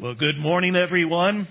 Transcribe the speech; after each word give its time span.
Well, 0.00 0.14
good 0.14 0.38
morning, 0.38 0.76
everyone. 0.76 1.46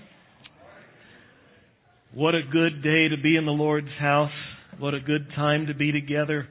What 2.12 2.34
a 2.34 2.42
good 2.42 2.82
day 2.82 3.06
to 3.06 3.16
be 3.22 3.36
in 3.36 3.46
the 3.46 3.52
Lord's 3.52 3.92
house. 4.00 4.32
What 4.80 4.92
a 4.92 4.98
good 4.98 5.28
time 5.36 5.68
to 5.68 5.74
be 5.74 5.92
together. 5.92 6.48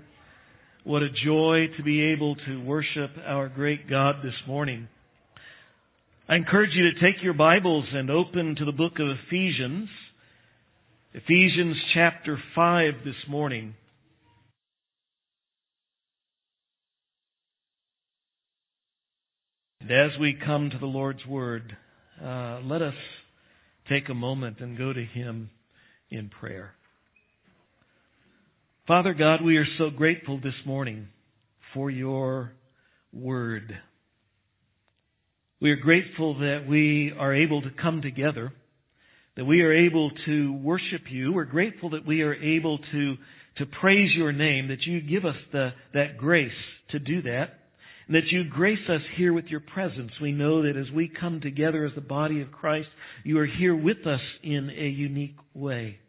What 0.86 1.04
a 1.04 1.10
joy 1.10 1.66
to 1.76 1.84
be 1.84 2.14
able 2.14 2.38
to 2.48 2.64
worship 2.64 3.12
our 3.26 3.50
great 3.50 3.90
God 3.90 4.24
this 4.24 4.48
morning. 4.48 4.88
I 6.30 6.38
encourage 6.38 6.70
you 6.74 6.90
to 6.90 7.02
take 7.02 7.22
your 7.22 7.34
Bibles 7.34 7.84
and 7.92 8.10
open 8.10 8.56
to 8.56 8.64
the 8.64 8.72
book 8.72 8.94
of 9.00 9.18
Ephesians. 9.28 9.90
Ephesians 11.14 11.76
chapter 11.94 12.40
5 12.56 12.94
this 13.04 13.28
morning. 13.28 13.74
And 19.82 19.92
as 19.92 20.18
we 20.18 20.34
come 20.46 20.70
to 20.70 20.78
the 20.78 20.86
Lord's 20.86 21.26
Word, 21.26 21.76
uh, 22.24 22.60
let 22.64 22.82
us 22.82 22.96
take 23.88 24.10
a 24.10 24.14
moment 24.14 24.60
and 24.60 24.78
go 24.78 24.92
to 24.92 25.04
Him 25.04 25.50
in 26.10 26.30
prayer. 26.30 26.74
Father 28.88 29.14
God, 29.14 29.44
we 29.44 29.58
are 29.58 29.68
so 29.78 29.90
grateful 29.90 30.40
this 30.40 30.56
morning 30.66 31.08
for 31.74 31.90
your 31.90 32.54
Word. 33.14 33.78
We 35.62 35.72
are 35.72 35.78
grateful 35.78 36.40
that 36.40 36.66
we 36.68 37.14
are 37.18 37.34
able 37.34 37.62
to 37.62 37.70
come 37.70 38.02
together, 38.02 38.52
that 39.36 39.46
we 39.46 39.62
are 39.62 39.74
able 39.74 40.12
to 40.26 40.54
worship 40.54 41.04
you. 41.10 41.32
We're 41.32 41.46
grateful 41.46 41.92
that 41.92 42.06
we 42.06 42.22
are 42.22 42.34
able 42.34 42.80
to, 42.92 43.16
to 43.58 43.66
praise 43.80 44.14
your 44.16 44.32
name, 44.32 44.70
that 44.70 44.82
you 44.84 45.02
give 45.02 45.26
us 45.26 45.36
the, 45.52 45.72
that 45.94 46.18
grace 46.18 46.52
to 46.92 47.00
do 47.00 47.22
that 47.24 47.59
and 48.10 48.16
that 48.16 48.32
you 48.32 48.44
grace 48.44 48.90
us 48.90 49.04
here 49.18 49.34
with 49.34 49.46
your 49.46 49.60
presence. 49.60 50.12
We 50.20 50.32
know 50.32 50.64
that 50.64 50.76
as 50.76 50.92
we 50.92 51.08
come 51.08 51.42
together 51.42 51.86
as 51.86 51.94
the 51.94 52.02
body 52.02 52.42
of 52.42 52.52
Christ, 52.52 52.88
you 53.24 53.38
are 53.38 53.46
here 53.46 53.76
with 53.76 54.08
us 54.08 54.20
in 54.42 54.72
a 54.72 54.88
unique 54.88 55.38
way. 55.54 56.00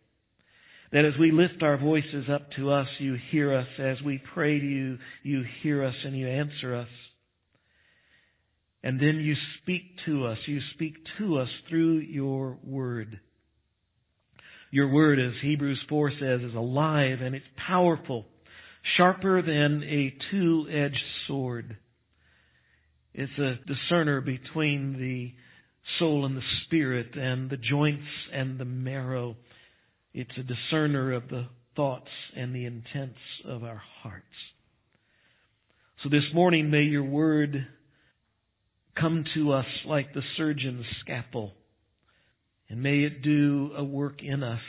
That 0.93 1.05
as 1.05 1.13
we 1.21 1.31
lift 1.31 1.63
our 1.63 1.77
voices 1.77 2.25
up 2.33 2.53
to 2.57 2.73
us, 2.73 2.89
you 2.99 3.19
hear 3.31 3.55
us. 3.55 3.67
As 3.79 3.99
we 4.03 4.19
pray 4.33 4.59
to 4.59 4.67
you, 4.67 4.97
you 5.23 5.45
hear 5.63 5.85
us 5.85 5.95
and 6.03 6.17
you 6.17 6.27
answer 6.27 6.75
us. 6.75 6.89
And 8.83 8.99
then 8.99 9.17
you 9.17 9.35
speak 9.61 9.83
to 10.07 10.25
us. 10.25 10.39
You 10.47 10.61
speak 10.73 10.95
to 11.19 11.37
us 11.37 11.51
through 11.69 11.99
your 11.99 12.57
word. 12.65 13.21
Your 14.71 14.89
word, 14.89 15.21
as 15.21 15.35
Hebrews 15.43 15.81
4 15.91 16.13
says, 16.19 16.41
is 16.41 16.55
alive 16.55 17.21
and 17.21 17.35
it's 17.35 17.45
powerful, 17.69 18.25
sharper 18.97 19.43
than 19.43 19.83
a 19.83 20.15
two-edged 20.31 21.05
sword 21.27 21.77
it's 23.21 23.39
a 23.39 23.59
discerner 23.67 24.23
between 24.23 24.99
the 24.99 25.31
soul 25.99 26.25
and 26.25 26.35
the 26.35 26.43
spirit 26.65 27.17
and 27.17 27.51
the 27.51 27.59
joints 27.59 28.07
and 28.33 28.59
the 28.59 28.65
marrow. 28.65 29.37
It's 30.15 30.31
a 30.39 30.43
discerner 30.43 31.13
of 31.13 31.29
the 31.29 31.47
thoughts 31.77 32.09
and 32.35 32.55
the 32.55 32.65
intents 32.65 33.19
of 33.45 33.63
our 33.63 33.83
hearts. 34.03 34.25
So 36.03 36.09
this 36.09 36.25
morning, 36.33 36.71
may 36.71 36.85
your 36.85 37.05
word 37.05 37.67
come 38.99 39.27
to 39.35 39.53
us 39.53 39.67
like 39.85 40.15
the 40.15 40.23
surgeon's 40.39 40.87
scalpel, 41.01 41.53
and 42.71 42.83
may 42.83 43.01
it 43.01 43.21
do 43.21 43.73
a 43.77 43.85
work 43.85 44.23
in 44.23 44.43
us, 44.43 44.63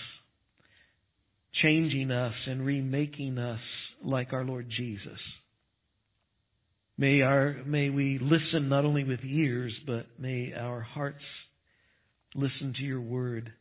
changing 1.62 2.12
us 2.12 2.36
and 2.48 2.66
remaking 2.66 3.38
us 3.38 3.62
like 4.04 4.34
our 4.34 4.44
Lord 4.44 4.70
Jesus. 4.70 5.20
May 7.02 7.24
our, 7.24 7.56
may 7.66 7.90
we 7.90 8.20
listen 8.22 8.70
not 8.70 8.86
only 8.86 9.04
with 9.04 9.22
ears, 9.24 9.74
but 9.88 10.06
may 10.20 10.54
our 10.56 10.82
hearts 10.82 11.24
listen 12.36 12.76
to 12.78 12.84
your 12.84 13.02
word 13.02 13.52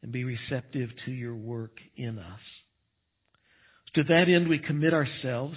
and 0.00 0.12
be 0.12 0.22
receptive 0.22 0.90
to 1.06 1.10
your 1.10 1.34
work 1.34 1.72
in 1.96 2.20
us. 2.20 2.38
To 3.96 4.04
that 4.04 4.26
end, 4.28 4.48
we 4.48 4.60
commit 4.60 4.94
ourselves. 4.94 5.56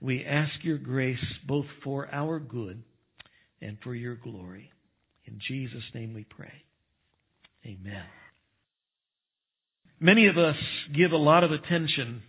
We 0.00 0.24
ask 0.24 0.52
your 0.62 0.78
grace 0.78 1.18
both 1.44 1.66
for 1.82 2.08
our 2.14 2.38
good 2.38 2.84
and 3.60 3.76
for 3.82 3.92
your 3.92 4.14
glory. 4.14 4.70
In 5.24 5.40
Jesus' 5.48 5.82
name 5.94 6.14
we 6.14 6.22
pray. 6.22 6.62
Amen. 7.64 8.04
Many 9.98 10.28
of 10.28 10.38
us 10.38 10.54
give 10.96 11.10
a 11.10 11.16
lot 11.16 11.42
of 11.42 11.50
attention 11.50 12.22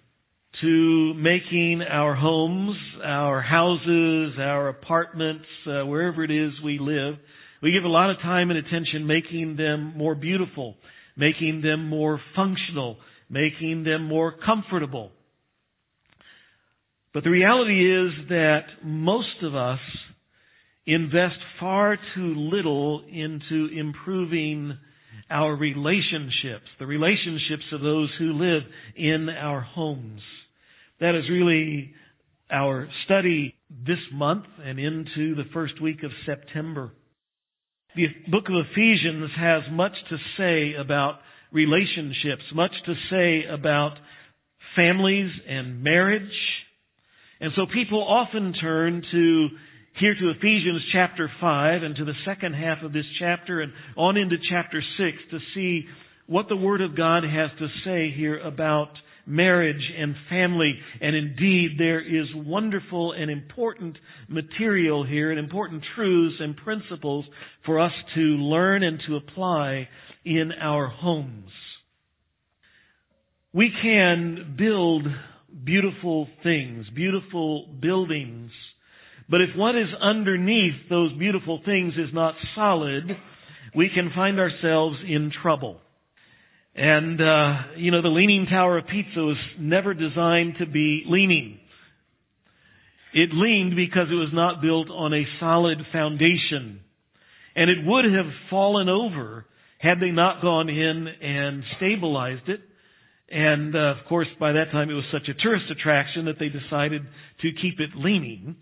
to 0.62 1.13
making 1.13 1.81
our 1.84 2.16
homes, 2.16 2.75
our 3.03 3.41
houses, 3.41 4.34
our 4.40 4.69
apartments, 4.69 5.45
uh, 5.68 5.85
wherever 5.85 6.23
it 6.23 6.31
is 6.31 6.51
we 6.63 6.79
live, 6.79 7.16
we 7.62 7.72
give 7.72 7.84
a 7.84 7.88
lot 7.88 8.09
of 8.09 8.18
time 8.18 8.50
and 8.50 8.59
attention 8.59 9.06
making 9.06 9.56
them 9.56 9.94
more 9.95 10.16
beautiful, 10.16 10.75
making 11.16 11.62
them 11.62 11.88
more 11.88 12.19
functional, 12.35 12.97
making 13.29 13.84
them 13.84 14.06
more 14.06 14.34
comfortable. 14.45 15.12
But 17.13 17.24
the 17.24 17.29
reality 17.29 18.06
is 18.06 18.29
that 18.29 18.62
most 18.84 19.41
of 19.41 19.56
us 19.56 19.79
invest 20.85 21.38
far 21.59 21.97
too 22.16 22.35
little 22.35 23.03
into 23.12 23.69
improving 23.75 24.78
our 25.29 25.56
relationships, 25.56 26.66
the 26.79 26.85
relationships 26.85 27.63
of 27.72 27.81
those 27.81 28.09
who 28.18 28.34
live 28.34 28.63
in 28.95 29.29
our 29.29 29.62
homes. 29.62 30.22
That 30.99 31.13
is 31.13 31.29
really 31.29 31.93
our 32.49 32.89
study 33.05 33.55
this 33.85 33.99
month 34.11 34.45
and 34.63 34.79
into 34.79 35.35
the 35.35 35.43
first 35.53 35.79
week 35.81 36.01
of 36.03 36.11
September. 36.25 36.91
The 37.95 38.07
book 38.31 38.45
of 38.49 38.65
Ephesians 38.71 39.29
has 39.37 39.63
much 39.71 39.93
to 40.09 40.17
say 40.37 40.73
about 40.73 41.19
relationships, 41.51 42.43
much 42.53 42.71
to 42.85 42.95
say 43.09 43.43
about 43.47 43.93
families 44.75 45.31
and 45.47 45.83
marriage. 45.83 46.31
And 47.41 47.51
so 47.55 47.67
people 47.71 48.03
often 48.03 48.53
turn 48.53 49.03
to 49.11 49.47
here 49.99 50.15
to 50.15 50.29
Ephesians 50.29 50.81
chapter 50.91 51.29
5 51.39 51.83
and 51.83 51.95
to 51.95 52.05
the 52.05 52.13
second 52.25 52.53
half 52.53 52.81
of 52.83 52.93
this 52.93 53.05
chapter 53.19 53.61
and 53.61 53.71
on 53.95 54.17
into 54.17 54.37
chapter 54.49 54.81
6 54.81 55.17
to 55.31 55.39
see 55.53 55.85
what 56.27 56.49
the 56.49 56.55
Word 56.57 56.81
of 56.81 56.95
God 56.95 57.23
has 57.23 57.51
to 57.59 57.67
say 57.83 58.11
here 58.15 58.37
about 58.39 58.89
marriage 59.27 59.91
and 59.97 60.15
family. 60.29 60.79
And 61.01 61.15
indeed, 61.15 61.71
there 61.77 61.99
is 61.99 62.27
wonderful 62.33 63.11
and 63.11 63.29
important 63.29 63.97
material 64.27 65.05
here 65.05 65.29
and 65.29 65.39
important 65.39 65.83
truths 65.95 66.38
and 66.39 66.55
principles 66.57 67.25
for 67.65 67.79
us 67.79 67.93
to 68.15 68.21
learn 68.21 68.83
and 68.83 68.99
to 69.07 69.17
apply 69.17 69.89
in 70.25 70.51
our 70.59 70.88
homes. 70.88 71.51
We 73.53 73.71
can 73.81 74.55
build 74.57 75.03
beautiful 75.63 76.27
things, 76.44 76.85
beautiful 76.94 77.67
buildings, 77.79 78.51
but 79.29 79.41
if 79.41 79.55
what 79.55 79.75
is 79.75 79.89
underneath 79.99 80.89
those 80.89 81.11
beautiful 81.13 81.61
things 81.65 81.94
is 81.97 82.13
not 82.13 82.35
solid, 82.55 83.17
we 83.75 83.89
can 83.89 84.11
find 84.15 84.39
ourselves 84.39 84.97
in 85.05 85.31
trouble. 85.41 85.81
And, 86.77 87.19
uh, 87.19 87.53
you 87.75 87.89
know, 87.89 88.03
the 88.03 88.07
Leaning 88.07 88.45
Tower 88.45 88.77
of 88.77 88.85
Pisa 88.88 89.19
was 89.19 89.38
never 89.59 89.95
designed 89.95 90.57
to 90.59 90.67
be 90.67 91.03
leaning. 91.07 91.59
It 93.13 93.31
leaned 93.33 93.75
because 93.75 94.09
it 94.11 94.15
was 94.15 94.29
not 94.31 94.61
built 94.61 94.88
on 94.91 95.11
a 95.11 95.25
solid 95.39 95.79
foundation. 95.91 96.81
And 97.55 97.71
it 97.71 97.79
would 97.83 98.05
have 98.05 98.31
fallen 98.51 98.89
over 98.89 99.47
had 99.79 99.99
they 99.99 100.11
not 100.11 100.43
gone 100.43 100.69
in 100.69 101.07
and 101.07 101.63
stabilized 101.77 102.47
it. 102.47 102.61
And, 103.29 103.75
uh, 103.75 103.95
of 103.99 104.05
course, 104.07 104.27
by 104.39 104.51
that 104.51 104.71
time 104.71 104.91
it 104.91 104.94
was 104.94 105.05
such 105.11 105.27
a 105.27 105.33
tourist 105.33 105.65
attraction 105.71 106.25
that 106.25 106.38
they 106.39 106.49
decided 106.49 107.01
to 107.41 107.51
keep 107.59 107.79
it 107.79 107.89
leaning. 107.95 108.55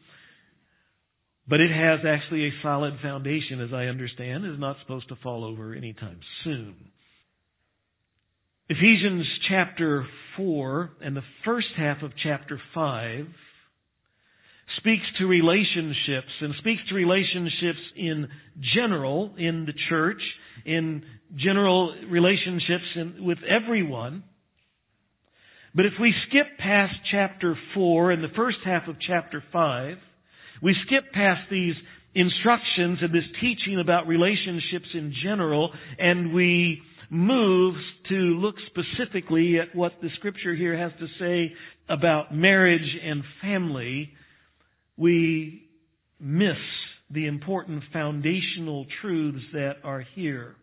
But 1.50 1.59
it 1.59 1.70
has 1.70 2.00
actually 2.08 2.47
a 2.47 2.52
solid 2.64 2.94
foundation, 3.02 3.59
as 3.59 3.74
I 3.74 3.86
understand. 3.86 4.46
Is 4.46 4.58
not 4.58 4.78
supposed 4.82 5.09
to 5.09 5.17
fall 5.17 5.44
over 5.44 5.73
anytime 5.76 6.20
soon. 6.46 6.76
Ephesians 8.67 9.28
chapter 9.47 10.08
4 10.38 10.90
and 11.02 11.16
the 11.16 11.22
first 11.44 11.67
half 11.78 12.02
of 12.02 12.12
chapter 12.23 12.59
5 12.73 13.28
speaks 14.78 15.03
to 15.20 15.28
relationships 15.28 16.32
and 16.41 16.56
speaks 16.58 16.82
to 16.90 16.96
relationships 16.96 17.78
in 17.96 18.28
general 18.73 19.35
in 19.38 19.67
the 19.67 19.73
church, 19.88 20.20
in 20.66 21.03
general 21.35 21.94
relationships 22.09 22.85
in, 22.96 23.23
with 23.23 23.38
everyone. 23.47 24.23
But 25.76 25.85
if 25.85 25.94
we 26.02 26.16
skip 26.28 26.58
past 26.58 26.96
chapter 27.12 27.56
4 27.76 28.14
and 28.14 28.23
the 28.23 28.34
first 28.35 28.58
half 28.66 28.88
of 28.88 28.96
chapter 29.00 29.44
5, 29.53 29.97
we 30.64 30.76
skip 30.88 31.12
past 31.14 31.41
these 31.52 31.76
instructions 32.16 32.97
and 33.03 33.14
this 33.14 33.29
teaching 33.40 33.79
about 33.79 34.08
relationships 34.08 34.88
in 34.96 35.14
general 35.22 35.72
and 36.00 36.34
we 36.34 36.82
moves 37.09 37.79
to 38.09 38.16
look 38.16 38.55
specifically 38.67 39.59
at 39.59 39.75
what 39.75 39.93
the 40.02 40.09
scripture 40.16 40.55
here 40.55 40.78
has 40.78 40.91
to 40.99 41.07
say 41.19 41.53
about 41.90 42.34
marriage 42.34 42.97
and 43.03 43.23
family, 43.41 44.11
we 44.97 45.67
miss 46.19 46.57
the 47.11 47.28
important 47.28 47.84
foundational 47.93 48.85
truths 49.02 49.43
that 49.53 49.75
are 49.84 50.03
here. 50.16 50.55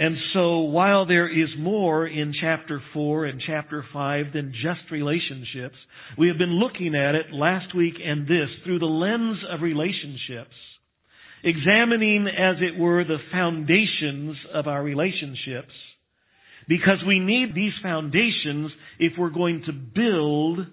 And 0.00 0.16
so 0.32 0.60
while 0.60 1.04
there 1.04 1.28
is 1.28 1.50
more 1.58 2.06
in 2.06 2.32
chapter 2.40 2.82
4 2.94 3.26
and 3.26 3.42
chapter 3.46 3.84
5 3.92 4.32
than 4.32 4.54
just 4.62 4.80
relationships, 4.90 5.76
we 6.16 6.28
have 6.28 6.38
been 6.38 6.58
looking 6.58 6.94
at 6.94 7.14
it 7.14 7.34
last 7.34 7.74
week 7.74 7.96
and 8.02 8.26
this 8.26 8.48
through 8.64 8.78
the 8.78 8.86
lens 8.86 9.36
of 9.50 9.60
relationships, 9.60 10.54
examining, 11.44 12.26
as 12.26 12.56
it 12.60 12.78
were, 12.78 13.04
the 13.04 13.18
foundations 13.32 14.36
of 14.52 14.66
our 14.66 14.82
relationships, 14.82 15.72
because 16.68 16.98
we 17.06 17.18
need 17.18 17.54
these 17.54 17.72
foundations 17.82 18.70
if 18.98 19.12
we're 19.18 19.30
going 19.30 19.62
to 19.66 19.72
build 19.72 20.66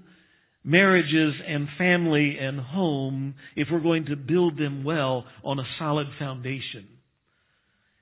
marriages 0.63 1.33
and 1.47 1.67
family 1.77 2.37
and 2.39 2.59
home, 2.59 3.35
if 3.55 3.69
we're 3.71 3.79
going 3.79 4.05
to 4.05 4.15
build 4.15 4.57
them 4.57 4.83
well 4.83 5.25
on 5.43 5.59
a 5.59 5.67
solid 5.79 6.07
foundation. 6.19 6.87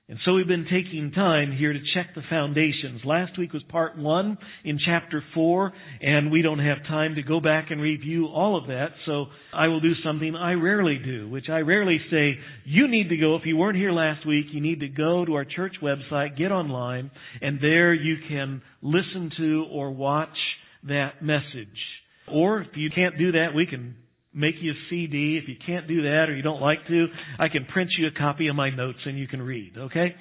And 0.08 0.20
so 0.24 0.34
we've 0.34 0.46
been 0.46 0.68
taking 0.70 1.10
time 1.10 1.50
here 1.50 1.72
to 1.72 1.80
check 1.92 2.14
the 2.14 2.22
foundations. 2.30 3.00
Last 3.04 3.36
week 3.36 3.52
was 3.52 3.64
part 3.64 3.98
one 3.98 4.38
in 4.62 4.78
chapter 4.78 5.20
four, 5.34 5.72
and 6.00 6.30
we 6.30 6.42
don't 6.42 6.60
have 6.60 6.78
time 6.86 7.16
to 7.16 7.24
go 7.24 7.40
back 7.40 7.72
and 7.72 7.80
review 7.80 8.26
all 8.26 8.56
of 8.56 8.68
that, 8.68 8.90
so 9.04 9.26
I 9.52 9.66
will 9.66 9.80
do 9.80 9.94
something 10.04 10.36
I 10.36 10.52
rarely 10.52 11.00
do, 11.04 11.28
which 11.28 11.48
I 11.48 11.58
rarely 11.58 11.98
say, 12.08 12.38
you 12.64 12.86
need 12.86 13.08
to 13.08 13.16
go, 13.16 13.34
if 13.34 13.46
you 13.46 13.56
weren't 13.56 13.78
here 13.78 13.90
last 13.90 14.24
week, 14.24 14.46
you 14.52 14.60
need 14.60 14.78
to 14.78 14.88
go 14.88 15.24
to 15.24 15.34
our 15.34 15.44
church 15.44 15.74
website, 15.82 16.38
get 16.38 16.52
online, 16.52 17.10
and 17.42 17.58
there 17.60 17.92
you 17.92 18.18
can 18.28 18.62
listen 18.82 19.32
to 19.38 19.66
or 19.72 19.90
watch 19.90 20.38
that 20.84 21.20
message. 21.20 21.66
Or 22.28 22.60
if 22.60 22.68
you 22.76 22.90
can't 22.90 23.18
do 23.18 23.32
that, 23.32 23.56
we 23.56 23.66
can 23.66 23.96
make 24.36 24.56
you 24.60 24.72
a 24.72 24.74
CD. 24.90 25.40
If 25.42 25.48
you 25.48 25.56
can't 25.66 25.88
do 25.88 26.02
that 26.02 26.28
or 26.28 26.36
you 26.36 26.42
don't 26.42 26.60
like 26.60 26.86
to, 26.86 27.06
I 27.38 27.48
can 27.48 27.64
print 27.64 27.90
you 27.98 28.06
a 28.06 28.10
copy 28.10 28.48
of 28.48 28.54
my 28.54 28.70
notes 28.70 28.98
and 29.04 29.18
you 29.18 29.26
can 29.26 29.42
read, 29.42 29.76
okay? 29.76 30.14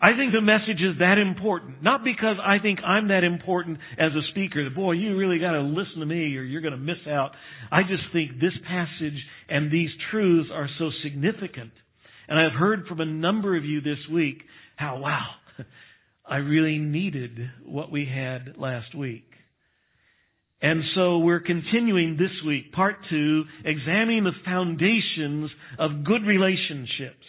I 0.00 0.16
think 0.16 0.32
the 0.32 0.40
message 0.40 0.80
is 0.80 0.98
that 0.98 1.18
important. 1.18 1.80
Not 1.80 2.02
because 2.02 2.36
I 2.44 2.58
think 2.58 2.80
I'm 2.84 3.08
that 3.08 3.22
important 3.22 3.78
as 3.98 4.10
a 4.12 4.26
speaker. 4.30 4.68
Boy, 4.70 4.92
you 4.92 5.16
really 5.16 5.38
gotta 5.38 5.60
listen 5.60 6.00
to 6.00 6.06
me 6.06 6.36
or 6.36 6.42
you're 6.42 6.60
gonna 6.60 6.76
miss 6.76 7.06
out. 7.08 7.32
I 7.70 7.82
just 7.82 8.02
think 8.12 8.40
this 8.40 8.54
passage 8.66 9.24
and 9.48 9.70
these 9.70 9.90
truths 10.10 10.50
are 10.52 10.68
so 10.78 10.90
significant. 11.04 11.70
And 12.28 12.38
I've 12.38 12.58
heard 12.58 12.86
from 12.88 13.00
a 13.00 13.04
number 13.04 13.56
of 13.56 13.64
you 13.64 13.80
this 13.80 13.98
week 14.10 14.42
how, 14.74 14.98
wow, 14.98 15.26
I 16.26 16.36
really 16.36 16.78
needed 16.78 17.50
what 17.64 17.92
we 17.92 18.06
had 18.06 18.54
last 18.56 18.96
week. 18.96 19.31
And 20.62 20.84
so 20.94 21.18
we're 21.18 21.40
continuing 21.40 22.16
this 22.16 22.30
week, 22.46 22.70
part 22.70 22.96
two, 23.10 23.44
examining 23.64 24.22
the 24.22 24.32
foundations 24.44 25.50
of 25.76 26.04
good 26.04 26.24
relationships. 26.24 27.26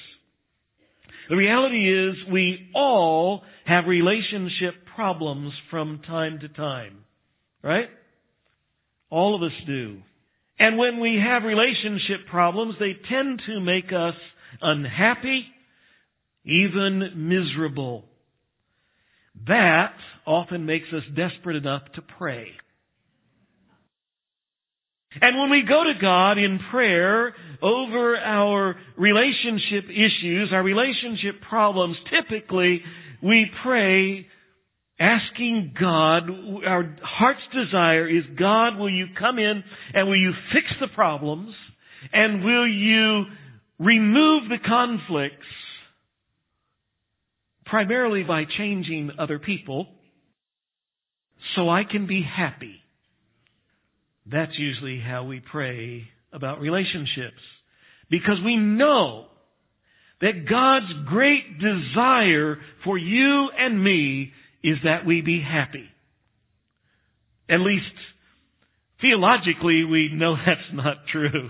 The 1.29 1.35
reality 1.35 1.91
is 1.91 2.15
we 2.31 2.69
all 2.75 3.41
have 3.65 3.87
relationship 3.87 4.75
problems 4.95 5.51
from 5.71 6.01
time 6.05 6.39
to 6.41 6.47
time. 6.47 7.05
Right? 7.63 7.89
All 9.09 9.35
of 9.35 9.41
us 9.41 9.57
do. 9.65 9.97
And 10.59 10.77
when 10.77 10.99
we 10.99 11.19
have 11.19 11.43
relationship 11.43 12.27
problems, 12.29 12.75
they 12.79 12.95
tend 13.09 13.41
to 13.47 13.59
make 13.59 13.91
us 13.91 14.15
unhappy, 14.61 15.47
even 16.45 17.11
miserable. 17.15 18.05
That 19.47 19.93
often 20.27 20.67
makes 20.67 20.87
us 20.93 21.03
desperate 21.15 21.55
enough 21.55 21.81
to 21.95 22.01
pray. 22.03 22.49
And 25.21 25.37
when 25.39 25.49
we 25.49 25.63
go 25.63 25.83
to 25.83 25.93
God 25.99 26.37
in 26.37 26.59
prayer 26.71 27.33
over 27.61 28.17
our 28.17 28.75
relationship 28.97 29.85
issues, 29.89 30.49
our 30.51 30.63
relationship 30.63 31.41
problems, 31.47 31.97
typically 32.09 32.81
we 33.21 33.49
pray 33.63 34.27
asking 34.99 35.73
God, 35.79 36.29
our 36.65 36.95
heart's 37.03 37.41
desire 37.53 38.07
is, 38.07 38.23
God, 38.37 38.77
will 38.77 38.89
you 38.89 39.07
come 39.17 39.39
in 39.39 39.63
and 39.93 40.07
will 40.07 40.19
you 40.19 40.33
fix 40.51 40.67
the 40.79 40.87
problems 40.89 41.53
and 42.11 42.43
will 42.43 42.67
you 42.67 43.25
remove 43.79 44.49
the 44.49 44.59
conflicts 44.65 45.45
primarily 47.65 48.23
by 48.23 48.45
changing 48.57 49.11
other 49.17 49.39
people 49.39 49.87
so 51.55 51.69
I 51.69 51.83
can 51.83 52.07
be 52.07 52.21
happy. 52.21 52.82
That's 54.25 54.57
usually 54.57 54.99
how 54.99 55.25
we 55.25 55.39
pray 55.39 56.07
about 56.31 56.61
relationships. 56.61 57.41
Because 58.09 58.37
we 58.43 58.55
know 58.55 59.25
that 60.21 60.47
God's 60.49 60.91
great 61.05 61.59
desire 61.59 62.57
for 62.83 62.97
you 62.97 63.49
and 63.57 63.83
me 63.83 64.31
is 64.63 64.77
that 64.83 65.05
we 65.05 65.21
be 65.21 65.41
happy. 65.41 65.89
At 67.49 67.59
least 67.59 67.85
theologically 69.01 69.83
we 69.83 70.09
know 70.13 70.35
that's 70.45 70.61
not 70.73 71.07
true. 71.11 71.49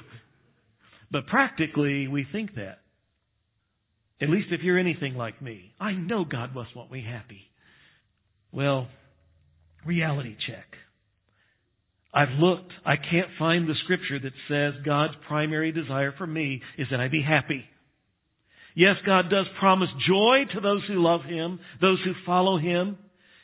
But 1.11 1.27
practically 1.27 2.07
we 2.07 2.25
think 2.31 2.55
that. 2.55 2.79
At 4.19 4.29
least 4.29 4.47
if 4.51 4.61
you're 4.61 4.79
anything 4.79 5.15
like 5.15 5.41
me. 5.41 5.73
I 5.79 5.91
know 5.91 6.25
God 6.25 6.55
must 6.55 6.75
want 6.75 6.91
me 6.91 7.03
happy. 7.03 7.51
Well, 8.51 8.87
reality 9.85 10.35
check. 10.47 10.65
I've 12.13 12.39
looked. 12.39 12.71
I 12.85 12.95
can't 12.97 13.29
find 13.39 13.67
the 13.67 13.75
scripture 13.83 14.19
that 14.19 14.33
says 14.47 14.83
God's 14.85 15.13
primary 15.27 15.71
desire 15.71 16.13
for 16.17 16.27
me 16.27 16.61
is 16.77 16.87
that 16.91 16.99
I 16.99 17.07
be 17.07 17.23
happy. 17.23 17.65
Yes, 18.75 18.97
God 19.05 19.29
does 19.29 19.45
promise 19.59 19.89
joy 20.07 20.43
to 20.53 20.59
those 20.59 20.83
who 20.87 21.01
love 21.01 21.23
Him, 21.23 21.59
those 21.81 21.99
who 22.03 22.13
follow 22.25 22.57
Him. 22.57 22.97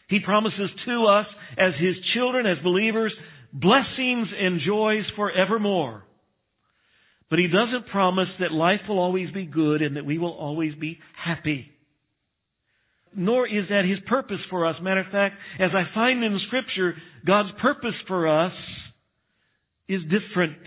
He 0.07 0.19
promises 0.19 0.69
to 0.85 1.05
us 1.05 1.27
as 1.57 1.73
His 1.79 1.95
children, 2.13 2.45
as 2.45 2.57
believers, 2.63 3.13
blessings 3.53 4.27
and 4.39 4.59
joys 4.61 5.05
forevermore. 5.15 6.03
But 7.29 7.39
He 7.39 7.47
doesn't 7.47 7.87
promise 7.87 8.29
that 8.39 8.51
life 8.51 8.81
will 8.87 8.99
always 8.99 9.31
be 9.31 9.45
good 9.45 9.81
and 9.81 9.97
that 9.97 10.05
we 10.05 10.17
will 10.17 10.33
always 10.33 10.75
be 10.75 10.99
happy 11.15 11.71
nor 13.15 13.47
is 13.47 13.67
that 13.69 13.85
His 13.85 13.99
purpose 14.07 14.39
for 14.49 14.65
us. 14.65 14.75
Matter 14.81 15.01
of 15.01 15.11
fact, 15.11 15.35
as 15.59 15.71
I 15.73 15.83
find 15.93 16.23
in 16.23 16.39
Scripture, 16.47 16.95
God's 17.25 17.49
purpose 17.61 17.95
for 18.07 18.27
us 18.27 18.53
is 19.87 20.01
different. 20.03 20.57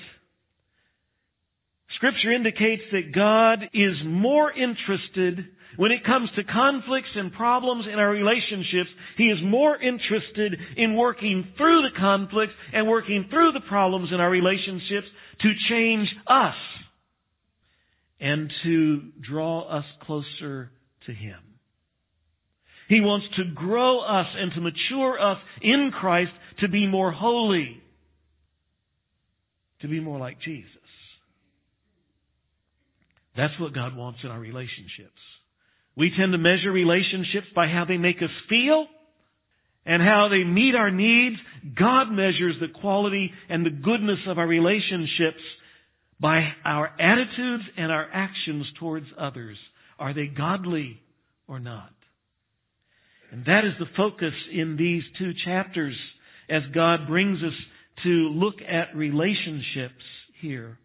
Scripture 1.96 2.32
indicates 2.32 2.82
that 2.92 3.14
God 3.14 3.68
is 3.72 3.96
more 4.04 4.50
interested 4.52 5.46
when 5.76 5.92
it 5.92 6.04
comes 6.04 6.28
to 6.36 6.44
conflicts 6.44 7.10
and 7.14 7.32
problems 7.32 7.86
in 7.90 7.98
our 7.98 8.10
relationships. 8.10 8.90
He 9.16 9.24
is 9.24 9.38
more 9.42 9.76
interested 9.76 10.56
in 10.76 10.96
working 10.96 11.46
through 11.56 11.82
the 11.82 11.98
conflicts 11.98 12.54
and 12.72 12.88
working 12.88 13.26
through 13.30 13.52
the 13.52 13.60
problems 13.68 14.10
in 14.12 14.20
our 14.20 14.30
relationships 14.30 15.06
to 15.40 15.52
change 15.68 16.14
us 16.26 16.56
and 18.20 18.52
to 18.62 19.02
draw 19.20 19.62
us 19.62 19.84
closer 20.02 20.70
to 21.06 21.12
Him. 21.12 21.38
He 22.92 23.00
wants 23.00 23.24
to 23.36 23.44
grow 23.54 24.00
us 24.00 24.26
and 24.36 24.52
to 24.52 24.60
mature 24.60 25.18
us 25.18 25.38
in 25.62 25.92
Christ 25.98 26.32
to 26.60 26.68
be 26.68 26.86
more 26.86 27.10
holy, 27.10 27.82
to 29.80 29.88
be 29.88 29.98
more 29.98 30.18
like 30.18 30.38
Jesus. 30.42 30.68
That's 33.34 33.58
what 33.58 33.72
God 33.72 33.96
wants 33.96 34.18
in 34.22 34.28
our 34.28 34.38
relationships. 34.38 35.22
We 35.96 36.12
tend 36.14 36.32
to 36.32 36.38
measure 36.38 36.70
relationships 36.70 37.46
by 37.54 37.68
how 37.68 37.86
they 37.86 37.96
make 37.96 38.18
us 38.18 38.28
feel 38.50 38.86
and 39.86 40.02
how 40.02 40.28
they 40.28 40.44
meet 40.44 40.74
our 40.74 40.90
needs. 40.90 41.36
God 41.74 42.10
measures 42.10 42.56
the 42.60 42.78
quality 42.78 43.32
and 43.48 43.64
the 43.64 43.70
goodness 43.70 44.18
of 44.26 44.36
our 44.36 44.46
relationships 44.46 45.40
by 46.20 46.46
our 46.62 46.90
attitudes 47.00 47.64
and 47.78 47.90
our 47.90 48.06
actions 48.12 48.66
towards 48.78 49.06
others. 49.18 49.56
Are 49.98 50.12
they 50.12 50.26
godly 50.26 51.00
or 51.48 51.58
not? 51.58 51.88
And 53.32 53.46
that 53.46 53.64
is 53.64 53.72
the 53.78 53.86
focus 53.96 54.34
in 54.52 54.76
these 54.76 55.02
two 55.18 55.32
chapters 55.44 55.96
as 56.50 56.62
God 56.74 57.08
brings 57.08 57.42
us 57.42 57.54
to 58.04 58.08
look 58.10 58.56
at 58.68 58.94
relationships 58.94 60.04
here. 60.40 60.78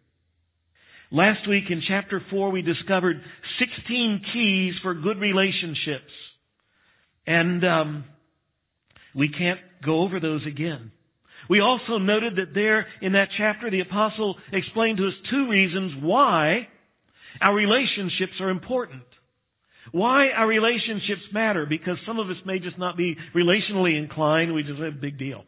Last 1.10 1.46
week 1.46 1.64
in 1.70 1.82
chapter 1.86 2.22
4 2.30 2.50
we 2.50 2.62
discovered 2.62 3.20
16 3.58 4.22
keys 4.32 4.74
for 4.82 4.94
good 4.94 5.18
relationships. 5.18 6.10
And 7.26 7.64
um, 7.66 8.04
we 9.14 9.28
can't 9.28 9.60
go 9.84 10.00
over 10.00 10.18
those 10.18 10.46
again. 10.46 10.90
We 11.50 11.60
also 11.60 11.98
noted 11.98 12.36
that 12.36 12.54
there 12.54 12.86
in 13.02 13.12
that 13.12 13.28
chapter 13.36 13.70
the 13.70 13.80
apostle 13.80 14.36
explained 14.52 14.96
to 14.98 15.08
us 15.08 15.14
two 15.30 15.48
reasons 15.50 16.02
why 16.02 16.68
our 17.42 17.54
relationships 17.54 18.40
are 18.40 18.48
important. 18.48 19.02
Why 19.92 20.28
our 20.30 20.46
relationships 20.46 21.22
matter, 21.32 21.66
because 21.66 21.96
some 22.06 22.18
of 22.18 22.28
us 22.28 22.36
may 22.44 22.58
just 22.58 22.78
not 22.78 22.96
be 22.96 23.16
relationally 23.34 23.98
inclined, 23.98 24.52
we 24.52 24.62
just 24.62 24.78
have 24.80 24.94
a 24.94 25.00
big 25.00 25.18
deal. 25.18 25.44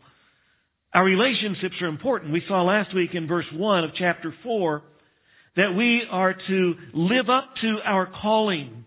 Our 0.93 1.05
relationships 1.05 1.77
are 1.81 1.87
important. 1.87 2.33
We 2.33 2.43
saw 2.49 2.63
last 2.63 2.95
week 2.95 3.11
in 3.15 3.29
verse 3.29 3.47
1 3.53 3.85
of 3.85 3.91
chapter 3.97 4.35
4 4.43 4.83
that 5.57 5.75
we 5.77 6.03
are 6.11 6.35
to 6.49 6.75
live 6.93 7.29
up 7.29 7.45
to 7.61 7.79
our 7.85 8.07
calling, 8.07 8.85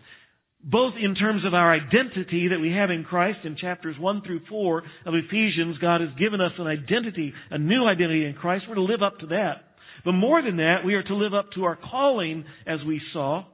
both 0.62 0.94
in 1.00 1.14
terms 1.14 1.44
of 1.44 1.54
our 1.54 1.72
identity 1.72 2.48
that 2.48 2.60
we 2.60 2.72
have 2.72 2.90
in 2.90 3.04
Christ 3.04 3.40
in 3.44 3.56
chapters 3.56 3.96
1 3.98 4.22
through 4.22 4.40
4 4.48 4.82
of 5.06 5.14
Ephesians, 5.14 5.78
God 5.78 6.00
has 6.00 6.10
given 6.18 6.40
us 6.40 6.52
an 6.58 6.66
identity, 6.66 7.32
a 7.50 7.58
new 7.58 7.86
identity 7.86 8.24
in 8.24 8.34
Christ. 8.34 8.64
We're 8.68 8.76
to 8.76 8.82
live 8.82 9.02
up 9.02 9.18
to 9.20 9.26
that. 9.28 9.64
But 10.04 10.12
more 10.12 10.42
than 10.42 10.58
that, 10.58 10.84
we 10.84 10.94
are 10.94 11.02
to 11.02 11.14
live 11.14 11.32
up 11.32 11.52
to 11.52 11.64
our 11.64 11.76
calling 11.76 12.44
as 12.66 12.80
we 12.86 13.00
saw. 13.12 13.44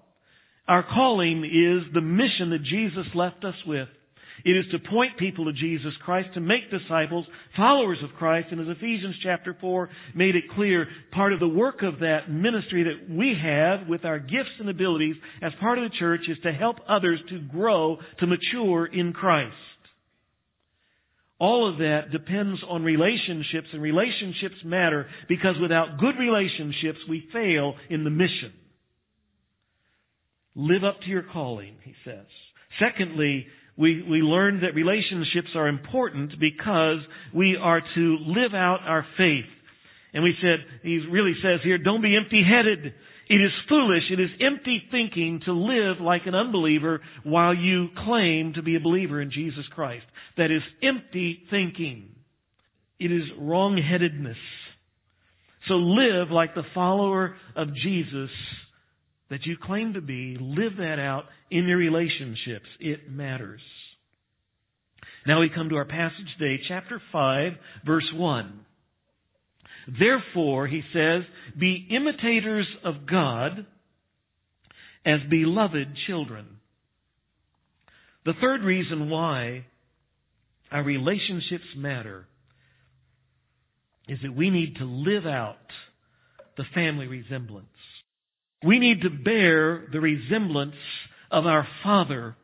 Our 0.70 0.84
calling 0.84 1.44
is 1.44 1.92
the 1.92 2.00
mission 2.00 2.50
that 2.50 2.62
Jesus 2.62 3.06
left 3.16 3.44
us 3.44 3.56
with. 3.66 3.88
It 4.44 4.52
is 4.52 4.66
to 4.70 4.78
point 4.78 5.18
people 5.18 5.46
to 5.46 5.52
Jesus 5.52 5.92
Christ, 6.04 6.28
to 6.34 6.40
make 6.40 6.70
disciples, 6.70 7.26
followers 7.56 7.98
of 8.04 8.16
Christ. 8.16 8.48
And 8.52 8.60
as 8.60 8.76
Ephesians 8.76 9.16
chapter 9.20 9.56
4 9.60 9.90
made 10.14 10.36
it 10.36 10.44
clear, 10.54 10.86
part 11.10 11.32
of 11.32 11.40
the 11.40 11.48
work 11.48 11.82
of 11.82 11.98
that 11.98 12.30
ministry 12.30 12.84
that 12.84 13.12
we 13.12 13.34
have 13.42 13.88
with 13.88 14.04
our 14.04 14.20
gifts 14.20 14.60
and 14.60 14.68
abilities 14.68 15.16
as 15.42 15.50
part 15.58 15.78
of 15.78 15.90
the 15.90 15.96
church 15.98 16.20
is 16.28 16.38
to 16.44 16.52
help 16.52 16.76
others 16.88 17.18
to 17.30 17.40
grow, 17.40 17.98
to 18.20 18.28
mature 18.28 18.86
in 18.86 19.12
Christ. 19.12 19.52
All 21.40 21.68
of 21.68 21.78
that 21.78 22.12
depends 22.12 22.60
on 22.68 22.84
relationships, 22.84 23.66
and 23.72 23.82
relationships 23.82 24.54
matter 24.64 25.08
because 25.28 25.56
without 25.60 25.98
good 25.98 26.16
relationships, 26.16 27.00
we 27.08 27.28
fail 27.32 27.74
in 27.88 28.04
the 28.04 28.10
mission. 28.10 28.52
Live 30.54 30.84
up 30.84 31.00
to 31.02 31.08
your 31.08 31.22
calling, 31.22 31.76
he 31.84 31.94
says. 32.04 32.26
Secondly, 32.78 33.46
we, 33.76 34.02
we 34.02 34.18
learned 34.18 34.62
that 34.62 34.74
relationships 34.74 35.50
are 35.54 35.68
important 35.68 36.38
because 36.38 36.98
we 37.34 37.56
are 37.60 37.80
to 37.94 38.18
live 38.26 38.52
out 38.54 38.80
our 38.84 39.06
faith. 39.16 39.46
And 40.12 40.24
we 40.24 40.34
said, 40.40 40.58
he 40.82 40.98
really 41.10 41.34
says 41.42 41.60
here, 41.62 41.78
don't 41.78 42.02
be 42.02 42.16
empty 42.16 42.42
headed. 42.42 42.92
It 43.28 43.40
is 43.40 43.52
foolish, 43.68 44.02
it 44.10 44.18
is 44.18 44.30
empty 44.40 44.82
thinking 44.90 45.40
to 45.44 45.52
live 45.52 46.00
like 46.00 46.26
an 46.26 46.34
unbeliever 46.34 47.00
while 47.22 47.54
you 47.54 47.88
claim 48.04 48.54
to 48.54 48.62
be 48.62 48.74
a 48.74 48.80
believer 48.80 49.22
in 49.22 49.30
Jesus 49.30 49.64
Christ. 49.72 50.04
That 50.36 50.50
is 50.50 50.62
empty 50.82 51.44
thinking. 51.48 52.16
It 52.98 53.12
is 53.12 53.22
wrongheadedness. 53.40 54.34
So 55.68 55.74
live 55.74 56.30
like 56.30 56.54
the 56.54 56.64
follower 56.74 57.36
of 57.54 57.74
Jesus 57.74 58.30
that 59.30 59.46
you 59.46 59.56
claim 59.62 59.94
to 59.94 60.00
be. 60.00 60.36
Live 60.38 60.76
that 60.78 60.98
out 60.98 61.24
in 61.50 61.66
your 61.66 61.78
relationships. 61.78 62.66
It 62.78 63.10
matters. 63.10 63.60
Now 65.26 65.40
we 65.40 65.50
come 65.50 65.68
to 65.68 65.76
our 65.76 65.84
passage 65.84 66.26
today, 66.38 66.62
chapter 66.66 67.00
5, 67.12 67.52
verse 67.86 68.08
1. 68.14 68.60
Therefore, 69.98 70.66
he 70.66 70.82
says, 70.92 71.22
be 71.58 71.88
imitators 71.90 72.66
of 72.84 73.06
God 73.06 73.66
as 75.04 75.20
beloved 75.28 75.88
children. 76.06 76.46
The 78.24 78.34
third 78.40 78.62
reason 78.62 79.08
why 79.08 79.64
our 80.70 80.82
relationships 80.82 81.64
matter 81.76 82.26
is 84.08 84.18
that 84.22 84.34
we 84.34 84.50
need 84.50 84.76
to 84.76 84.84
live 84.84 85.26
out 85.26 85.56
the 86.56 86.64
family 86.74 87.06
resemblance. 87.06 87.66
We 88.64 88.78
need 88.78 89.02
to 89.02 89.10
bear 89.10 89.86
the 89.90 90.00
resemblance 90.00 90.74
of 91.30 91.46
our 91.46 91.66
Father. 91.82 92.36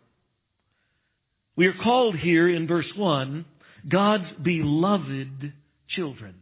We 1.56 1.66
are 1.66 1.74
called 1.82 2.16
here 2.16 2.48
in 2.48 2.66
verse 2.66 2.90
1 2.96 3.44
God's 3.88 4.24
beloved 4.42 5.52
children. 5.94 6.36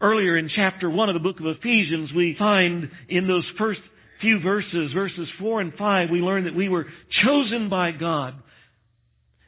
Earlier 0.00 0.38
in 0.38 0.48
chapter 0.54 0.88
1 0.88 1.08
of 1.08 1.14
the 1.14 1.20
book 1.20 1.40
of 1.40 1.46
Ephesians, 1.46 2.10
we 2.14 2.34
find 2.38 2.90
in 3.08 3.26
those 3.26 3.44
first 3.58 3.80
few 4.20 4.40
verses, 4.40 4.92
verses 4.94 5.28
4 5.38 5.60
and 5.60 5.74
5, 5.74 6.08
we 6.10 6.20
learn 6.20 6.44
that 6.44 6.54
we 6.54 6.68
were 6.68 6.86
chosen 7.24 7.68
by 7.68 7.90
God 7.90 8.34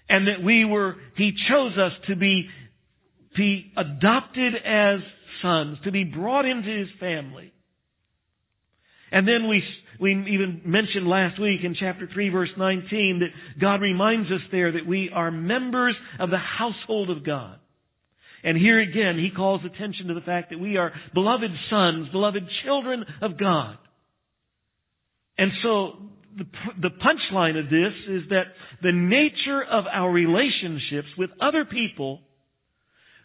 and 0.08 0.28
that 0.28 0.42
we 0.42 0.64
were, 0.64 0.96
He 1.16 1.32
chose 1.48 1.78
us 1.78 1.92
to 2.08 2.16
be, 2.16 2.48
be 3.36 3.72
adopted 3.76 4.54
as 4.56 5.00
sons, 5.40 5.78
to 5.84 5.92
be 5.92 6.04
brought 6.04 6.44
into 6.44 6.68
His 6.68 6.88
family. 7.00 7.52
And 9.12 9.28
then 9.28 9.46
we, 9.46 9.62
we 10.00 10.12
even 10.30 10.62
mentioned 10.64 11.06
last 11.06 11.38
week 11.38 11.60
in 11.62 11.76
chapter 11.78 12.08
3 12.12 12.30
verse 12.30 12.48
19 12.56 13.20
that 13.20 13.60
God 13.60 13.82
reminds 13.82 14.30
us 14.32 14.40
there 14.50 14.72
that 14.72 14.86
we 14.86 15.10
are 15.10 15.30
members 15.30 15.94
of 16.18 16.30
the 16.30 16.38
household 16.38 17.10
of 17.10 17.24
God. 17.24 17.58
And 18.42 18.56
here 18.56 18.80
again, 18.80 19.18
he 19.18 19.30
calls 19.30 19.60
attention 19.64 20.08
to 20.08 20.14
the 20.14 20.22
fact 20.22 20.50
that 20.50 20.58
we 20.58 20.78
are 20.78 20.92
beloved 21.14 21.50
sons, 21.70 22.08
beloved 22.08 22.42
children 22.64 23.04
of 23.20 23.38
God. 23.38 23.76
And 25.38 25.52
so, 25.62 25.92
the, 26.36 26.46
the 26.80 26.90
punchline 26.90 27.58
of 27.58 27.66
this 27.66 27.92
is 28.08 28.30
that 28.30 28.44
the 28.82 28.90
nature 28.90 29.62
of 29.62 29.84
our 29.86 30.10
relationships 30.10 31.08
with 31.18 31.28
other 31.40 31.66
people 31.66 32.20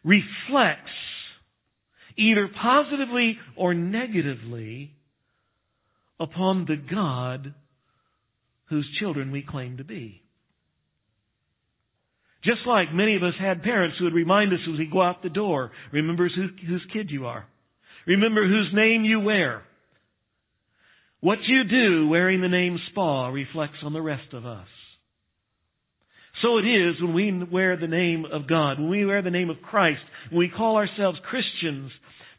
reflects 0.04 0.92
either 2.18 2.50
positively 2.62 3.38
or 3.56 3.74
negatively 3.74 4.97
upon 6.20 6.66
the 6.66 6.76
God 6.78 7.54
whose 8.70 8.88
children 9.00 9.32
we 9.32 9.42
claim 9.42 9.78
to 9.78 9.84
be. 9.84 10.22
Just 12.44 12.62
like 12.66 12.94
many 12.94 13.16
of 13.16 13.24
us 13.24 13.34
had 13.40 13.64
parents 13.64 13.98
who 13.98 14.06
would 14.06 14.14
remind 14.14 14.54
us 14.54 14.60
as 14.72 14.80
we 14.80 14.86
go 14.86 15.02
out 15.02 15.24
the 15.24 15.30
door, 15.30 15.72
remember 15.92 16.30
who, 16.30 16.48
whose 16.66 16.86
kid 16.94 17.10
you 17.10 17.26
are. 17.26 17.46
Remember 18.06 18.48
whose 18.48 18.70
name 18.74 19.04
you 19.04 19.20
wear. 19.20 19.64
What 21.20 21.40
you 21.44 21.64
do 21.64 22.08
wearing 22.08 22.42
the 22.42 22.48
name 22.48 22.80
Spa 22.92 23.28
reflects 23.30 23.80
on 23.84 23.94
the 23.94 24.02
rest 24.02 24.34
of 24.34 24.46
us. 24.46 24.68
So 26.42 26.60
it 26.60 26.66
is 26.66 27.02
when 27.02 27.14
we 27.14 27.44
wear 27.52 27.76
the 27.76 27.88
name 27.88 28.26
of 28.32 28.48
God, 28.48 28.80
when 28.80 28.90
we 28.90 29.06
wear 29.06 29.24
the 29.24 29.32
name 29.32 29.50
of 29.50 29.62
Christ, 29.62 30.02
when 30.30 30.40
we 30.40 30.50
call 30.50 30.78
ourselves 30.78 31.18
Christians, 31.28 31.92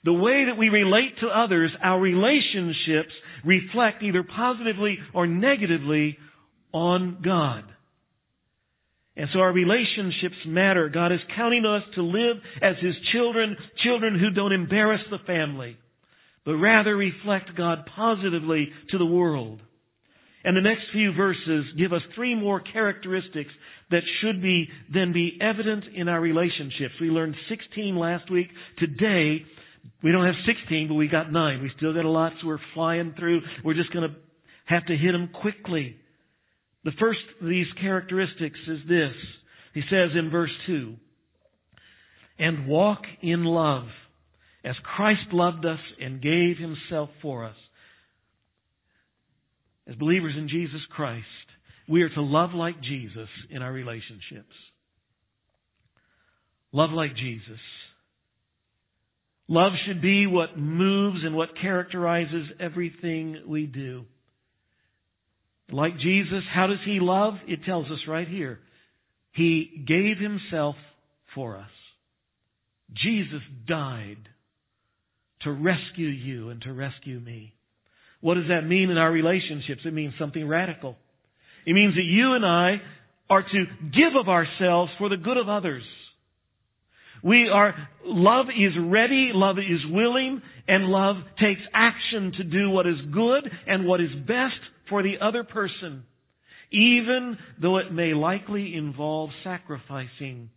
the 0.05 0.12
way 0.12 0.45
that 0.47 0.59
we 0.59 0.69
relate 0.69 1.19
to 1.21 1.26
others, 1.26 1.71
our 1.83 2.00
relationships 2.00 3.12
reflect 3.45 4.02
either 4.02 4.23
positively 4.23 4.99
or 5.12 5.26
negatively 5.26 6.17
on 6.73 7.19
God. 7.25 7.64
And 9.17 9.28
so 9.33 9.40
our 9.40 9.52
relationships 9.52 10.37
matter. 10.47 10.88
God 10.88 11.11
is 11.11 11.19
counting 11.35 11.67
us 11.67 11.83
to 11.97 12.02
live 12.02 12.37
as 12.62 12.76
His 12.81 12.95
children, 13.12 13.57
children 13.83 14.17
who 14.19 14.31
don't 14.31 14.52
embarrass 14.52 15.00
the 15.11 15.19
family, 15.26 15.76
but 16.45 16.55
rather 16.55 16.97
reflect 16.97 17.57
God 17.57 17.85
positively 17.97 18.69
to 18.90 18.99
the 18.99 19.05
world. 19.05 19.61
And 20.45 20.57
the 20.57 20.61
next 20.61 20.85
few 20.93 21.12
verses 21.12 21.64
give 21.76 21.93
us 21.93 22.02
three 22.14 22.37
more 22.37 22.61
characteristics 22.61 23.50
that 23.90 24.02
should 24.21 24.40
be 24.40 24.69
then 24.93 25.12
be 25.12 25.37
evident 25.40 25.85
in 25.95 26.09
our 26.09 26.21
relationships. 26.21 26.95
We 27.00 27.09
learned 27.09 27.35
16 27.49 27.97
last 27.97 28.31
week. 28.31 28.49
Today, 28.78 29.45
we 30.02 30.12
don't 30.12 30.26
have 30.26 30.35
16, 30.47 30.88
but 30.88 30.95
we 30.95 31.09
got 31.09 31.33
nine. 31.33 31.62
We 31.62 31.71
still 31.76 31.95
got 31.95 32.04
a 32.04 32.11
lot, 32.11 32.33
so 32.40 32.47
we're 32.47 32.59
flying 32.75 33.14
through. 33.18 33.40
We're 33.64 33.75
just 33.75 33.92
going 33.92 34.09
to 34.09 34.16
have 34.66 34.87
to 34.87 34.97
hit 34.97 35.12
them 35.12 35.28
quickly. 35.40 35.97
The 36.85 36.92
first 36.99 37.21
of 37.40 37.49
these 37.49 37.66
characteristics 37.80 38.59
is 38.66 38.78
this. 38.88 39.14
He 39.75 39.83
says 39.90 40.11
in 40.14 40.30
verse 40.30 40.50
2, 40.66 40.95
and 42.38 42.66
walk 42.66 43.02
in 43.21 43.45
love 43.45 43.87
as 44.64 44.76
Christ 44.83 45.33
loved 45.33 45.64
us 45.66 45.80
and 46.00 46.23
gave 46.23 46.57
himself 46.59 47.11
for 47.21 47.45
us. 47.45 47.57
As 49.88 49.95
believers 49.97 50.35
in 50.37 50.49
Jesus 50.49 50.80
Christ, 50.90 51.25
we 51.88 52.02
are 52.02 52.11
to 52.11 52.23
love 52.23 52.52
like 52.52 52.80
Jesus 52.83 53.28
in 53.50 53.62
our 53.62 53.73
relationships. 53.73 54.54
Love 56.73 56.90
like 56.90 57.16
Jesus. 57.16 57.59
Love 59.49 59.73
should 59.87 60.02
be 60.02 60.26
what 60.26 60.59
moves 60.59 61.25
and 61.25 61.35
what 61.35 61.59
characterizes 61.61 62.49
everything 62.61 63.43
we 63.47 63.67
do. 63.67 64.05
Like 65.71 65.99
Jesus, 65.99 66.45
how 66.52 66.67
does 66.67 66.78
he 66.85 67.00
love? 67.00 67.35
It 67.47 67.64
tells 67.64 67.90
us 67.90 68.00
right 68.07 68.28
here. 68.28 68.61
He 69.33 69.85
gave 69.87 70.19
himself 70.19 70.76
for 71.35 71.57
us. 71.57 71.71
Jesus 72.95 73.43
died 73.67 74.19
to 75.43 75.52
rescue 75.52 76.09
you 76.09 76.50
and 76.50 76.61
to 76.62 76.73
rescue 76.73 77.21
me. 77.21 77.55
What 78.21 78.35
does 78.35 78.49
that 78.49 78.67
mean 78.67 78.90
in 78.90 78.99
our 78.99 79.11
relationships? 79.11 79.83
It 79.85 79.95
means 79.95 80.14
something 80.19 80.47
radical. 80.47 80.97
It 81.67 81.75
means 81.75 81.95
that 81.95 82.02
you 82.02 82.33
and 82.33 82.45
I 82.45 82.81
are 83.31 83.43
to 83.43 83.64
give 83.95 84.17
of 84.19 84.28
ourselves 84.28 84.90
for 84.99 85.09
the 85.09 85.17
good 85.17 85.37
of 85.37 85.49
others. 85.49 85.85
We 87.22 87.48
are, 87.48 87.75
love 88.04 88.46
is 88.48 88.72
ready, 88.80 89.30
love 89.34 89.58
is 89.58 89.80
willing, 89.90 90.40
and 90.66 90.84
love 90.87 91.16
takes 91.40 91.60
action 91.75 92.32
to 92.37 92.44
do 92.44 92.70
what 92.70 92.87
is 92.87 93.00
good 93.12 93.50
and 93.66 93.87
what 93.87 94.00
is 94.00 94.10
best 94.26 94.58
for 94.88 95.02
the 95.02 95.18
other 95.20 95.44
person, 95.44 96.04
even 96.70 97.37
though 97.60 97.78
it 97.78 97.92
may 97.92 98.14
likely 98.14 98.75
involve 98.75 99.30
sacrificing 99.44 100.50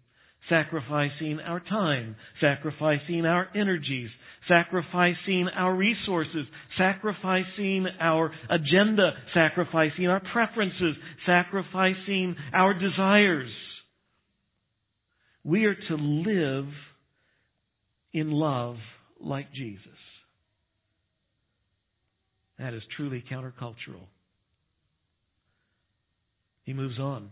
sacrificing 0.50 1.40
our 1.46 1.60
time, 1.60 2.16
sacrificing 2.40 3.26
our 3.26 3.48
energies, 3.56 4.10
sacrificing 4.48 5.48
our 5.56 5.74
resources, 5.74 6.46
sacrificing 6.78 7.88
our 8.00 8.32
agenda, 8.50 9.14
sacrificing 9.34 10.08
our 10.08 10.22
preferences, 10.34 10.96
sacrificing 11.26 12.36
our 12.54 12.74
desires. 12.74 13.52
We 15.44 15.66
are 15.66 15.76
to 15.76 15.96
live 15.96 16.68
in 18.14 18.32
love 18.32 18.78
like 19.20 19.52
Jesus. 19.54 19.88
That 22.60 22.74
is 22.74 22.84
truly 22.96 23.24
countercultural. 23.32 24.06
He 26.64 26.74
moves 26.74 27.00
on. 27.00 27.32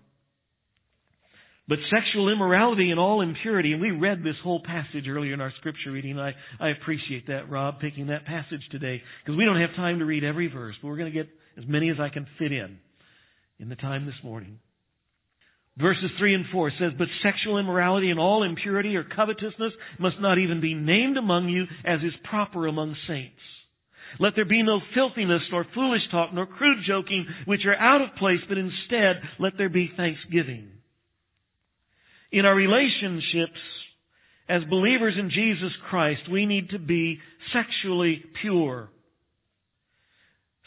But 1.67 1.77
sexual 1.91 2.29
immorality 2.29 2.89
and 2.89 2.99
all 2.99 3.21
impurity, 3.21 3.73
and 3.73 3.81
we 3.81 3.91
read 3.91 4.23
this 4.23 4.35
whole 4.43 4.59
passage 4.63 5.07
earlier 5.07 5.35
in 5.35 5.41
our 5.41 5.53
scripture 5.59 5.91
reading. 5.91 6.17
I, 6.17 6.33
I 6.59 6.69
appreciate 6.69 7.27
that, 7.27 7.47
Rob, 7.47 7.79
picking 7.79 8.07
that 8.07 8.25
passage 8.25 8.63
today, 8.71 9.03
because 9.23 9.37
we 9.37 9.45
don't 9.45 9.61
have 9.61 9.75
time 9.75 9.99
to 9.99 10.05
read 10.05 10.23
every 10.23 10.47
verse, 10.47 10.75
but 10.81 10.87
we're 10.87 10.97
going 10.97 11.13
to 11.13 11.17
get 11.17 11.29
as 11.59 11.65
many 11.67 11.91
as 11.91 11.97
I 11.99 12.09
can 12.09 12.25
fit 12.39 12.51
in 12.51 12.79
in 13.59 13.69
the 13.69 13.75
time 13.75 14.07
this 14.07 14.15
morning. 14.23 14.57
Verses 15.79 16.11
3 16.17 16.35
and 16.35 16.45
4 16.51 16.71
says, 16.77 16.91
But 16.97 17.07
sexual 17.23 17.57
immorality 17.57 18.09
and 18.09 18.19
all 18.19 18.43
impurity 18.43 18.97
or 18.97 19.03
covetousness 19.03 19.71
must 19.97 20.19
not 20.19 20.37
even 20.37 20.59
be 20.59 20.73
named 20.73 21.17
among 21.17 21.47
you 21.47 21.65
as 21.85 22.01
is 22.01 22.13
proper 22.29 22.67
among 22.67 22.95
saints. 23.07 23.39
Let 24.19 24.33
there 24.35 24.45
be 24.45 24.63
no 24.63 24.81
filthiness, 24.93 25.43
nor 25.51 25.65
foolish 25.73 26.01
talk, 26.11 26.33
nor 26.33 26.47
crude 26.47 26.79
joking, 26.85 27.25
which 27.45 27.65
are 27.65 27.75
out 27.75 28.01
of 28.01 28.15
place, 28.17 28.39
but 28.49 28.57
instead 28.57 29.21
let 29.37 29.53
there 29.57 29.69
be 29.69 29.91
thanksgiving. 29.95 30.69
In 32.31 32.45
our 32.45 32.55
relationships, 32.55 33.59
as 34.49 34.63
believers 34.65 35.13
in 35.17 35.29
Jesus 35.29 35.71
Christ, 35.89 36.21
we 36.29 36.45
need 36.45 36.71
to 36.71 36.79
be 36.79 37.19
sexually 37.53 38.23
pure. 38.41 38.89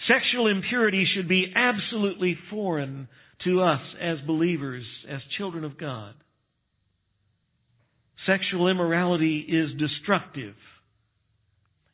Sexual 0.09 0.47
impurity 0.47 1.07
should 1.15 1.29
be 1.29 1.53
absolutely 1.55 2.39
foreign 2.49 3.09
to 3.45 3.63
us 3.63 3.81
as 4.01 4.19
believers, 4.27 4.85
as 5.09 5.21
children 5.37 5.65
of 5.65 5.79
God. 5.79 6.15
Sexual 8.27 8.69
immorality 8.69 9.39
is 9.49 9.71
destructive. 9.79 10.55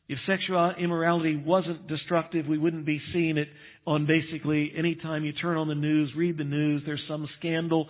If 0.07 0.17
sexual 0.27 0.73
immorality 0.79 1.35
wasn't 1.35 1.87
destructive, 1.87 2.47
we 2.47 2.57
wouldn't 2.57 2.85
be 2.85 3.01
seeing 3.13 3.37
it 3.37 3.47
on 3.85 4.07
basically 4.07 4.71
any 4.75 4.95
time 4.95 5.23
you 5.23 5.33
turn 5.33 5.57
on 5.57 5.67
the 5.67 5.75
news, 5.75 6.11
read 6.15 6.37
the 6.37 6.43
news, 6.43 6.81
there's 6.85 7.01
some 7.07 7.27
scandal, 7.37 7.87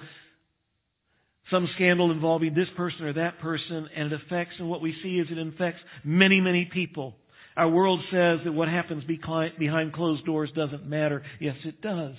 some 1.50 1.70
scandal 1.76 2.12
involving 2.12 2.54
this 2.54 2.68
person 2.76 3.06
or 3.06 3.14
that 3.14 3.40
person, 3.40 3.88
and 3.96 4.12
it 4.12 4.22
affects, 4.22 4.56
and 4.60 4.70
what 4.70 4.82
we 4.82 4.94
see 5.02 5.16
is 5.16 5.28
it 5.32 5.38
infects 5.38 5.80
many, 6.04 6.42
many 6.42 6.70
people. 6.74 7.16
Our 7.56 7.70
world 7.70 8.02
says 8.12 8.40
that 8.46 8.54
what 8.54 8.68
happens 8.68 9.04
behind 9.06 9.94
closed 9.94 10.26
doors 10.26 10.50
doesn't 10.56 10.86
matter. 10.86 11.24
Yes, 11.40 11.56
it 11.66 11.82
does. 11.82 12.16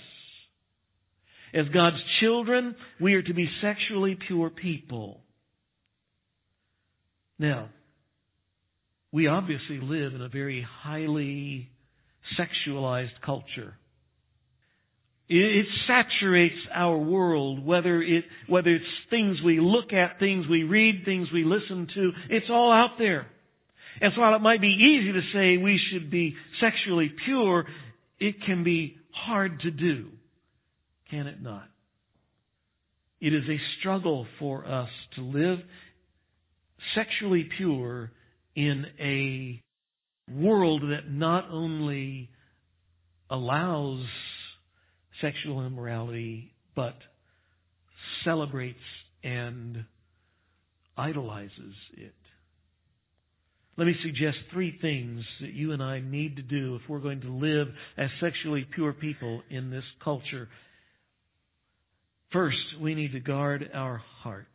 As 1.53 1.67
God's 1.73 2.03
children, 2.21 2.77
we 3.01 3.15
are 3.15 3.23
to 3.23 3.35
be 3.35 3.49
sexually 3.61 4.17
pure 4.27 4.51
people. 4.51 5.21
Now, 7.39 7.71
we 9.13 9.27
obviously 9.27 9.81
live 9.81 10.15
in 10.15 10.23
a 10.23 10.29
very 10.29 10.67
highly 10.83 11.69
sexualized 12.39 13.21
culture. 13.25 13.75
It, 15.33 15.67
saturates 15.87 16.57
our 16.75 16.99
world, 16.99 17.65
whether 17.65 18.03
it, 18.03 18.25
whether 18.49 18.71
it's 18.71 18.85
things 19.11 19.39
we 19.45 19.61
look 19.61 19.93
at, 19.93 20.19
things 20.19 20.47
we 20.49 20.65
read, 20.65 21.05
things 21.05 21.29
we 21.33 21.45
listen 21.45 21.87
to, 21.95 22.11
it's 22.29 22.51
all 22.51 22.73
out 22.73 22.99
there. 22.99 23.29
And 24.01 24.13
so 24.15 24.23
while 24.23 24.35
it 24.35 24.43
might 24.43 24.61
be 24.61 24.69
easy 24.69 25.13
to 25.13 25.21
say 25.33 25.57
we 25.57 25.81
should 25.91 26.11
be 26.11 26.35
sexually 26.61 27.13
pure, 27.25 27.65
it 28.19 28.43
can 28.45 28.65
be 28.65 28.97
hard 29.13 29.61
to 29.61 29.71
do. 29.71 30.09
Can 31.11 31.27
it 31.27 31.43
not? 31.43 31.69
It 33.21 33.35
is 33.35 33.45
a 33.49 33.59
struggle 33.79 34.27
for 34.39 34.67
us 34.67 34.89
to 35.17 35.23
live 35.23 35.59
sexually 36.95 37.49
pure 37.59 38.11
in 38.55 38.87
a 38.99 39.63
world 40.33 40.83
that 40.83 41.11
not 41.11 41.51
only 41.51 42.31
allows 43.29 44.05
sexual 45.21 45.67
immorality, 45.67 46.55
but 46.75 46.95
celebrates 48.25 48.79
and 49.23 49.85
idolizes 50.97 51.75
it. 51.97 52.15
Let 53.77 53.87
me 53.87 53.95
suggest 54.03 54.37
three 54.53 54.79
things 54.81 55.23
that 55.41 55.53
you 55.53 55.73
and 55.73 55.83
I 55.83 56.01
need 56.01 56.37
to 56.37 56.43
do 56.43 56.77
if 56.77 56.83
we're 56.89 56.99
going 56.99 57.23
to 57.23 57.33
live 57.33 57.69
as 57.97 58.11
sexually 58.21 58.67
pure 58.75 58.93
people 58.93 59.43
in 59.49 59.71
this 59.71 59.85
culture. 60.03 60.49
First, 62.33 62.59
we 62.81 62.95
need 62.95 63.13
to 63.13 63.21
guard 63.21 63.69
our 63.75 64.03
hearts. 64.23 64.47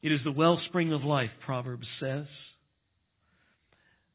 It 0.00 0.12
is 0.12 0.20
the 0.24 0.32
wellspring 0.32 0.92
of 0.92 1.02
life, 1.02 1.30
Proverbs 1.44 1.86
says. 1.98 2.26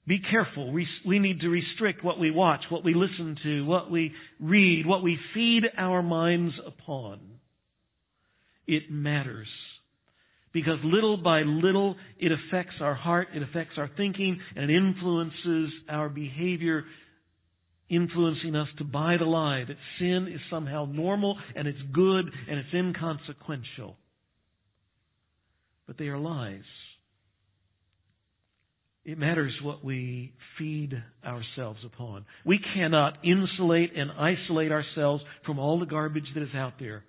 Be 0.06 0.20
careful. 0.20 0.72
We, 0.72 0.88
we 1.06 1.20
need 1.20 1.42
to 1.42 1.50
restrict 1.50 2.04
what 2.04 2.20
we 2.20 2.32
watch, 2.32 2.62
what 2.70 2.84
we 2.84 2.94
listen 2.94 3.38
to, 3.44 3.66
what 3.66 3.90
we 3.92 4.14
read, 4.40 4.86
what 4.86 5.04
we 5.04 5.18
feed 5.34 5.64
our 5.78 6.02
minds 6.02 6.54
upon. 6.66 7.20
It 8.68 8.92
matters. 8.92 9.48
Because 10.54 10.78
little 10.84 11.18
by 11.18 11.42
little, 11.42 11.96
it 12.20 12.32
affects 12.32 12.76
our 12.80 12.94
heart, 12.94 13.30
it 13.34 13.42
affects 13.42 13.74
our 13.78 13.90
thinking, 13.98 14.40
and 14.56 14.70
it 14.70 14.76
influences 14.76 15.72
our 15.90 16.10
behavior, 16.10 16.84
influencing 17.96 18.56
us 18.56 18.68
to 18.78 18.84
buy 18.84 19.18
the 19.18 19.26
lie 19.26 19.64
that 19.68 19.78
sin 20.00 20.28
is 20.34 20.42
somehow 20.50 20.86
normal 20.86 21.38
and 21.56 21.68
it's 21.68 21.82
good 21.94 22.26
and 22.50 22.60
it's 22.60 22.74
inconsequential 22.74 23.96
but 25.88 25.98
they 25.98 26.08
are 26.08 26.18
lies. 26.18 26.64
It 29.06 29.18
matters 29.18 29.54
what 29.62 29.84
we 29.84 30.34
feed 30.58 31.02
ourselves 31.26 31.80
upon. 31.86 32.26
We 32.46 32.60
cannot 32.74 33.18
insulate 33.24 33.92
and 33.98 34.10
isolate 34.12 34.72
ourselves 34.72 35.24
from 35.46 35.60
all 35.60 35.80
the 35.80 35.86
garbage 35.86 36.28
that 36.34 36.44
is 36.44 36.56
out 36.56 36.76
there. 36.80 37.04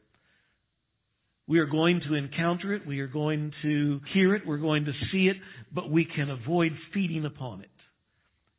We 1.46 1.58
are 1.58 1.66
going 1.66 2.00
to 2.08 2.14
encounter 2.14 2.74
it, 2.74 2.86
we 2.86 3.00
are 3.00 3.06
going 3.06 3.52
to 3.62 4.00
hear 4.12 4.34
it, 4.34 4.46
we're 4.46 4.56
going 4.56 4.86
to 4.86 4.92
see 5.12 5.28
it, 5.28 5.36
but 5.72 5.90
we 5.90 6.06
can 6.06 6.30
avoid 6.30 6.72
feeding 6.92 7.26
upon 7.26 7.60
it. 7.60 7.68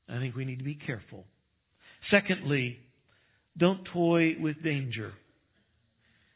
I 0.08 0.20
think 0.20 0.36
we 0.36 0.46
need 0.46 0.60
to 0.60 0.64
be 0.64 0.76
careful. 0.76 1.26
Secondly, 2.12 2.78
don't 3.58 3.82
toy 3.94 4.36
with 4.40 4.62
danger. 4.64 5.14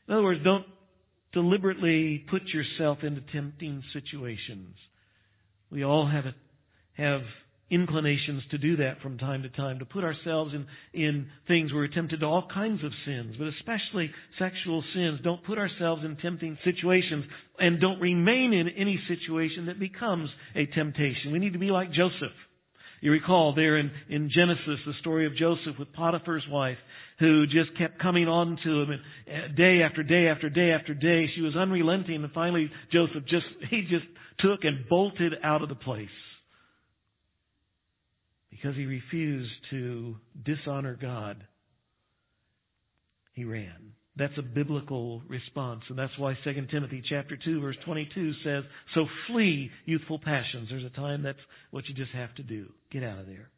In 0.08 0.14
other 0.14 0.24
words, 0.24 0.44
don't 0.44 0.66
deliberately 1.34 2.26
put 2.30 2.44
yourself 2.48 3.00
into 3.04 3.22
tempting 3.32 3.84
situations. 3.94 4.76
We 5.72 5.84
all 5.84 6.08
have 6.08 6.26
a, 6.26 6.34
have 6.94 7.22
inclinations 7.70 8.42
to 8.50 8.58
do 8.58 8.78
that 8.78 9.00
from 9.02 9.18
time 9.18 9.44
to 9.44 9.50
time, 9.50 9.80
to 9.80 9.86
put 9.86 10.04
ourselves 10.04 10.54
in, 10.54 10.66
in 11.00 11.28
things 11.48 11.72
where 11.72 11.82
we're 11.84 11.88
tempted 11.88 12.22
to 12.22 12.26
all 12.26 12.48
kinds 12.52 12.84
of 12.84 12.92
sins, 13.06 13.36
but 13.38 13.48
especially 13.48 14.10
sexual 14.40 14.84
sins. 14.94 15.20
Don't 15.24 15.44
put 15.44 15.60
ourselves 15.60 16.04
in 16.04 16.16
tempting 16.18 16.58
situations 16.64 17.26
and 17.60 17.80
don't 17.80 18.00
remain 18.00 18.54
in 18.54 18.70
any 18.70 19.00
situation 19.08 19.68
that 19.68 19.80
becomes 19.80 20.30
a 20.56 20.66
temptation. 20.68 21.32
We 21.32 21.40
need 21.40 21.54
to 21.54 21.60
be 21.60 21.70
like 21.70 21.92
Joseph. 21.92 22.34
You 23.02 23.12
recall 23.12 23.54
there 23.54 23.78
in, 23.78 23.92
in 24.10 24.30
Genesis 24.30 24.80
the 24.86 24.94
story 25.00 25.26
of 25.26 25.36
Joseph 25.36 25.78
with 25.80 25.94
Potiphar's 25.94 26.44
wife 26.50 26.78
who 27.20 27.46
just 27.46 27.78
kept 27.78 28.00
coming 28.00 28.28
on 28.28 28.58
to 28.64 28.82
him 28.82 28.90
and 28.92 29.02
uh, 29.28 29.56
day 29.56 29.82
after 29.82 30.04
day 30.04 30.28
after 30.28 30.50
day 30.50 30.72
after 30.72 30.94
day. 30.94 31.30
She 31.36 31.42
was 31.42 31.56
unrelenting 31.56 32.24
and 32.24 32.32
finally 32.34 32.70
Joseph 32.92 33.26
just, 33.28 33.46
he 33.70 33.82
just 33.84 34.06
took 34.40 34.64
and 34.64 34.88
bolted 34.90 35.34
out 35.44 35.62
of 35.62 35.70
the 35.70 35.76
place. 35.76 36.08
Because 38.50 38.76
he 38.76 38.86
refused 38.86 39.52
to 39.70 40.18
dishonor 40.44 40.98
God. 41.00 41.46
He 43.34 43.46
ran. 43.46 43.94
That's 44.20 44.38
a 44.38 44.42
biblical 44.42 45.22
response. 45.30 45.82
And 45.88 45.98
that's 45.98 46.12
why 46.18 46.38
2 46.44 46.68
Timothy 46.70 47.02
chapter 47.08 47.38
2 47.38 47.62
verse 47.62 47.78
22 47.86 48.34
says, 48.44 48.66
so 48.94 49.06
flee 49.28 49.72
youthful 49.86 50.20
passions. 50.20 50.68
There's 50.70 50.84
a 50.84 50.90
time 50.90 51.24
that's 51.24 51.40
what 51.72 51.88
you 51.88 51.96
just 51.96 52.12
have 52.12 52.36
to 52.36 52.44
do. 52.44 52.68
Get 52.92 53.04
out 53.04 53.20
of 53.20 53.28
there. 53.28 53.50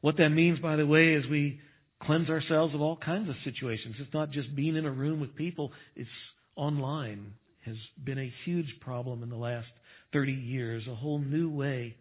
What 0.00 0.16
that 0.16 0.30
means, 0.30 0.58
by 0.60 0.76
the 0.76 0.86
way, 0.86 1.12
is 1.12 1.26
we 1.30 1.60
cleanse 2.02 2.30
ourselves 2.30 2.74
of 2.74 2.80
all 2.80 2.96
kinds 2.96 3.28
of 3.28 3.34
situations. 3.44 3.96
It's 3.98 4.14
not 4.14 4.30
just 4.30 4.56
being 4.56 4.76
in 4.76 4.86
a 4.86 4.90
room 4.90 5.20
with 5.20 5.36
people. 5.36 5.72
It's 5.94 6.08
online 6.56 7.34
has 7.66 7.76
been 8.02 8.18
a 8.18 8.32
huge 8.44 8.72
problem 8.80 9.22
in 9.22 9.28
the 9.28 9.36
last 9.36 9.66
30 10.14 10.32
years. 10.32 10.84
A 10.90 10.94
whole 10.94 11.18
new 11.18 11.50
way 11.50 11.96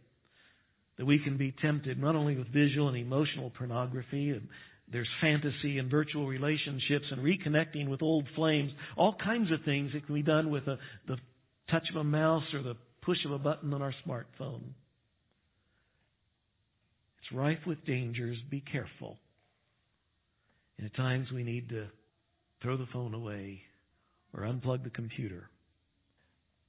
that 0.97 1.05
we 1.05 1.19
can 1.19 1.36
be 1.38 1.53
tempted, 1.62 1.99
not 1.99 2.15
only 2.15 2.38
with 2.38 2.47
visual 2.53 2.88
and 2.88 2.95
emotional 2.95 3.49
pornography 3.49 4.29
and 4.29 4.47
there's 4.91 5.10
fantasy 5.19 5.80
and 5.80 5.89
virtual 5.89 6.28
relationships 6.28 7.06
and 7.12 7.21
reconnecting 7.21 7.89
with 7.89 8.02
old 8.02 8.28
flames. 8.36 8.71
All 8.95 9.15
kinds 9.15 9.52
of 9.52 9.63
things 9.65 9.91
that 9.93 10.06
can 10.06 10.15
be 10.15 10.21
done 10.21 10.52
with 10.52 10.67
a, 10.67 10.78
the 11.08 11.17
touch 11.71 11.89
of 11.89 11.95
a 11.95 12.04
mouse 12.04 12.43
or 12.54 12.62
the 12.62 12.76
push 13.02 13.17
of 13.26 13.32
a 13.32 13.39
button 13.39 13.74
on 13.74 13.82
our 13.82 13.93
smartphone. 14.08 14.62
It's 17.19 17.32
rife 17.34 17.65
with 17.65 17.84
dangers. 17.86 18.38
Be 18.50 18.62
careful. 18.62 19.17
And 20.78 20.86
at 20.86 20.95
times 20.95 21.32
we 21.34 21.43
need 21.43 21.69
to 21.69 21.88
throw 22.62 22.78
the 22.78 22.88
phone 22.93 23.13
away 23.13 23.62
or 24.34 24.43
unplug 24.43 24.84
the 24.84 24.89
computer. 24.91 25.50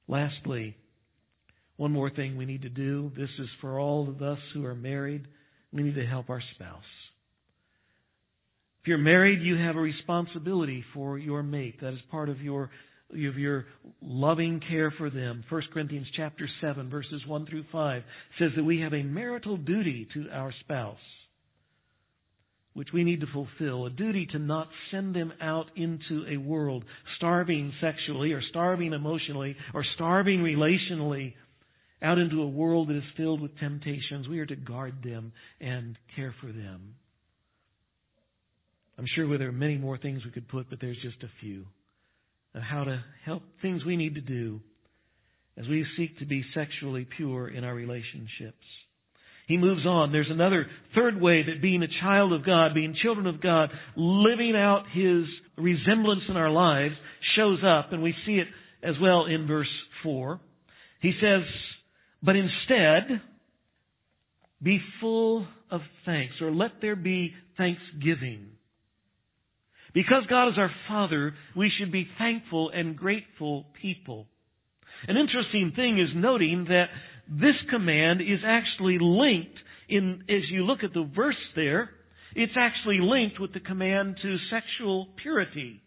Lastly, 0.08 0.76
one 1.76 1.92
more 1.92 2.10
thing 2.10 2.36
we 2.36 2.46
need 2.46 2.62
to 2.62 2.70
do. 2.70 3.12
This 3.16 3.28
is 3.38 3.48
for 3.60 3.78
all 3.78 4.08
of 4.08 4.22
us 4.22 4.38
who 4.54 4.64
are 4.64 4.74
married. 4.74 5.26
We 5.72 5.82
need 5.82 5.96
to 5.96 6.06
help 6.06 6.30
our 6.30 6.42
spouse. 6.54 6.82
If 8.86 8.90
you're 8.90 8.98
married, 8.98 9.42
you 9.42 9.56
have 9.56 9.74
a 9.74 9.80
responsibility 9.80 10.84
for 10.94 11.18
your 11.18 11.42
mate. 11.42 11.80
That 11.80 11.92
is 11.92 11.98
part 12.08 12.28
of 12.28 12.40
your 12.40 12.70
of 13.10 13.36
your 13.36 13.66
loving 14.00 14.60
care 14.60 14.92
for 14.96 15.10
them. 15.10 15.42
1 15.48 15.62
Corinthians 15.74 16.06
chapter 16.14 16.48
7 16.60 16.88
verses 16.88 17.20
1 17.26 17.46
through 17.46 17.64
5 17.72 18.02
says 18.38 18.52
that 18.54 18.62
we 18.62 18.82
have 18.82 18.94
a 18.94 19.02
marital 19.02 19.56
duty 19.56 20.06
to 20.14 20.28
our 20.32 20.54
spouse 20.60 20.98
which 22.74 22.92
we 22.92 23.02
need 23.02 23.22
to 23.22 23.26
fulfill, 23.32 23.86
a 23.86 23.90
duty 23.90 24.24
to 24.26 24.38
not 24.38 24.68
send 24.92 25.16
them 25.16 25.32
out 25.40 25.66
into 25.74 26.24
a 26.28 26.36
world 26.36 26.84
starving 27.16 27.72
sexually 27.80 28.32
or 28.32 28.42
starving 28.50 28.92
emotionally 28.92 29.56
or 29.74 29.84
starving 29.96 30.38
relationally 30.44 31.34
out 32.02 32.18
into 32.18 32.40
a 32.40 32.48
world 32.48 32.88
that 32.88 32.96
is 32.96 33.02
filled 33.16 33.40
with 33.40 33.58
temptations. 33.58 34.28
We 34.28 34.38
are 34.38 34.46
to 34.46 34.54
guard 34.54 35.02
them 35.02 35.32
and 35.60 35.98
care 36.14 36.32
for 36.40 36.52
them. 36.52 36.94
I'm 38.98 39.06
sure 39.14 39.38
there 39.38 39.48
are 39.48 39.52
many 39.52 39.76
more 39.76 39.98
things 39.98 40.24
we 40.24 40.30
could 40.30 40.48
put, 40.48 40.70
but 40.70 40.80
there's 40.80 41.00
just 41.02 41.22
a 41.22 41.30
few 41.40 41.66
of 42.54 42.62
how 42.62 42.84
to 42.84 43.02
help 43.24 43.42
things 43.60 43.84
we 43.84 43.96
need 43.96 44.14
to 44.14 44.20
do 44.20 44.60
as 45.58 45.66
we 45.68 45.86
seek 45.96 46.18
to 46.18 46.26
be 46.26 46.44
sexually 46.54 47.06
pure 47.16 47.48
in 47.48 47.64
our 47.64 47.74
relationships. 47.74 48.64
He 49.46 49.56
moves 49.56 49.86
on. 49.86 50.10
There's 50.10 50.30
another 50.30 50.66
third 50.94 51.20
way 51.20 51.44
that 51.44 51.62
being 51.62 51.82
a 51.82 52.00
child 52.00 52.32
of 52.32 52.44
God, 52.44 52.74
being 52.74 52.96
children 53.00 53.26
of 53.26 53.40
God, 53.40 53.70
living 53.94 54.56
out 54.56 54.84
His 54.92 55.24
resemblance 55.56 56.24
in 56.28 56.36
our 56.36 56.50
lives 56.50 56.94
shows 57.36 57.60
up, 57.64 57.92
and 57.92 58.02
we 58.02 58.14
see 58.24 58.36
it 58.36 58.48
as 58.82 58.96
well 59.00 59.26
in 59.26 59.46
verse 59.46 59.70
4. 60.02 60.40
He 61.00 61.12
says, 61.20 61.42
but 62.22 62.34
instead, 62.34 63.20
be 64.60 64.80
full 65.00 65.46
of 65.70 65.80
thanks, 66.04 66.34
or 66.40 66.50
let 66.50 66.80
there 66.80 66.96
be 66.96 67.32
thanksgiving. 67.56 68.48
Because 69.96 70.24
God 70.28 70.48
is 70.48 70.58
our 70.58 70.70
Father, 70.88 71.32
we 71.56 71.72
should 71.78 71.90
be 71.90 72.06
thankful 72.18 72.68
and 72.68 72.94
grateful 72.94 73.64
people. 73.80 74.26
An 75.08 75.16
interesting 75.16 75.72
thing 75.74 75.98
is 75.98 76.10
noting 76.14 76.66
that 76.68 76.90
this 77.26 77.54
command 77.70 78.20
is 78.20 78.40
actually 78.44 78.98
linked 79.00 79.56
in, 79.88 80.22
as 80.28 80.50
you 80.50 80.64
look 80.64 80.84
at 80.84 80.92
the 80.92 81.10
verse 81.16 81.34
there, 81.54 81.88
it's 82.34 82.52
actually 82.58 82.98
linked 83.00 83.40
with 83.40 83.54
the 83.54 83.60
command 83.60 84.18
to 84.20 84.36
sexual 84.50 85.08
purity, 85.22 85.80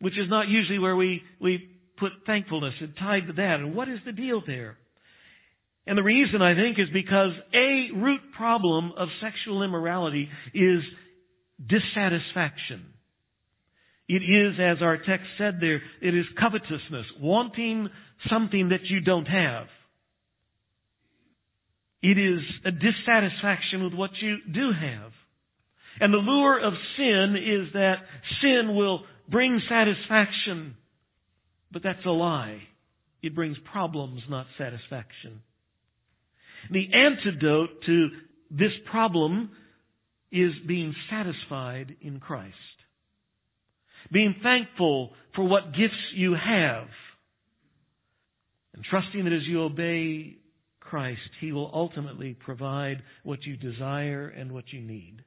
which 0.00 0.18
is 0.18 0.28
not 0.28 0.48
usually 0.48 0.80
where 0.80 0.96
we, 0.96 1.22
we 1.40 1.70
put 1.96 2.10
thankfulness 2.26 2.74
and 2.80 2.92
tied 2.96 3.28
to 3.28 3.34
that. 3.34 3.60
And 3.60 3.76
what 3.76 3.88
is 3.88 4.00
the 4.04 4.10
deal 4.10 4.42
there? 4.44 4.78
And 5.86 5.96
the 5.96 6.02
reason 6.02 6.42
I 6.42 6.56
think 6.56 6.76
is 6.76 6.88
because 6.92 7.30
a 7.54 7.90
root 7.94 8.20
problem 8.36 8.94
of 8.96 9.10
sexual 9.20 9.62
immorality 9.62 10.28
is 10.52 10.82
dissatisfaction. 11.64 12.86
It 14.08 14.22
is, 14.22 14.58
as 14.58 14.82
our 14.82 14.96
text 14.96 15.26
said 15.36 15.58
there, 15.60 15.82
it 16.00 16.14
is 16.14 16.24
covetousness, 16.40 17.06
wanting 17.20 17.88
something 18.30 18.70
that 18.70 18.84
you 18.84 19.00
don't 19.00 19.26
have. 19.26 19.66
It 22.02 22.16
is 22.16 22.40
a 22.64 22.70
dissatisfaction 22.70 23.84
with 23.84 23.92
what 23.92 24.10
you 24.20 24.38
do 24.52 24.70
have. 24.72 25.12
And 26.00 26.14
the 26.14 26.18
lure 26.18 26.58
of 26.58 26.72
sin 26.96 27.34
is 27.36 27.72
that 27.74 27.96
sin 28.40 28.74
will 28.76 29.04
bring 29.28 29.60
satisfaction 29.68 30.76
but 31.70 31.82
that's 31.82 32.04
a 32.06 32.10
lie. 32.10 32.62
It 33.22 33.34
brings 33.34 33.56
problems, 33.70 34.22
not 34.28 34.46
satisfaction. 34.56 35.42
The 36.70 36.88
antidote 36.92 37.82
to 37.86 38.08
this 38.50 38.72
problem 38.90 39.50
is 40.30 40.52
being 40.66 40.94
satisfied 41.10 41.96
in 42.00 42.20
Christ. 42.20 42.54
Being 44.12 44.36
thankful 44.42 45.12
for 45.34 45.44
what 45.44 45.74
gifts 45.74 45.94
you 46.14 46.34
have. 46.34 46.88
And 48.74 48.84
trusting 48.84 49.24
that 49.24 49.32
as 49.32 49.46
you 49.46 49.62
obey 49.62 50.36
Christ, 50.80 51.20
He 51.40 51.52
will 51.52 51.70
ultimately 51.72 52.34
provide 52.34 53.02
what 53.22 53.44
you 53.44 53.56
desire 53.56 54.28
and 54.28 54.52
what 54.52 54.72
you 54.72 54.80
need. 54.80 55.24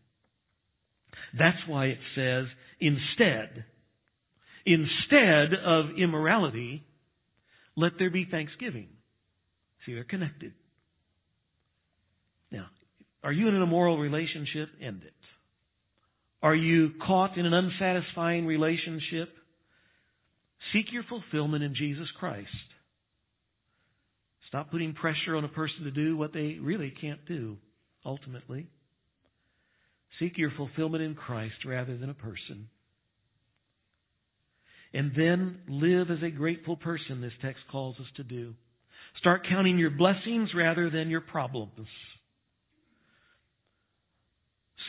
That's 1.37 1.57
why 1.67 1.87
it 1.87 1.99
says, 2.15 2.45
instead, 2.79 3.65
Instead 4.65 5.53
of 5.65 5.85
immorality, 5.97 6.83
let 7.75 7.93
there 7.97 8.09
be 8.09 8.27
thanksgiving. 8.29 8.89
See, 9.85 9.93
they're 9.93 10.03
connected. 10.03 10.53
Are 13.23 13.31
you 13.31 13.47
in 13.47 13.55
an 13.55 13.61
immoral 13.61 13.97
relationship? 13.97 14.69
End 14.81 15.03
it. 15.03 15.13
Are 16.41 16.55
you 16.55 16.91
caught 17.05 17.37
in 17.37 17.45
an 17.45 17.53
unsatisfying 17.53 18.45
relationship? 18.45 19.29
Seek 20.73 20.91
your 20.91 21.03
fulfillment 21.03 21.63
in 21.63 21.75
Jesus 21.75 22.07
Christ. 22.19 22.49
Stop 24.47 24.71
putting 24.71 24.93
pressure 24.93 25.35
on 25.35 25.45
a 25.45 25.49
person 25.49 25.83
to 25.83 25.91
do 25.91 26.17
what 26.17 26.33
they 26.33 26.57
really 26.59 26.93
can't 26.99 27.25
do, 27.25 27.57
ultimately. 28.05 28.67
Seek 30.19 30.37
your 30.37 30.51
fulfillment 30.57 31.03
in 31.03 31.15
Christ 31.15 31.63
rather 31.65 31.97
than 31.97 32.09
a 32.09 32.15
person. 32.15 32.67
And 34.93 35.11
then 35.15 35.59
live 35.69 36.11
as 36.11 36.21
a 36.21 36.29
grateful 36.29 36.75
person, 36.75 37.21
this 37.21 37.31
text 37.41 37.61
calls 37.71 37.95
us 37.97 38.07
to 38.17 38.23
do. 38.23 38.53
Start 39.19 39.47
counting 39.47 39.77
your 39.77 39.89
blessings 39.89 40.49
rather 40.53 40.89
than 40.89 41.09
your 41.09 41.21
problems. 41.21 41.87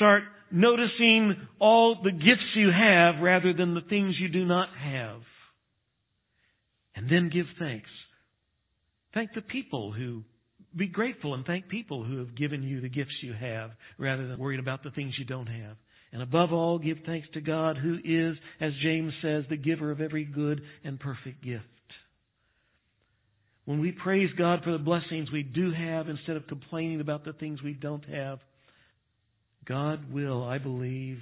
Start 0.02 0.24
noticing 0.50 1.36
all 1.60 2.02
the 2.02 2.10
gifts 2.10 2.56
you 2.56 2.72
have 2.72 3.22
rather 3.22 3.52
than 3.52 3.74
the 3.74 3.82
things 3.82 4.16
you 4.18 4.28
do 4.28 4.44
not 4.44 4.68
have. 4.76 5.20
And 6.96 7.08
then 7.08 7.30
give 7.32 7.46
thanks. 7.56 7.88
Thank 9.14 9.32
the 9.32 9.42
people 9.42 9.92
who, 9.92 10.24
be 10.76 10.88
grateful 10.88 11.34
and 11.34 11.46
thank 11.46 11.68
people 11.68 12.02
who 12.02 12.18
have 12.18 12.36
given 12.36 12.64
you 12.64 12.80
the 12.80 12.88
gifts 12.88 13.14
you 13.20 13.32
have 13.32 13.70
rather 13.96 14.26
than 14.26 14.40
worried 14.40 14.58
about 14.58 14.82
the 14.82 14.90
things 14.90 15.14
you 15.20 15.24
don't 15.24 15.46
have. 15.46 15.76
And 16.12 16.20
above 16.20 16.52
all, 16.52 16.80
give 16.80 16.98
thanks 17.06 17.28
to 17.34 17.40
God 17.40 17.76
who 17.76 17.98
is, 18.04 18.36
as 18.60 18.72
James 18.82 19.12
says, 19.22 19.44
the 19.48 19.56
giver 19.56 19.92
of 19.92 20.00
every 20.00 20.24
good 20.24 20.62
and 20.82 20.98
perfect 20.98 21.44
gift. 21.44 21.62
When 23.66 23.80
we 23.80 23.92
praise 23.92 24.30
God 24.36 24.64
for 24.64 24.72
the 24.72 24.78
blessings 24.78 25.30
we 25.30 25.44
do 25.44 25.70
have 25.70 26.08
instead 26.08 26.34
of 26.34 26.48
complaining 26.48 27.00
about 27.00 27.24
the 27.24 27.34
things 27.34 27.62
we 27.62 27.74
don't 27.74 28.04
have, 28.06 28.40
God 29.66 30.12
will, 30.12 30.42
I 30.44 30.59
believe, 30.59 31.18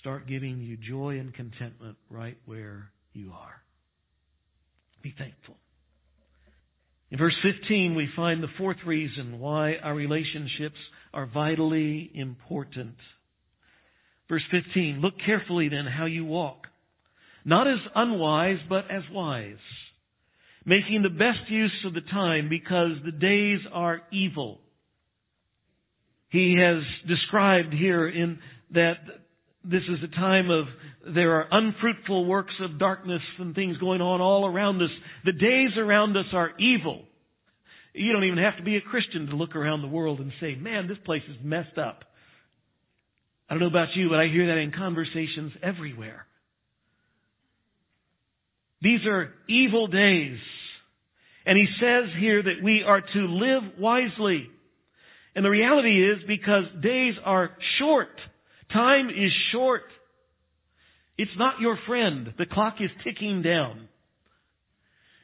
start 0.00 0.26
giving 0.26 0.60
you 0.60 0.76
joy 0.76 1.18
and 1.18 1.34
contentment 1.34 1.96
right 2.10 2.36
where 2.44 2.90
you 3.12 3.32
are. 3.32 3.62
Be 5.02 5.14
thankful. 5.16 5.56
In 7.10 7.18
verse 7.18 7.34
15, 7.42 7.94
we 7.94 8.08
find 8.14 8.42
the 8.42 8.48
fourth 8.58 8.76
reason 8.84 9.38
why 9.38 9.76
our 9.76 9.94
relationships 9.94 10.76
are 11.14 11.26
vitally 11.26 12.10
important. 12.14 12.96
Verse 14.28 14.42
15, 14.50 15.00
look 15.00 15.14
carefully 15.24 15.70
then 15.70 15.86
how 15.86 16.04
you 16.04 16.26
walk, 16.26 16.66
not 17.46 17.66
as 17.66 17.78
unwise, 17.94 18.58
but 18.68 18.90
as 18.90 19.02
wise, 19.10 19.56
making 20.66 21.00
the 21.02 21.08
best 21.08 21.48
use 21.48 21.72
of 21.86 21.94
the 21.94 22.02
time 22.02 22.50
because 22.50 22.92
the 23.04 23.12
days 23.12 23.60
are 23.72 24.02
evil. 24.12 24.60
He 26.30 26.56
has 26.60 26.82
described 27.06 27.72
here 27.72 28.08
in 28.08 28.38
that 28.72 28.98
this 29.64 29.82
is 29.88 29.98
a 30.02 30.14
time 30.14 30.50
of 30.50 30.66
there 31.14 31.36
are 31.36 31.48
unfruitful 31.50 32.26
works 32.26 32.54
of 32.60 32.78
darkness 32.78 33.22
and 33.38 33.54
things 33.54 33.76
going 33.78 34.00
on 34.00 34.20
all 34.20 34.46
around 34.46 34.82
us. 34.82 34.90
The 35.24 35.32
days 35.32 35.76
around 35.76 36.16
us 36.16 36.26
are 36.32 36.50
evil. 36.58 37.02
You 37.94 38.12
don't 38.12 38.24
even 38.24 38.38
have 38.38 38.56
to 38.58 38.62
be 38.62 38.76
a 38.76 38.80
Christian 38.80 39.26
to 39.26 39.36
look 39.36 39.56
around 39.56 39.82
the 39.82 39.88
world 39.88 40.20
and 40.20 40.32
say, 40.40 40.54
man, 40.54 40.86
this 40.86 40.98
place 41.04 41.22
is 41.28 41.36
messed 41.42 41.78
up. 41.78 42.04
I 43.48 43.54
don't 43.54 43.60
know 43.60 43.68
about 43.68 43.96
you, 43.96 44.10
but 44.10 44.20
I 44.20 44.28
hear 44.28 44.46
that 44.48 44.58
in 44.58 44.72
conversations 44.72 45.52
everywhere. 45.62 46.26
These 48.82 49.06
are 49.06 49.32
evil 49.48 49.86
days. 49.86 50.38
And 51.46 51.56
he 51.56 51.66
says 51.80 52.10
here 52.18 52.42
that 52.42 52.62
we 52.62 52.84
are 52.86 53.00
to 53.00 53.18
live 53.26 53.62
wisely. 53.78 54.50
And 55.34 55.44
the 55.44 55.50
reality 55.50 56.04
is 56.04 56.18
because 56.26 56.64
days 56.82 57.14
are 57.24 57.50
short, 57.78 58.10
Time 58.72 59.08
is 59.08 59.32
short. 59.52 59.84
It's 61.16 61.30
not 61.36 61.60
your 61.60 61.78
friend. 61.86 62.34
The 62.38 62.46
clock 62.46 62.76
is 62.80 62.90
ticking 63.02 63.42
down. 63.42 63.88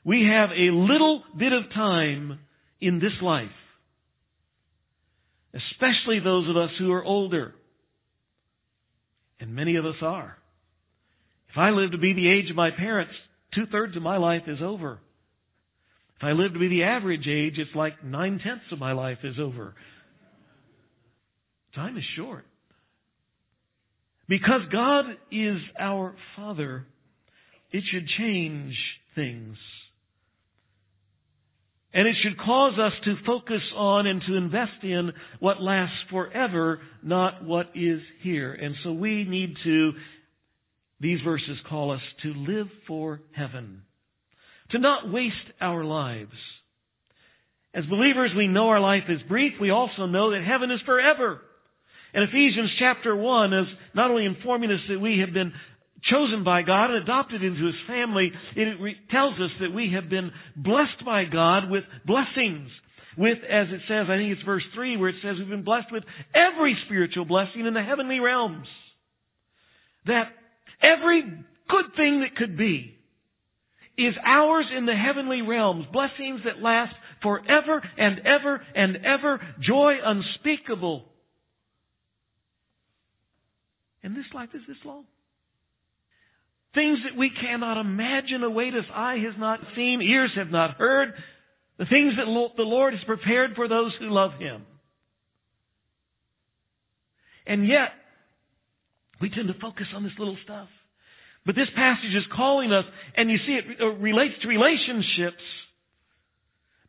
We 0.05 0.27
have 0.31 0.51
a 0.51 0.71
little 0.73 1.23
bit 1.37 1.53
of 1.53 1.73
time 1.73 2.41
in 2.81 2.99
this 2.99 3.13
life. 3.23 3.49
Especially 5.55 6.21
those 6.21 6.49
of 6.49 6.57
us 6.57 6.71
who 6.79 6.91
are 6.93 7.05
older. 7.05 7.55
And 9.41 9.55
many 9.55 9.77
of 9.77 9.85
us 9.85 9.97
are. 10.03 10.37
If 11.51 11.59
I 11.59 11.71
live 11.71 11.93
to 11.93 11.99
be 11.99 12.13
the 12.13 12.31
age 12.31 12.51
of 12.51 12.57
my 12.57 12.71
parents, 12.71 13.13
two 13.55 13.67
thirds 13.67 13.97
of 13.97 14.03
my 14.03 14.17
life 14.17 14.43
is 14.47 14.59
over. 14.61 14.99
If 16.17 16.25
I 16.25 16.33
live 16.33 16.55
to 16.55 16.59
be 16.59 16.69
the 16.69 16.85
average 16.85 17.29
age, 17.29 17.59
it's 17.59 17.75
like 17.75 18.05
nine 18.05 18.41
tenths 18.43 18.65
of 18.73 18.79
my 18.79 18.93
life 18.93 19.19
is 19.23 19.37
over. 19.39 19.75
Time 21.75 21.97
is 21.97 22.05
short. 22.17 22.47
Because 24.29 24.63
God 24.73 25.05
is 25.31 25.59
our 25.79 26.15
Father, 26.37 26.87
it 27.71 27.85
should 27.91 28.07
change 28.19 28.77
things. 29.15 29.57
And 31.93 32.09
it 32.09 32.17
should 32.23 32.39
cause 32.39 32.77
us 32.79 32.93
to 33.05 33.15
focus 33.25 33.63
on 33.77 34.07
and 34.07 34.21
to 34.27 34.35
invest 34.35 34.83
in 34.83 35.13
what 35.39 35.63
lasts 35.63 35.97
forever, 36.11 36.81
not 37.03 37.45
what 37.45 37.71
is 37.75 38.01
here. 38.23 38.53
And 38.53 38.75
so 38.83 38.93
we 38.93 39.25
need 39.25 39.55
to, 39.63 39.93
these 40.99 41.21
verses 41.21 41.57
call 41.69 41.93
us 41.93 42.01
to 42.23 42.35
live 42.35 42.67
for 42.89 43.21
heaven, 43.33 43.83
to 44.71 44.79
not 44.79 45.13
waste 45.13 45.37
our 45.61 45.85
lives. 45.85 46.33
As 47.73 47.85
believers, 47.87 48.33
we 48.37 48.49
know 48.49 48.69
our 48.69 48.81
life 48.81 49.05
is 49.09 49.21
brief. 49.29 49.55
We 49.61 49.71
also 49.71 50.07
know 50.07 50.33
that 50.33 50.45
heaven 50.45 50.73
is 50.73 50.81
forever. 50.87 51.43
And 52.15 52.29
Ephesians 52.29 52.71
chapter 52.79 53.15
1 53.17 53.53
is 53.53 53.67
not 53.93 54.11
only 54.11 54.25
informing 54.25 54.71
us 54.71 54.81
that 54.89 55.01
we 55.01 55.19
have 55.19 55.33
been 55.33 55.53
chosen 56.05 56.45
by 56.45 56.63
God 56.63 56.91
and 56.91 57.03
adopted 57.03 57.43
into 57.43 57.67
His 57.67 57.75
family, 57.89 58.31
it 58.55 58.81
re- 58.81 58.97
tells 59.11 59.35
us 59.41 59.51
that 59.61 59.75
we 59.75 59.93
have 59.93 60.09
been 60.09 60.31
blessed 60.57 61.05
by 61.05 61.25
God 61.25 61.69
with 61.69 61.83
blessings. 62.07 62.71
With, 63.17 63.39
as 63.49 63.69
it 63.71 63.81
says, 63.89 64.07
I 64.09 64.17
think 64.17 64.33
it's 64.33 64.43
verse 64.43 64.63
3 64.75 64.97
where 64.97 65.09
it 65.09 65.17
says 65.23 65.37
we've 65.39 65.49
been 65.49 65.65
blessed 65.65 65.91
with 65.93 66.05
every 66.35 66.77
spiritual 66.87 67.25
blessing 67.25 67.67
in 67.67 67.75
the 67.75 67.83
heavenly 67.83 68.21
realms. 68.21 68.67
That 70.07 70.29
every 70.83 71.23
good 71.69 71.85
thing 71.97 72.21
that 72.21 72.37
could 72.37 72.57
be 72.57 72.97
is 73.97 74.15
ours 74.25 74.67
in 74.77 74.87
the 74.87 74.97
heavenly 74.97 75.43
realms. 75.43 75.87
Blessings 75.93 76.41
that 76.45 76.61
last 76.61 76.95
forever 77.23 77.83
and 77.97 78.21
ever 78.21 78.65
and 78.75 78.99
ever. 79.05 79.41
Joy 79.61 79.95
unspeakable 80.05 81.07
and 84.05 84.15
this 84.15 84.27
life 84.35 84.51
is 84.55 84.61
this 84.69 84.77
long. 84.85 85.05
Things 86.75 86.99
that 87.05 87.17
we 87.17 87.31
cannot 87.31 87.79
imagine 87.79 88.43
await 88.45 88.75
us, 88.75 88.85
eye 88.95 89.17
has 89.25 89.35
not 89.39 89.61
seen, 89.75 90.03
ears 90.03 90.31
have 90.37 90.51
not 90.51 90.77
heard. 90.77 91.15
The 91.79 91.87
things 91.87 92.15
that 92.17 92.27
the 92.27 92.63
Lord 92.63 92.95
has 92.95 93.03
prepared 93.05 93.55
for 93.57 93.67
those 93.67 93.93
who 93.99 94.11
love 94.11 94.33
Him. 94.39 94.67
And 97.47 97.67
yet, 97.67 97.93
we 99.21 99.31
tend 99.31 99.49
to 99.49 99.55
focus 99.61 99.87
on 99.95 100.03
this 100.03 100.13
little 100.19 100.37
stuff. 100.45 100.69
But 101.47 101.55
this 101.55 101.69
passage 101.75 102.15
is 102.15 102.25
calling 102.35 102.73
us, 102.73 102.85
and 103.17 103.31
you 103.31 103.39
see 103.39 103.53
it 103.53 103.83
relates 104.01 104.35
to 104.43 104.49
relationships. 104.49 105.43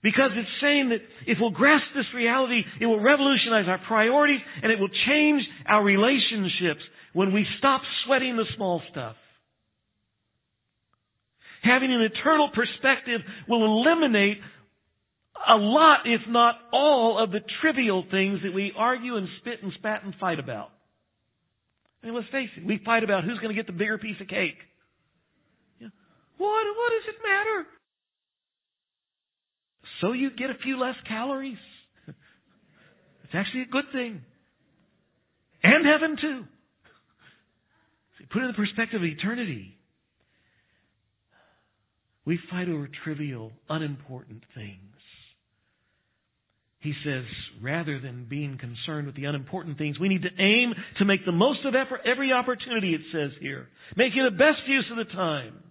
Because 0.05 0.29
it's 0.35 0.61
saying 0.61 0.89
that 0.89 0.99
if 1.25 1.39
we'll 1.41 1.49
grasp 1.49 1.87
this 1.95 2.05
reality, 2.13 2.61
it 2.79 2.85
will 2.85 2.99
revolutionize 2.99 3.67
our 3.67 3.79
priorities 3.87 4.39
and 4.61 4.71
it 4.71 4.79
will 4.79 4.91
change 5.07 5.41
our 5.65 5.83
relationships 5.83 6.81
when 7.13 7.33
we 7.33 7.43
stop 7.57 7.81
sweating 8.05 8.37
the 8.37 8.45
small 8.55 8.83
stuff. 8.91 9.15
Having 11.63 11.91
an 11.91 12.01
eternal 12.01 12.51
perspective 12.53 13.21
will 13.49 13.65
eliminate 13.65 14.37
a 15.49 15.55
lot, 15.55 16.01
if 16.05 16.21
not 16.27 16.59
all, 16.71 17.17
of 17.17 17.31
the 17.31 17.39
trivial 17.59 18.05
things 18.11 18.41
that 18.43 18.53
we 18.53 18.73
argue 18.77 19.15
and 19.15 19.27
spit 19.39 19.63
and 19.63 19.73
spat 19.73 20.03
and 20.03 20.13
fight 20.19 20.37
about. 20.37 20.69
And 22.03 22.13
let's 22.13 22.29
face 22.29 22.49
it, 22.55 22.63
we 22.63 22.79
fight 22.85 23.03
about 23.03 23.23
who's 23.23 23.39
going 23.39 23.49
to 23.49 23.55
get 23.55 23.65
the 23.65 23.73
bigger 23.73 23.97
piece 23.97 24.21
of 24.21 24.27
cake. 24.27 24.57
What, 25.79 25.89
what 26.37 26.91
does 26.91 27.07
it 27.07 27.15
matter? 27.23 27.65
So 30.01 30.13
you 30.13 30.31
get 30.31 30.49
a 30.49 30.55
few 30.63 30.79
less 30.79 30.95
calories. 31.07 31.57
It's 32.07 33.33
actually 33.33 33.63
a 33.63 33.67
good 33.67 33.85
thing. 33.91 34.21
And 35.63 35.85
heaven 35.85 36.17
too. 36.19 36.43
Put 38.31 38.41
it 38.41 38.45
in 38.45 38.51
the 38.51 38.53
perspective 38.53 39.01
of 39.01 39.07
eternity. 39.07 39.77
We 42.25 42.39
fight 42.49 42.69
over 42.69 42.89
trivial, 43.03 43.51
unimportant 43.69 44.43
things. 44.55 44.79
He 46.79 46.93
says, 47.03 47.23
rather 47.61 47.99
than 47.99 48.27
being 48.29 48.59
concerned 48.59 49.07
with 49.07 49.15
the 49.15 49.25
unimportant 49.25 49.77
things, 49.77 49.99
we 49.99 50.07
need 50.07 50.21
to 50.21 50.29
aim 50.39 50.73
to 50.99 51.05
make 51.05 51.25
the 51.25 51.31
most 51.31 51.65
of 51.65 51.73
every 51.73 52.31
opportunity, 52.31 52.93
it 52.93 53.01
says 53.11 53.31
here. 53.41 53.67
Making 53.95 54.23
the 54.23 54.31
best 54.31 54.59
use 54.67 54.85
of 54.91 54.97
the 54.97 55.11
time. 55.11 55.63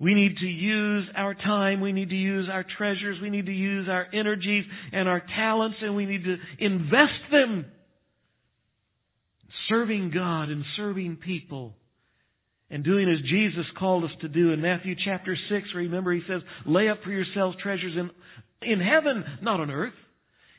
We 0.00 0.14
need 0.14 0.38
to 0.38 0.46
use 0.46 1.06
our 1.14 1.34
time, 1.34 1.82
we 1.82 1.92
need 1.92 2.08
to 2.08 2.16
use 2.16 2.48
our 2.50 2.64
treasures, 2.64 3.18
we 3.20 3.28
need 3.28 3.46
to 3.46 3.52
use 3.52 3.86
our 3.86 4.06
energies 4.12 4.64
and 4.92 5.06
our 5.06 5.22
talents, 5.36 5.76
and 5.82 5.94
we 5.94 6.06
need 6.06 6.24
to 6.24 6.36
invest 6.58 7.20
them 7.30 7.66
serving 9.68 10.10
God 10.10 10.48
and 10.48 10.64
serving 10.76 11.16
people 11.16 11.74
and 12.70 12.84
doing 12.84 13.08
as 13.10 13.20
Jesus 13.28 13.66
called 13.78 14.04
us 14.04 14.10
to 14.20 14.28
do 14.28 14.52
in 14.52 14.60
Matthew 14.60 14.94
chapter 15.04 15.36
6, 15.48 15.68
remember 15.74 16.12
he 16.12 16.22
says, 16.28 16.40
lay 16.64 16.88
up 16.88 17.02
for 17.02 17.10
yourselves 17.10 17.56
treasures 17.60 17.94
in, 17.96 18.10
in 18.62 18.80
heaven, 18.80 19.24
not 19.42 19.60
on 19.60 19.70
earth. 19.70 19.92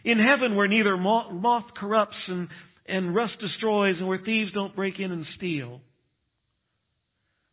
In 0.03 0.19
heaven 0.19 0.55
where 0.55 0.67
neither 0.67 0.97
moth 0.97 1.73
corrupts 1.77 2.17
and, 2.27 2.49
and 2.85 3.15
rust 3.15 3.39
destroys 3.39 3.95
and 3.97 4.07
where 4.07 4.19
thieves 4.23 4.51
don't 4.51 4.75
break 4.75 4.99
in 4.99 5.11
and 5.11 5.25
steal. 5.37 5.79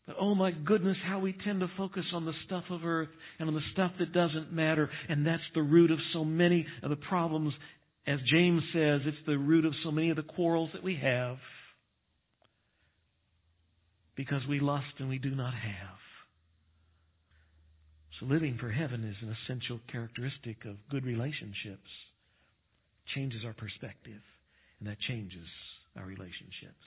But 0.08 0.16
oh 0.18 0.34
my 0.34 0.50
goodness, 0.50 0.96
how 1.06 1.20
we 1.20 1.36
tend 1.44 1.60
to 1.60 1.70
focus 1.76 2.06
on 2.12 2.24
the 2.24 2.32
stuff 2.46 2.64
of 2.70 2.84
earth 2.84 3.10
and 3.38 3.48
on 3.48 3.54
the 3.54 3.60
stuff 3.72 3.92
that 4.00 4.12
doesn't 4.12 4.52
matter. 4.52 4.90
And 5.08 5.24
that's 5.24 5.42
the 5.54 5.62
root 5.62 5.92
of 5.92 5.98
so 6.12 6.24
many 6.24 6.66
of 6.82 6.90
the 6.90 6.96
problems 6.96 7.54
as 8.08 8.20
James 8.22 8.62
says, 8.72 9.02
it's 9.04 9.18
the 9.26 9.36
root 9.36 9.66
of 9.66 9.74
so 9.84 9.90
many 9.90 10.08
of 10.08 10.16
the 10.16 10.22
quarrels 10.22 10.70
that 10.72 10.82
we 10.82 10.96
have 10.96 11.36
because 14.16 14.40
we 14.48 14.60
lust 14.60 14.86
and 14.98 15.10
we 15.10 15.18
do 15.18 15.30
not 15.30 15.52
have. 15.52 15.98
So 18.18 18.26
living 18.26 18.56
for 18.58 18.70
heaven 18.70 19.04
is 19.04 19.16
an 19.20 19.36
essential 19.44 19.78
characteristic 19.92 20.64
of 20.64 20.76
good 20.90 21.04
relationships. 21.04 21.90
Changes 23.14 23.42
our 23.44 23.52
perspective, 23.52 24.22
and 24.80 24.88
that 24.88 24.98
changes 25.00 25.46
our 25.94 26.06
relationships. 26.06 26.84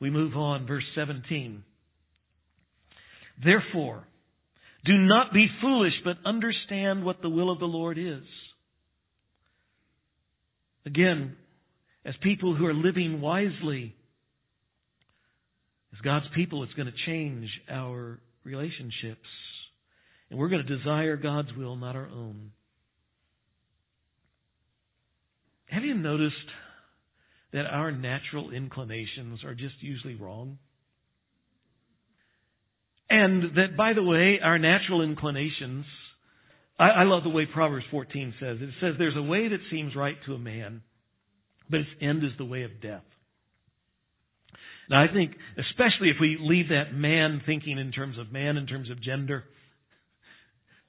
We 0.00 0.10
move 0.10 0.36
on, 0.36 0.64
verse 0.64 0.84
17. 0.94 1.64
Therefore, 3.42 4.06
do 4.84 4.96
not 4.96 5.32
be 5.32 5.48
foolish, 5.60 5.94
but 6.04 6.16
understand 6.24 7.04
what 7.04 7.20
the 7.22 7.28
will 7.28 7.50
of 7.50 7.58
the 7.58 7.66
Lord 7.66 7.98
is. 7.98 8.22
Again, 10.84 11.36
as 12.04 12.14
people 12.22 12.54
who 12.54 12.66
are 12.66 12.74
living 12.74 13.20
wisely, 13.20 13.94
as 15.92 16.00
God's 16.02 16.26
people, 16.34 16.62
it's 16.62 16.74
going 16.74 16.86
to 16.86 17.06
change 17.06 17.48
our 17.68 18.20
relationships. 18.44 19.28
And 20.30 20.38
we're 20.38 20.48
going 20.48 20.64
to 20.64 20.76
desire 20.76 21.16
God's 21.16 21.52
will, 21.56 21.76
not 21.76 21.96
our 21.96 22.08
own. 22.08 22.52
Have 25.66 25.82
you 25.82 25.94
noticed 25.94 26.36
that 27.52 27.66
our 27.66 27.90
natural 27.90 28.50
inclinations 28.50 29.42
are 29.44 29.54
just 29.54 29.74
usually 29.80 30.14
wrong? 30.14 30.58
And 33.08 33.56
that, 33.56 33.76
by 33.76 33.92
the 33.92 34.02
way, 34.02 34.40
our 34.42 34.58
natural 34.58 35.02
inclinations 35.02 35.84
I, 36.78 36.88
I 36.88 37.02
love 37.04 37.22
the 37.22 37.30
way 37.30 37.46
Proverbs 37.46 37.86
14 37.90 38.34
says 38.38 38.58
it. 38.60 38.64
It 38.64 38.74
says, 38.80 38.94
There's 38.98 39.16
a 39.16 39.22
way 39.22 39.48
that 39.48 39.60
seems 39.70 39.96
right 39.96 40.16
to 40.26 40.34
a 40.34 40.38
man, 40.38 40.82
but 41.70 41.80
its 41.80 41.90
end 42.00 42.24
is 42.24 42.32
the 42.38 42.44
way 42.44 42.62
of 42.62 42.80
death. 42.80 43.02
Now, 44.88 45.02
I 45.02 45.12
think, 45.12 45.32
especially 45.58 46.10
if 46.10 46.16
we 46.20 46.38
leave 46.40 46.68
that 46.68 46.94
man 46.94 47.42
thinking 47.44 47.78
in 47.78 47.90
terms 47.90 48.18
of 48.18 48.30
man, 48.30 48.56
in 48.56 48.66
terms 48.66 48.90
of 48.90 49.02
gender, 49.02 49.44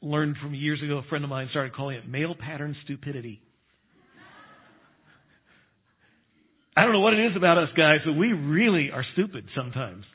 learned 0.01 0.37
from 0.37 0.53
years 0.53 0.81
ago, 0.83 0.99
a 0.99 1.03
friend 1.03 1.23
of 1.23 1.29
mine 1.29 1.47
started 1.49 1.73
calling 1.73 1.97
it 1.97 2.07
male 2.07 2.35
pattern 2.35 2.75
stupidity. 2.83 3.41
I 6.75 6.83
don't 6.83 6.93
know 6.93 6.99
what 6.99 7.13
it 7.13 7.31
is 7.31 7.35
about 7.35 7.57
us 7.57 7.69
guys, 7.75 8.01
but 8.05 8.13
we 8.13 8.33
really 8.33 8.91
are 8.91 9.03
stupid 9.13 9.45
sometimes. 9.55 10.05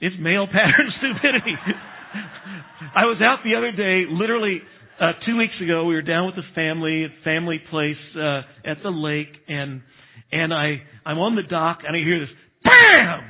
It's 0.00 0.16
male 0.18 0.46
pattern 0.46 0.92
stupidity. 0.98 1.54
I 2.94 3.04
was 3.04 3.20
out 3.22 3.40
the 3.44 3.56
other 3.56 3.72
day, 3.72 4.04
literally 4.10 4.60
uh, 5.00 5.12
two 5.24 5.36
weeks 5.36 5.54
ago, 5.62 5.84
we 5.84 5.94
were 5.94 6.02
down 6.02 6.26
with 6.26 6.36
the 6.36 6.42
family, 6.54 7.06
family 7.24 7.60
place 7.70 7.96
uh, 8.16 8.42
at 8.64 8.82
the 8.82 8.90
lake, 8.90 9.28
and 9.48 9.80
and 10.32 10.52
I, 10.52 10.82
I'm 11.04 11.18
on 11.18 11.36
the 11.36 11.42
dock 11.42 11.80
and 11.86 11.96
I 11.96 12.00
hear 12.00 12.20
this 12.20 12.28
BAM! 12.62 13.20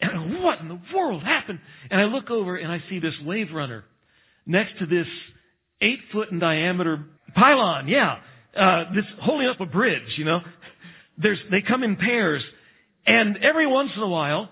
And 0.00 0.10
I 0.10 0.14
go, 0.14 0.44
what 0.44 0.60
in 0.60 0.68
the 0.68 0.80
world 0.94 1.22
happened? 1.22 1.60
And 1.90 2.00
I 2.00 2.04
look 2.04 2.30
over 2.30 2.56
and 2.56 2.70
I 2.70 2.82
see 2.90 2.98
this 2.98 3.14
wave 3.24 3.48
runner 3.54 3.84
next 4.46 4.78
to 4.80 4.86
this 4.86 5.06
eight 5.80 6.00
foot 6.12 6.30
in 6.30 6.38
diameter 6.38 7.04
pylon, 7.34 7.88
yeah. 7.88 8.18
Uh, 8.58 8.84
this 8.94 9.04
holding 9.22 9.48
up 9.48 9.60
a 9.60 9.66
bridge, 9.66 10.02
you 10.16 10.24
know. 10.24 10.40
There's, 11.18 11.38
they 11.50 11.62
come 11.66 11.82
in 11.82 11.96
pairs. 11.96 12.42
And 13.06 13.38
every 13.42 13.66
once 13.66 13.90
in 13.96 14.02
a 14.02 14.08
while, 14.08 14.50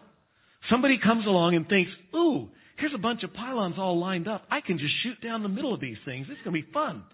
somebody 0.70 0.98
comes 0.98 1.26
along 1.26 1.54
and 1.54 1.68
thinks, 1.68 1.90
ooh, 2.14 2.48
here's 2.76 2.94
a 2.94 2.98
bunch 2.98 3.22
of 3.22 3.32
pylons 3.32 3.76
all 3.78 3.98
lined 3.98 4.28
up. 4.28 4.44
I 4.50 4.60
can 4.60 4.78
just 4.78 4.94
shoot 5.02 5.20
down 5.20 5.42
the 5.42 5.48
middle 5.48 5.74
of 5.74 5.80
these 5.80 5.96
things. 6.04 6.26
It's 6.30 6.40
going 6.42 6.56
to 6.56 6.66
be 6.66 6.72
fun. 6.72 7.04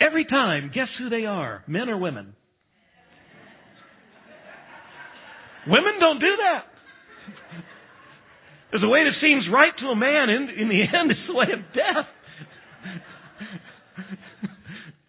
Every 0.00 0.24
time, 0.24 0.70
guess 0.72 0.88
who 0.98 1.08
they 1.08 1.26
are? 1.26 1.64
Men 1.66 1.88
or 1.88 1.98
women? 1.98 2.34
women 5.66 5.94
don't 5.98 6.20
do 6.20 6.36
that. 6.36 6.64
There's 8.70 8.82
a 8.82 8.88
way 8.88 9.04
that 9.04 9.14
seems 9.20 9.44
right 9.52 9.72
to 9.78 9.86
a 9.86 9.96
man. 9.96 10.30
In, 10.30 10.48
in 10.50 10.68
the 10.68 10.82
end, 10.98 11.10
it's 11.10 11.20
the 11.26 11.34
way 11.34 11.46
of 11.52 11.60
death. 11.74 12.06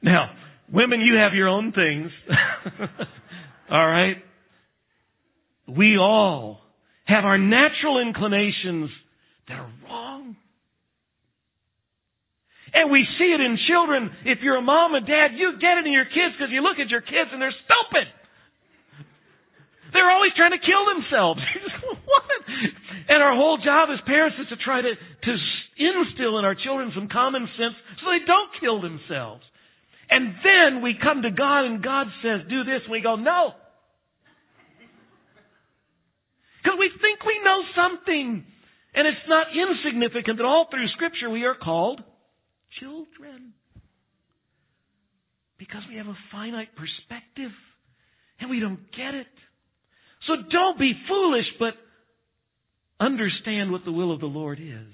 now, 0.01 0.31
women, 0.71 1.01
you 1.01 1.15
have 1.15 1.33
your 1.33 1.47
own 1.47 1.71
things. 1.71 2.09
all 3.69 3.87
right? 3.87 4.17
We 5.77 5.97
all 5.97 6.59
have 7.05 7.25
our 7.25 7.37
natural 7.37 7.99
inclinations 7.99 8.89
that 9.47 9.59
are 9.59 9.71
wrong. 9.85 10.35
And 12.73 12.91
we 12.91 13.07
see 13.17 13.25
it 13.25 13.41
in 13.41 13.57
children. 13.67 14.11
If 14.25 14.39
you're 14.41 14.57
a 14.57 14.61
mom 14.61 14.93
and 14.93 15.05
dad, 15.05 15.31
you 15.35 15.53
get 15.59 15.79
it 15.79 15.87
in 15.87 15.93
your 15.93 16.05
kids 16.05 16.35
because 16.37 16.51
you 16.51 16.61
look 16.61 16.77
at 16.79 16.89
your 16.89 17.01
kids 17.01 17.29
and 17.31 17.41
they're 17.41 17.53
stupid. 17.65 18.07
They're 19.91 20.11
always 20.11 20.31
trying 20.35 20.51
to 20.51 20.59
kill 20.59 20.85
themselves. 20.85 21.41
And 23.09 23.23
our 23.23 23.35
whole 23.35 23.57
job 23.57 23.89
as 23.91 23.99
parents 24.05 24.37
is 24.39 24.47
to 24.49 24.55
try 24.55 24.81
to, 24.81 24.93
to 24.93 25.37
instill 25.77 26.37
in 26.37 26.45
our 26.45 26.53
children 26.53 26.91
some 26.93 27.07
common 27.07 27.49
sense 27.57 27.73
so 27.99 28.11
they 28.11 28.23
don't 28.23 28.51
kill 28.61 28.81
themselves. 28.81 29.41
And 30.11 30.35
then 30.43 30.83
we 30.83 30.93
come 31.01 31.23
to 31.23 31.31
God 31.31 31.65
and 31.65 31.83
God 31.83 32.07
says, 32.21 32.41
do 32.47 32.63
this. 32.63 32.81
And 32.83 32.91
we 32.91 33.01
go, 33.01 33.15
no. 33.15 33.53
Because 36.63 36.77
we 36.79 36.91
think 37.01 37.23
we 37.25 37.39
know 37.43 37.63
something. 37.75 38.45
And 38.93 39.07
it's 39.07 39.27
not 39.27 39.47
insignificant 39.55 40.37
that 40.37 40.45
all 40.45 40.67
through 40.69 40.87
Scripture 40.89 41.29
we 41.29 41.45
are 41.45 41.55
called 41.55 42.01
children. 42.79 43.53
Because 45.57 45.83
we 45.89 45.97
have 45.97 46.07
a 46.07 46.17
finite 46.31 46.69
perspective 46.75 47.51
and 48.39 48.49
we 48.49 48.59
don't 48.59 48.79
get 48.95 49.13
it. 49.13 49.27
So 50.27 50.35
don't 50.49 50.79
be 50.79 50.93
foolish, 51.07 51.45
but 51.59 51.75
understand 52.99 53.71
what 53.71 53.85
the 53.85 53.91
will 53.91 54.11
of 54.11 54.19
the 54.19 54.25
Lord 54.25 54.59
is. 54.59 54.93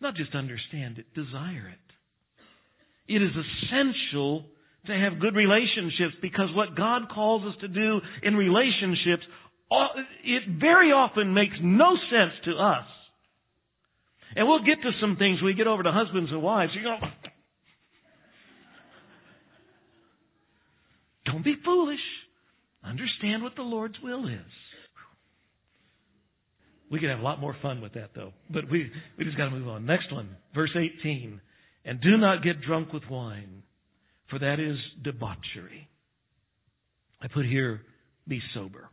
Not 0.00 0.14
just 0.14 0.34
understand 0.34 0.98
it, 0.98 1.06
desire 1.14 1.72
it. 1.72 3.14
It 3.14 3.22
is 3.22 3.30
essential 3.30 4.44
to 4.86 4.92
have 4.92 5.20
good 5.20 5.34
relationships 5.34 6.14
because 6.20 6.48
what 6.54 6.76
God 6.76 7.08
calls 7.12 7.44
us 7.44 7.54
to 7.60 7.68
do 7.68 8.00
in 8.22 8.34
relationships, 8.34 9.24
it 10.24 10.42
very 10.60 10.92
often 10.92 11.34
makes 11.34 11.56
no 11.60 11.96
sense 12.10 12.32
to 12.44 12.56
us. 12.56 12.86
And 14.34 14.46
we'll 14.46 14.64
get 14.64 14.82
to 14.82 14.90
some 15.00 15.16
things 15.16 15.40
when 15.40 15.46
we 15.46 15.54
get 15.54 15.66
over 15.66 15.82
to 15.82 15.92
husbands 15.92 16.30
and 16.30 16.42
wives. 16.42 16.72
You 16.74 16.82
go, 16.82 16.96
don't 21.24 21.44
be 21.44 21.56
foolish. 21.64 22.00
Understand 22.84 23.42
what 23.42 23.56
the 23.56 23.62
Lord's 23.62 23.96
will 24.02 24.28
is. 24.28 24.40
We 26.90 27.00
could 27.00 27.10
have 27.10 27.18
a 27.18 27.22
lot 27.22 27.40
more 27.40 27.56
fun 27.62 27.80
with 27.80 27.94
that 27.94 28.10
though. 28.14 28.32
But 28.48 28.70
we, 28.70 28.90
we 29.18 29.24
just 29.24 29.36
gotta 29.36 29.50
move 29.50 29.68
on. 29.68 29.86
Next 29.86 30.12
one, 30.12 30.36
verse 30.54 30.70
18. 30.74 31.40
And 31.84 32.00
do 32.00 32.16
not 32.16 32.42
get 32.42 32.60
drunk 32.62 32.92
with 32.92 33.02
wine, 33.10 33.62
for 34.30 34.38
that 34.38 34.60
is 34.60 34.76
debauchery. 35.02 35.88
I 37.20 37.28
put 37.28 37.46
here, 37.46 37.80
be 38.28 38.40
sober. 38.54 38.90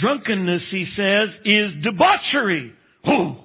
Drunkenness, 0.00 0.62
he 0.70 0.86
says, 0.96 1.28
is 1.44 1.82
debauchery. 1.82 2.72
Oh, 3.06 3.44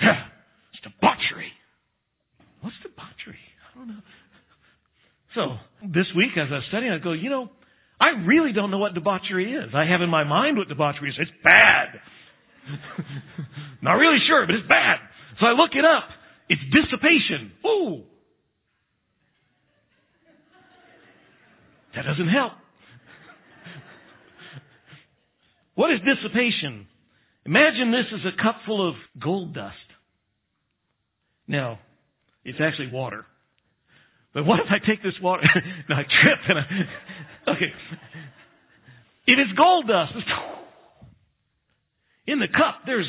yeah, 0.00 0.26
it's 0.72 0.82
debauchery. 0.82 1.52
What's 2.60 2.76
debauchery? 2.82 3.38
I 3.74 3.78
don't 3.78 3.88
know. 3.88 4.00
So, 5.34 5.56
this 5.88 6.06
week 6.16 6.36
as 6.36 6.48
I 6.50 6.56
was 6.56 6.64
studying, 6.68 6.92
I 6.92 6.98
go, 6.98 7.12
you 7.12 7.30
know, 7.30 7.50
I 8.00 8.10
really 8.26 8.52
don't 8.52 8.70
know 8.70 8.78
what 8.78 8.94
debauchery 8.94 9.52
is. 9.52 9.70
I 9.74 9.84
have 9.84 10.00
in 10.02 10.10
my 10.10 10.24
mind 10.24 10.56
what 10.56 10.68
debauchery 10.68 11.10
is. 11.10 11.16
It's 11.18 11.30
bad. 11.44 12.00
Not 13.82 13.94
really 13.94 14.18
sure, 14.26 14.44
but 14.46 14.54
it's 14.54 14.68
bad. 14.68 14.98
So 15.38 15.46
I 15.46 15.52
look 15.52 15.70
it 15.74 15.84
up. 15.84 16.04
It's 16.48 16.60
dissipation. 16.72 17.52
Ooh. 17.66 18.02
That 21.94 22.02
doesn't 22.02 22.28
help. 22.28 22.52
What 25.80 25.92
is 25.92 26.00
dissipation? 26.00 26.86
Imagine 27.46 27.90
this 27.90 28.04
is 28.12 28.20
a 28.26 28.42
cup 28.42 28.56
full 28.66 28.86
of 28.86 28.96
gold 29.18 29.54
dust. 29.54 29.76
Now, 31.48 31.78
it's 32.44 32.58
actually 32.60 32.90
water. 32.92 33.24
But 34.34 34.44
what 34.44 34.60
if 34.60 34.66
I 34.68 34.86
take 34.86 35.02
this 35.02 35.14
water 35.22 35.42
and 35.88 35.98
I 35.98 36.02
trip 36.02 36.38
and 36.50 36.58
I, 36.58 37.52
okay. 37.56 37.72
It's 39.26 39.52
gold 39.56 39.88
dust, 39.88 40.12
in 42.26 42.40
the 42.40 42.48
cup, 42.48 42.80
there's, 42.84 43.08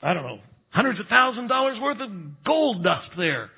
I 0.00 0.14
don't 0.14 0.22
know, 0.22 0.38
hundreds 0.70 0.98
of 1.00 1.08
thousand 1.08 1.48
dollars 1.48 1.76
worth 1.78 2.00
of 2.00 2.10
gold 2.42 2.84
dust 2.84 3.10
there. 3.18 3.50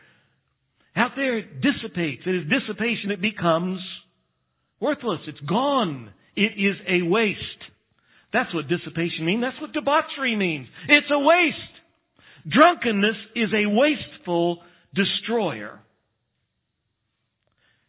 Out 0.96 1.12
there, 1.14 1.38
it 1.38 1.60
dissipates. 1.60 2.22
It 2.26 2.34
is 2.34 2.42
dissipation. 2.50 3.12
It 3.12 3.20
becomes 3.20 3.80
worthless. 4.80 5.20
It's 5.28 5.38
gone. 5.38 6.10
It 6.34 6.58
is 6.58 6.74
a 6.88 7.02
waste. 7.02 7.38
That's 8.32 8.52
what 8.54 8.68
dissipation 8.68 9.24
means. 9.24 9.42
That's 9.42 9.60
what 9.60 9.72
debauchery 9.72 10.36
means. 10.36 10.68
It's 10.88 11.10
a 11.10 11.18
waste. 11.18 11.56
Drunkenness 12.48 13.16
is 13.34 13.50
a 13.52 13.66
wasteful 13.66 14.62
destroyer. 14.94 15.80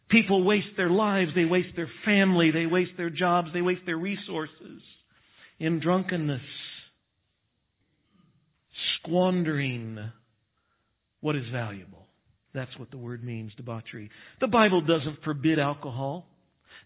People 0.08 0.44
waste 0.44 0.76
their 0.76 0.90
lives, 0.90 1.30
they 1.34 1.46
waste 1.46 1.74
their 1.74 1.90
family, 2.04 2.50
they 2.50 2.66
waste 2.66 2.92
their 2.98 3.08
jobs, 3.08 3.48
they 3.54 3.62
waste 3.62 3.80
their 3.86 3.96
resources 3.96 4.82
in 5.58 5.80
drunkenness, 5.80 6.42
squandering 8.98 9.98
what 11.20 11.34
is 11.34 11.44
valuable. 11.50 12.06
That's 12.52 12.76
what 12.78 12.90
the 12.90 12.98
word 12.98 13.24
means, 13.24 13.52
debauchery. 13.56 14.10
The 14.40 14.48
Bible 14.48 14.82
doesn't 14.82 15.22
forbid 15.24 15.58
alcohol. 15.58 16.26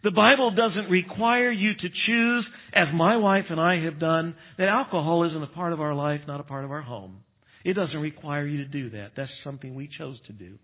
The 0.07 0.13
Bible 0.13 0.53
doesn't 0.53 0.89
require 0.89 1.51
you 1.51 1.75
to 1.75 1.89
choose, 2.07 2.47
as 2.73 2.87
my 2.95 3.17
wife 3.17 3.47
and 3.51 3.61
I 3.61 3.81
have 3.81 3.99
done, 3.99 4.37
that 4.57 4.69
alcohol 4.69 5.25
isn't 5.25 5.43
a 5.43 5.49
part 5.49 5.73
of 5.73 5.81
our 5.81 5.97
life, 5.97 6.21
not 6.29 6.39
a 6.39 6.45
part 6.45 6.65
of 6.65 6.71
our 6.71 6.81
home. 6.81 7.25
It 7.65 7.73
doesn't 7.73 7.99
require 7.99 8.47
you 8.47 8.59
to 8.59 8.69
do 8.69 8.91
that. 8.91 9.15
That's 9.17 9.33
something 9.43 9.75
we 9.75 9.91
chose 9.99 10.17
to 10.29 10.33
do. 10.33 10.59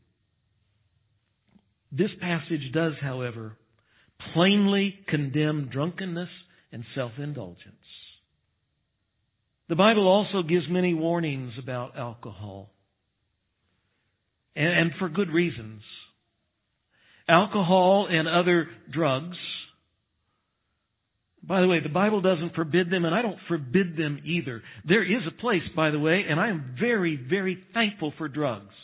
This 1.91 2.13
passage 2.21 2.71
does, 2.73 2.93
however, 3.03 3.57
plainly 4.33 4.95
condemn 5.09 5.71
drunkenness 5.73 6.31
and 6.71 6.85
self-indulgence. 6.95 7.75
The 9.69 9.75
Bible 9.75 10.07
also 10.07 10.45
gives 10.45 10.69
many 10.69 10.95
warnings 10.95 11.55
about 11.61 11.99
alcohol. 11.99 12.71
And, 14.55 14.93
for 15.01 15.09
good 15.09 15.31
reasons. 15.31 15.83
Alcohol 17.33 18.09
and 18.11 18.29
other 18.29 18.69
drugs. 18.93 19.37
By 21.43 21.61
the 21.61 21.67
way, 21.67 21.81
the 21.81 21.89
Bible 21.89 22.21
doesn't 22.21 22.55
forbid 22.55 22.91
them, 22.91 23.05
and 23.05 23.15
I 23.15 23.23
don't 23.23 23.39
forbid 23.49 23.97
them 23.97 24.21
either. 24.25 24.63
There 24.87 25.03
is 25.03 25.23
a 25.27 25.41
place, 25.41 25.63
by 25.75 25.91
the 25.91 25.99
way, 25.99 26.25
and 26.29 26.39
I 26.39 26.49
am 26.49 26.77
very, 26.79 27.17
very 27.17 27.59
thankful 27.75 28.13
for 28.19 28.29
drugs. 28.29 28.75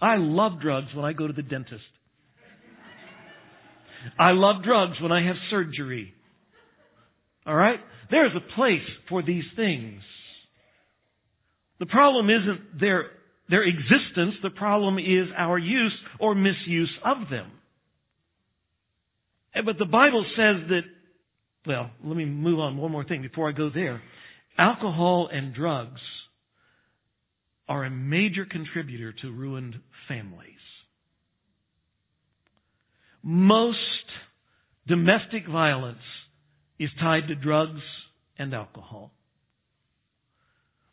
I 0.00 0.16
love 0.16 0.60
drugs 0.60 0.86
when 0.94 1.04
I 1.04 1.12
go 1.12 1.26
to 1.26 1.32
the 1.32 1.42
dentist. 1.42 1.82
I 4.18 4.30
love 4.30 4.62
drugs 4.62 5.00
when 5.00 5.12
I 5.12 5.26
have 5.26 5.36
surgery. 5.50 6.14
Alright? 7.46 7.80
There's 8.10 8.32
a 8.36 8.54
place 8.54 8.86
for 9.08 9.22
these 9.22 9.44
things. 9.56 10.00
The 11.80 11.86
problem 11.86 12.30
isn't 12.30 12.80
their, 12.80 13.10
their 13.48 13.62
existence, 13.62 14.34
the 14.42 14.50
problem 14.50 14.98
is 14.98 15.28
our 15.36 15.58
use 15.58 15.94
or 16.18 16.34
misuse 16.34 16.90
of 17.04 17.30
them. 17.30 17.50
But 19.64 19.78
the 19.78 19.86
Bible 19.86 20.24
says 20.36 20.56
that, 20.68 20.82
well, 21.66 21.90
let 22.04 22.16
me 22.16 22.24
move 22.24 22.60
on 22.60 22.76
one 22.76 22.92
more 22.92 23.04
thing 23.04 23.22
before 23.22 23.48
I 23.48 23.52
go 23.52 23.70
there. 23.70 24.02
Alcohol 24.56 25.28
and 25.32 25.54
drugs 25.54 26.00
are 27.68 27.84
a 27.84 27.90
major 27.90 28.44
contributor 28.44 29.12
to 29.22 29.32
ruined 29.32 29.76
families. 30.06 30.54
most 33.22 33.78
domestic 34.86 35.46
violence 35.46 35.98
is 36.78 36.88
tied 37.00 37.28
to 37.28 37.34
drugs 37.34 37.82
and 38.38 38.54
alcohol. 38.54 39.12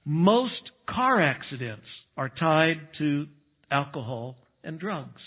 Most 0.03 0.72
car 0.89 1.22
accidents 1.22 1.86
are 2.18 2.30
tied 2.30 2.80
to 2.97 3.28
alcohol 3.72 4.38
and 4.63 4.80
drugs. 4.80 5.22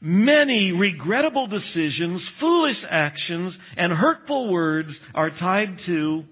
Many 0.00 0.72
regrettable 0.72 1.46
decisions, 1.46 2.20
foolish 2.38 2.76
actions, 2.90 3.54
and 3.76 3.92
hurtful 3.92 4.52
words 4.52 4.90
are 5.14 5.30
tied 5.30 5.78
to 5.86 6.24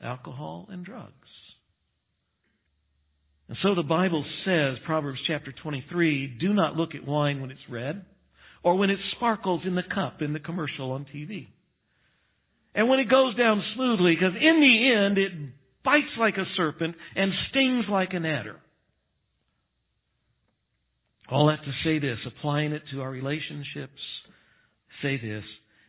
alcohol 0.00 0.68
and 0.70 0.84
drugs. 0.84 1.10
And 3.48 3.58
so 3.62 3.74
the 3.74 3.82
Bible 3.82 4.24
says, 4.44 4.76
Proverbs 4.86 5.18
chapter 5.26 5.52
23, 5.52 6.38
do 6.40 6.52
not 6.54 6.76
look 6.76 6.94
at 6.94 7.06
wine 7.06 7.40
when 7.40 7.50
it's 7.50 7.60
red 7.68 8.04
or 8.62 8.76
when 8.76 8.90
it 8.90 8.98
sparkles 9.16 9.62
in 9.66 9.74
the 9.74 9.82
cup 9.82 10.22
in 10.22 10.32
the 10.32 10.40
commercial 10.40 10.92
on 10.92 11.04
TV. 11.04 11.48
And 12.74 12.88
when 12.88 12.98
it 12.98 13.10
goes 13.10 13.36
down 13.36 13.62
smoothly, 13.74 14.14
because 14.14 14.34
in 14.40 14.60
the 14.60 14.92
end 14.92 15.18
it 15.18 15.32
bites 15.84 16.16
like 16.18 16.36
a 16.36 16.46
serpent 16.56 16.96
and 17.14 17.32
stings 17.50 17.84
like 17.88 18.12
an 18.12 18.24
adder. 18.24 18.56
All 21.30 21.46
that 21.46 21.64
to 21.64 21.72
say 21.82 21.98
this, 21.98 22.18
applying 22.26 22.72
it 22.72 22.82
to 22.92 23.00
our 23.00 23.10
relationships, 23.10 24.00
say 25.02 25.16
this. 25.16 25.44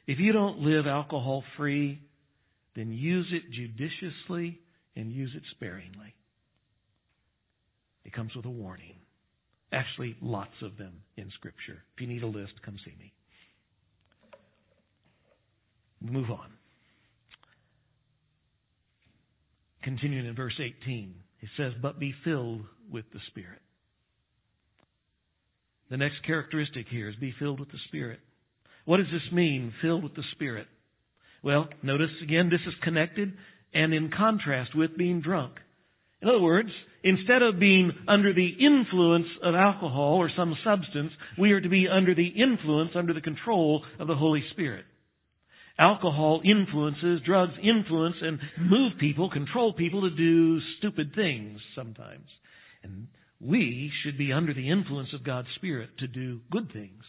If 0.07 0.19
you 0.19 0.31
don't 0.31 0.59
live 0.59 0.87
alcohol 0.87 1.43
free, 1.57 2.01
then 2.75 2.91
use 2.91 3.27
it 3.31 3.51
judiciously 3.51 4.59
and 4.95 5.11
use 5.11 5.31
it 5.35 5.43
sparingly. 5.51 6.13
It 8.05 8.13
comes 8.13 8.35
with 8.35 8.45
a 8.45 8.49
warning. 8.49 8.95
Actually, 9.71 10.15
lots 10.21 10.53
of 10.61 10.77
them 10.77 10.93
in 11.17 11.31
Scripture. 11.35 11.83
If 11.95 12.01
you 12.01 12.07
need 12.07 12.23
a 12.23 12.27
list, 12.27 12.53
come 12.63 12.77
see 12.85 12.93
me. 12.99 13.11
Move 16.01 16.29
on. 16.29 16.51
Continuing 19.85 20.25
in 20.25 20.33
verse 20.33 20.59
18, 20.59 21.13
it 21.41 21.49
says, 21.55 21.73
But 21.79 21.99
be 21.99 22.11
filled 22.23 22.63
with 22.91 23.05
the 23.13 23.19
Spirit. 23.27 23.61
The 25.91 25.97
next 25.97 26.23
characteristic 26.25 26.87
here 26.89 27.07
is 27.07 27.15
be 27.17 27.35
filled 27.37 27.59
with 27.59 27.69
the 27.69 27.77
Spirit. 27.87 28.19
What 28.85 28.97
does 28.97 29.11
this 29.11 29.31
mean, 29.31 29.71
filled 29.83 30.03
with 30.03 30.15
the 30.15 30.23
Spirit? 30.31 30.65
Well, 31.43 31.69
notice 31.83 32.09
again, 32.23 32.49
this 32.49 32.61
is 32.65 32.73
connected 32.81 33.33
and 33.75 33.93
in 33.93 34.09
contrast 34.09 34.73
with 34.73 34.97
being 34.97 35.21
drunk. 35.21 35.53
In 36.19 36.29
other 36.29 36.41
words, 36.41 36.69
instead 37.03 37.43
of 37.43 37.59
being 37.59 37.91
under 38.07 38.33
the 38.33 38.55
influence 38.59 39.27
of 39.43 39.53
alcohol 39.53 40.15
or 40.15 40.31
some 40.35 40.57
substance, 40.63 41.11
we 41.37 41.51
are 41.51 41.61
to 41.61 41.69
be 41.69 41.87
under 41.87 42.15
the 42.15 42.29
influence, 42.29 42.93
under 42.95 43.13
the 43.13 43.21
control 43.21 43.83
of 43.99 44.07
the 44.07 44.15
Holy 44.15 44.43
Spirit. 44.49 44.85
Alcohol 45.77 46.41
influences, 46.45 47.21
drugs 47.25 47.53
influence 47.61 48.15
and 48.21 48.39
move 48.57 48.93
people, 48.97 49.29
control 49.29 49.73
people 49.73 50.01
to 50.01 50.09
do 50.09 50.61
stupid 50.77 51.13
things 51.13 51.59
sometimes. 51.75 52.27
And 52.81 53.07
we 53.41 53.91
should 54.01 54.17
be 54.17 54.31
under 54.31 54.53
the 54.53 54.69
influence 54.69 55.13
of 55.13 55.23
God's 55.23 55.49
Spirit 55.55 55.89
to 55.99 56.07
do 56.07 56.39
good 56.49 56.71
things. 56.71 57.03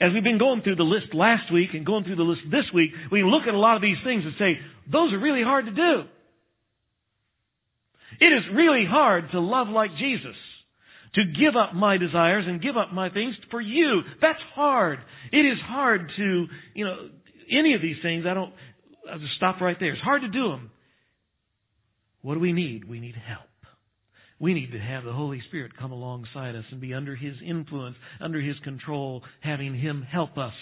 As 0.00 0.12
we've 0.12 0.22
been 0.22 0.38
going 0.38 0.62
through 0.62 0.76
the 0.76 0.84
list 0.84 1.12
last 1.12 1.52
week 1.52 1.74
and 1.74 1.84
going 1.84 2.04
through 2.04 2.16
the 2.16 2.22
list 2.22 2.42
this 2.50 2.66
week, 2.72 2.92
we 3.10 3.22
look 3.24 3.46
at 3.46 3.54
a 3.54 3.58
lot 3.58 3.76
of 3.76 3.82
these 3.82 3.98
things 4.04 4.24
and 4.24 4.34
say, 4.38 4.58
those 4.90 5.12
are 5.12 5.18
really 5.18 5.42
hard 5.42 5.66
to 5.66 5.72
do. 5.72 6.04
It 8.20 8.32
is 8.32 8.44
really 8.54 8.86
hard 8.86 9.30
to 9.32 9.40
love 9.40 9.68
like 9.68 9.96
Jesus. 9.96 10.36
To 11.14 11.24
give 11.24 11.56
up 11.56 11.74
my 11.74 11.96
desires 11.96 12.44
and 12.46 12.60
give 12.60 12.76
up 12.76 12.92
my 12.92 13.08
things 13.08 13.34
for 13.50 13.60
you. 13.60 14.02
That's 14.20 14.40
hard. 14.54 15.00
It 15.32 15.44
is 15.46 15.58
hard 15.58 16.12
to, 16.16 16.46
you 16.74 16.84
know, 16.84 17.08
any 17.50 17.74
of 17.74 17.82
these 17.82 17.96
things, 18.02 18.24
I 18.26 18.34
don't, 18.34 18.52
I'll 19.10 19.18
just 19.18 19.34
stop 19.36 19.60
right 19.60 19.76
there. 19.78 19.92
It's 19.92 20.02
hard 20.02 20.22
to 20.22 20.28
do 20.28 20.48
them. 20.50 20.70
What 22.22 22.34
do 22.34 22.40
we 22.40 22.52
need? 22.52 22.88
We 22.88 23.00
need 23.00 23.14
help. 23.14 23.42
We 24.40 24.54
need 24.54 24.72
to 24.72 24.78
have 24.78 25.04
the 25.04 25.12
Holy 25.12 25.42
Spirit 25.48 25.76
come 25.76 25.90
alongside 25.90 26.54
us 26.54 26.64
and 26.70 26.80
be 26.80 26.94
under 26.94 27.16
His 27.16 27.34
influence, 27.44 27.96
under 28.20 28.40
His 28.40 28.56
control, 28.60 29.22
having 29.40 29.74
Him 29.74 30.02
help 30.02 30.38
us. 30.38 30.52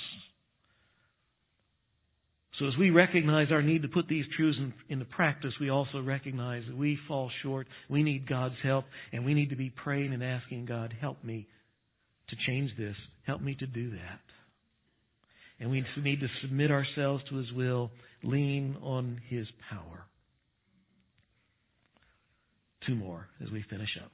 So 2.59 2.66
as 2.66 2.76
we 2.78 2.89
recognize 2.89 3.49
our 3.51 3.61
need 3.61 3.82
to 3.82 3.89
put 3.89 4.09
these 4.09 4.24
truths 4.34 4.57
in, 4.59 4.72
into 4.89 5.05
practice, 5.05 5.53
we 5.61 5.68
also 5.68 6.01
recognize 6.01 6.62
that 6.66 6.76
we 6.76 6.99
fall 7.07 7.30
short. 7.43 7.66
We 7.91 8.03
need 8.03 8.26
God's 8.26 8.55
help, 8.62 8.87
and 9.12 9.26
we 9.26 9.34
need 9.34 9.51
to 9.51 9.57
be 9.57 9.68
praying 9.68 10.14
and 10.14 10.24
asking 10.24 10.64
God, 10.64 10.95
help 10.99 11.22
me 11.22 11.47
to 12.28 12.37
change 12.47 12.70
this. 12.78 12.97
Help 13.26 13.43
me 13.43 13.57
to 13.57 13.66
do 13.66 13.91
that. 13.91 14.20
And 15.59 15.71
we 15.71 15.85
need 16.03 16.21
to 16.21 16.29
submit 16.43 16.71
ourselves 16.71 17.25
to 17.31 17.37
His 17.37 17.51
will, 17.53 17.91
lean 18.23 18.77
on 18.83 19.21
His 19.29 19.47
power 19.71 20.07
two 22.87 22.95
more 22.95 23.29
as 23.43 23.51
we 23.51 23.65
finish 23.69 23.91
up. 24.03 24.11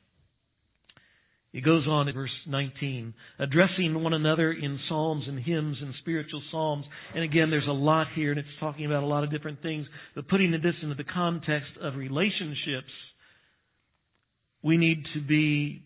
It 1.52 1.64
goes 1.64 1.86
on 1.86 2.08
in 2.08 2.14
verse 2.14 2.30
19, 2.46 3.12
addressing 3.38 4.02
one 4.02 4.14
another 4.14 4.52
in 4.52 4.80
psalms 4.88 5.24
and 5.28 5.38
hymns 5.38 5.76
and 5.82 5.92
spiritual 6.00 6.42
psalms. 6.50 6.86
And 7.14 7.22
again, 7.22 7.50
there's 7.50 7.66
a 7.66 7.72
lot 7.72 8.06
here, 8.14 8.30
and 8.30 8.38
it's 8.38 8.48
talking 8.58 8.86
about 8.86 9.02
a 9.02 9.06
lot 9.06 9.22
of 9.22 9.30
different 9.30 9.60
things. 9.60 9.86
But 10.14 10.28
putting 10.28 10.50
this 10.50 10.74
into 10.82 10.94
the 10.94 11.04
context 11.04 11.72
of 11.82 11.96
relationships, 11.96 12.90
we 14.62 14.78
need 14.78 15.04
to 15.12 15.20
be 15.20 15.82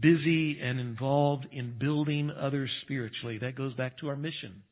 busy 0.00 0.60
and 0.60 0.78
involved 0.78 1.46
in 1.52 1.76
building 1.78 2.30
others 2.30 2.70
spiritually. 2.82 3.38
That 3.38 3.56
goes 3.56 3.74
back 3.74 3.98
to 3.98 4.08
our 4.08 4.16
mission 4.16 4.62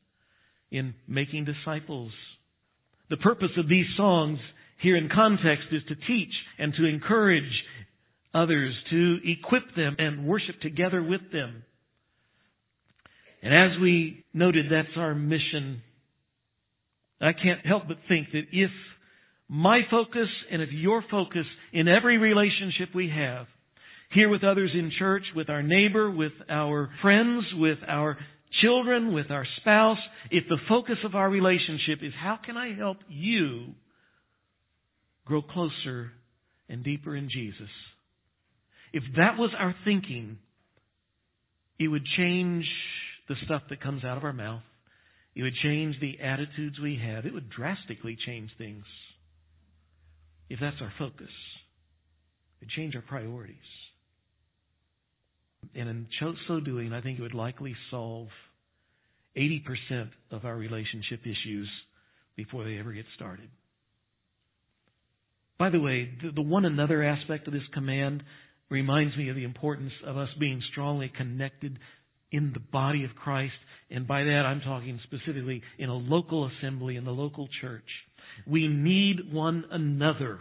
in 0.71 0.93
making 1.07 1.45
disciples. 1.45 2.11
The 3.09 3.17
purpose 3.17 3.51
of 3.57 3.67
these 3.67 3.87
songs 3.97 4.39
here 4.79 4.95
in 4.95 5.09
context 5.09 5.67
is 5.71 5.83
to 5.89 5.95
teach 5.95 6.33
and 6.57 6.73
to 6.75 6.85
encourage 6.85 7.63
others, 8.33 8.73
to 8.89 9.17
equip 9.25 9.75
them 9.75 9.95
and 9.99 10.25
worship 10.25 10.59
together 10.61 11.03
with 11.03 11.31
them. 11.31 11.63
And 13.43 13.53
as 13.53 13.77
we 13.79 14.23
noted, 14.33 14.67
that's 14.71 14.95
our 14.95 15.13
mission. 15.13 15.81
I 17.19 17.33
can't 17.33 17.65
help 17.65 17.87
but 17.87 17.97
think 18.07 18.31
that 18.31 18.45
if 18.51 18.71
my 19.49 19.81
focus 19.89 20.29
and 20.49 20.61
if 20.61 20.71
your 20.71 21.03
focus 21.11 21.45
in 21.73 21.87
every 21.87 22.17
relationship 22.17 22.95
we 22.95 23.09
have, 23.09 23.47
here 24.13 24.29
with 24.29 24.43
others 24.43 24.71
in 24.73 24.91
church, 24.97 25.23
with 25.35 25.49
our 25.49 25.63
neighbor, 25.63 26.09
with 26.11 26.33
our 26.49 26.89
friends, 27.01 27.45
with 27.53 27.79
our 27.87 28.17
children, 28.61 29.13
with 29.13 29.31
our 29.31 29.45
spouse, 29.57 29.99
if 30.29 30.43
the 30.49 30.57
focus 30.67 30.97
of 31.03 31.15
our 31.15 31.29
relationship 31.29 31.99
is 32.01 32.13
how 32.19 32.37
can 32.43 32.57
I 32.57 32.73
help 32.75 32.97
you 33.07 33.67
grow 35.25 35.41
closer 35.41 36.11
and 36.67 36.83
deeper 36.83 37.15
in 37.15 37.29
Jesus. 37.29 37.69
If 38.93 39.03
that 39.17 39.37
was 39.37 39.51
our 39.57 39.73
thinking, 39.85 40.37
it 41.79 41.87
would 41.87 42.05
change 42.17 42.65
the 43.29 43.35
stuff 43.45 43.63
that 43.69 43.81
comes 43.81 44.03
out 44.03 44.17
of 44.17 44.23
our 44.23 44.33
mouth. 44.33 44.61
It 45.35 45.43
would 45.43 45.55
change 45.63 45.95
the 46.01 46.19
attitudes 46.19 46.77
we 46.79 47.01
have. 47.01 47.25
It 47.25 47.33
would 47.33 47.49
drastically 47.49 48.17
change 48.25 48.49
things. 48.57 48.83
If 50.49 50.59
that's 50.59 50.81
our 50.81 50.91
focus, 50.99 51.29
it 52.59 52.65
would 52.65 52.69
change 52.69 52.95
our 52.95 53.01
priorities. 53.01 53.55
And 55.75 55.89
in 55.89 56.07
so 56.47 56.59
doing, 56.59 56.93
I 56.93 57.01
think 57.01 57.19
it 57.19 57.21
would 57.21 57.33
likely 57.33 57.75
solve 57.89 58.27
80% 59.37 60.09
of 60.31 60.45
our 60.45 60.55
relationship 60.55 61.21
issues 61.21 61.69
before 62.35 62.63
they 62.63 62.77
ever 62.77 62.91
get 62.91 63.05
started. 63.15 63.49
By 65.57 65.69
the 65.69 65.79
way, 65.79 66.09
the, 66.23 66.31
the 66.31 66.41
one 66.41 66.65
another 66.65 67.03
aspect 67.03 67.47
of 67.47 67.53
this 67.53 67.61
command 67.73 68.23
reminds 68.69 69.15
me 69.15 69.29
of 69.29 69.35
the 69.35 69.43
importance 69.43 69.91
of 70.05 70.17
us 70.17 70.29
being 70.39 70.61
strongly 70.71 71.11
connected 71.15 71.77
in 72.31 72.51
the 72.53 72.59
body 72.59 73.03
of 73.03 73.11
Christ. 73.15 73.53
And 73.89 74.07
by 74.07 74.23
that, 74.23 74.45
I'm 74.45 74.61
talking 74.61 74.99
specifically 75.03 75.61
in 75.77 75.89
a 75.89 75.95
local 75.95 76.49
assembly, 76.49 76.95
in 76.95 77.05
the 77.05 77.11
local 77.11 77.47
church. 77.59 77.85
We 78.47 78.67
need 78.67 79.31
one 79.31 79.65
another 79.69 80.39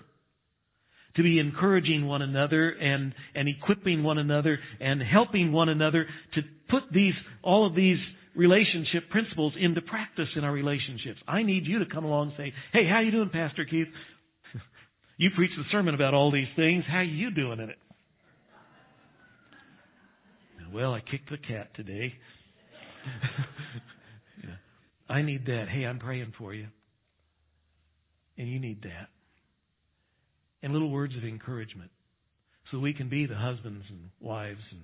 to 1.17 1.23
be 1.23 1.39
encouraging 1.39 2.07
one 2.07 2.23
another 2.23 2.71
and, 2.71 3.15
and 3.35 3.49
equipping 3.49 4.03
one 4.03 4.19
another 4.19 4.59
and 4.81 5.03
helping 5.03 5.53
one 5.53 5.69
another 5.69 6.07
to 6.35 6.43
put 6.69 6.85
these, 6.93 7.15
all 7.43 7.67
of 7.67 7.75
these 7.75 7.99
relationship 8.35 9.11
principles 9.11 9.53
into 9.59 9.81
practice 9.83 10.29
in 10.37 10.45
our 10.45 10.53
relationships. 10.53 11.21
I 11.27 11.43
need 11.43 11.67
you 11.67 11.81
to 11.81 11.87
come 11.87 12.05
along 12.05 12.29
and 12.29 12.37
say, 12.37 12.55
hey, 12.73 12.87
how 12.89 13.01
you 13.01 13.11
doing, 13.11 13.31
Pastor 13.31 13.65
Keith? 13.65 13.89
You 15.17 15.29
preached 15.37 15.59
a 15.59 15.71
sermon 15.71 15.95
about 15.95 16.15
all 16.15 16.33
these 16.33 16.49
things. 16.57 16.83
How 16.89 17.03
you 17.03 17.31
doing 17.31 17.61
in 17.61 17.69
it? 17.69 17.77
Well, 20.73 20.95
I 20.95 21.01
kicked 21.01 21.31
the 21.31 21.37
cat 21.37 21.75
today. 21.75 22.15
yeah. 24.43 24.55
I 25.15 25.21
need 25.21 25.45
that. 25.45 25.67
Hey, 25.69 25.85
I'm 25.85 25.99
praying 25.99 26.33
for 26.39 26.55
you. 26.55 26.69
And 28.39 28.49
you 28.49 28.59
need 28.59 28.83
that. 28.85 29.09
And 30.63 30.73
little 30.73 30.91
words 30.91 31.17
of 31.17 31.25
encouragement. 31.25 31.91
So 32.71 32.79
we 32.79 32.93
can 32.93 33.09
be 33.09 33.27
the 33.27 33.37
husbands 33.37 33.85
and 33.89 34.11
wives 34.21 34.61
and 34.71 34.83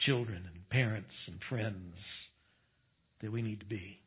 children 0.00 0.42
and 0.52 0.68
parents 0.70 1.10
and 1.26 1.38
friends 1.48 1.94
that 3.20 3.30
we 3.30 3.42
need 3.42 3.60
to 3.60 3.66
be 3.66 4.00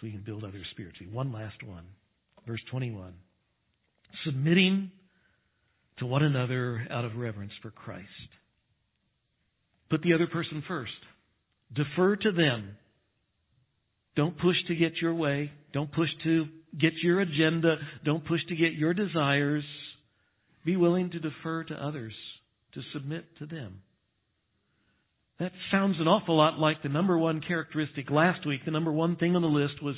so 0.00 0.06
we 0.06 0.12
can 0.12 0.22
build 0.22 0.44
others 0.44 0.66
spiritually. 0.70 1.12
One 1.12 1.32
last 1.32 1.62
one. 1.62 1.84
Verse 2.46 2.60
21. 2.70 3.12
Submitting 4.24 4.90
to 5.98 6.06
one 6.06 6.22
another 6.22 6.86
out 6.90 7.04
of 7.04 7.16
reverence 7.16 7.52
for 7.60 7.70
Christ. 7.70 8.06
Put 9.90 10.02
the 10.02 10.14
other 10.14 10.26
person 10.26 10.62
first. 10.66 10.92
Defer 11.74 12.16
to 12.16 12.32
them. 12.32 12.76
Don't 14.16 14.38
push 14.38 14.56
to 14.68 14.74
get 14.74 14.96
your 14.96 15.14
way. 15.14 15.52
Don't 15.72 15.92
push 15.92 16.08
to 16.24 16.46
get 16.78 16.94
your 17.02 17.20
agenda. 17.20 17.76
Don't 18.04 18.24
push 18.24 18.40
to 18.48 18.56
get 18.56 18.72
your 18.72 18.94
desires. 18.94 19.64
Be 20.64 20.76
willing 20.76 21.10
to 21.10 21.18
defer 21.18 21.64
to 21.64 21.74
others, 21.74 22.12
to 22.74 22.82
submit 22.92 23.24
to 23.38 23.46
them. 23.46 23.82
That 25.38 25.52
sounds 25.70 25.98
an 25.98 26.06
awful 26.06 26.36
lot 26.36 26.58
like 26.58 26.82
the 26.82 26.90
number 26.90 27.16
one 27.16 27.40
characteristic 27.40 28.10
last 28.10 28.46
week. 28.46 28.60
The 28.64 28.70
number 28.70 28.92
one 28.92 29.16
thing 29.16 29.36
on 29.36 29.42
the 29.42 29.48
list 29.48 29.82
was 29.82 29.96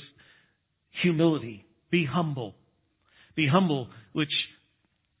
humility. 1.01 1.65
Be 1.91 2.05
humble. 2.05 2.55
Be 3.35 3.47
humble, 3.47 3.89
which 4.13 4.31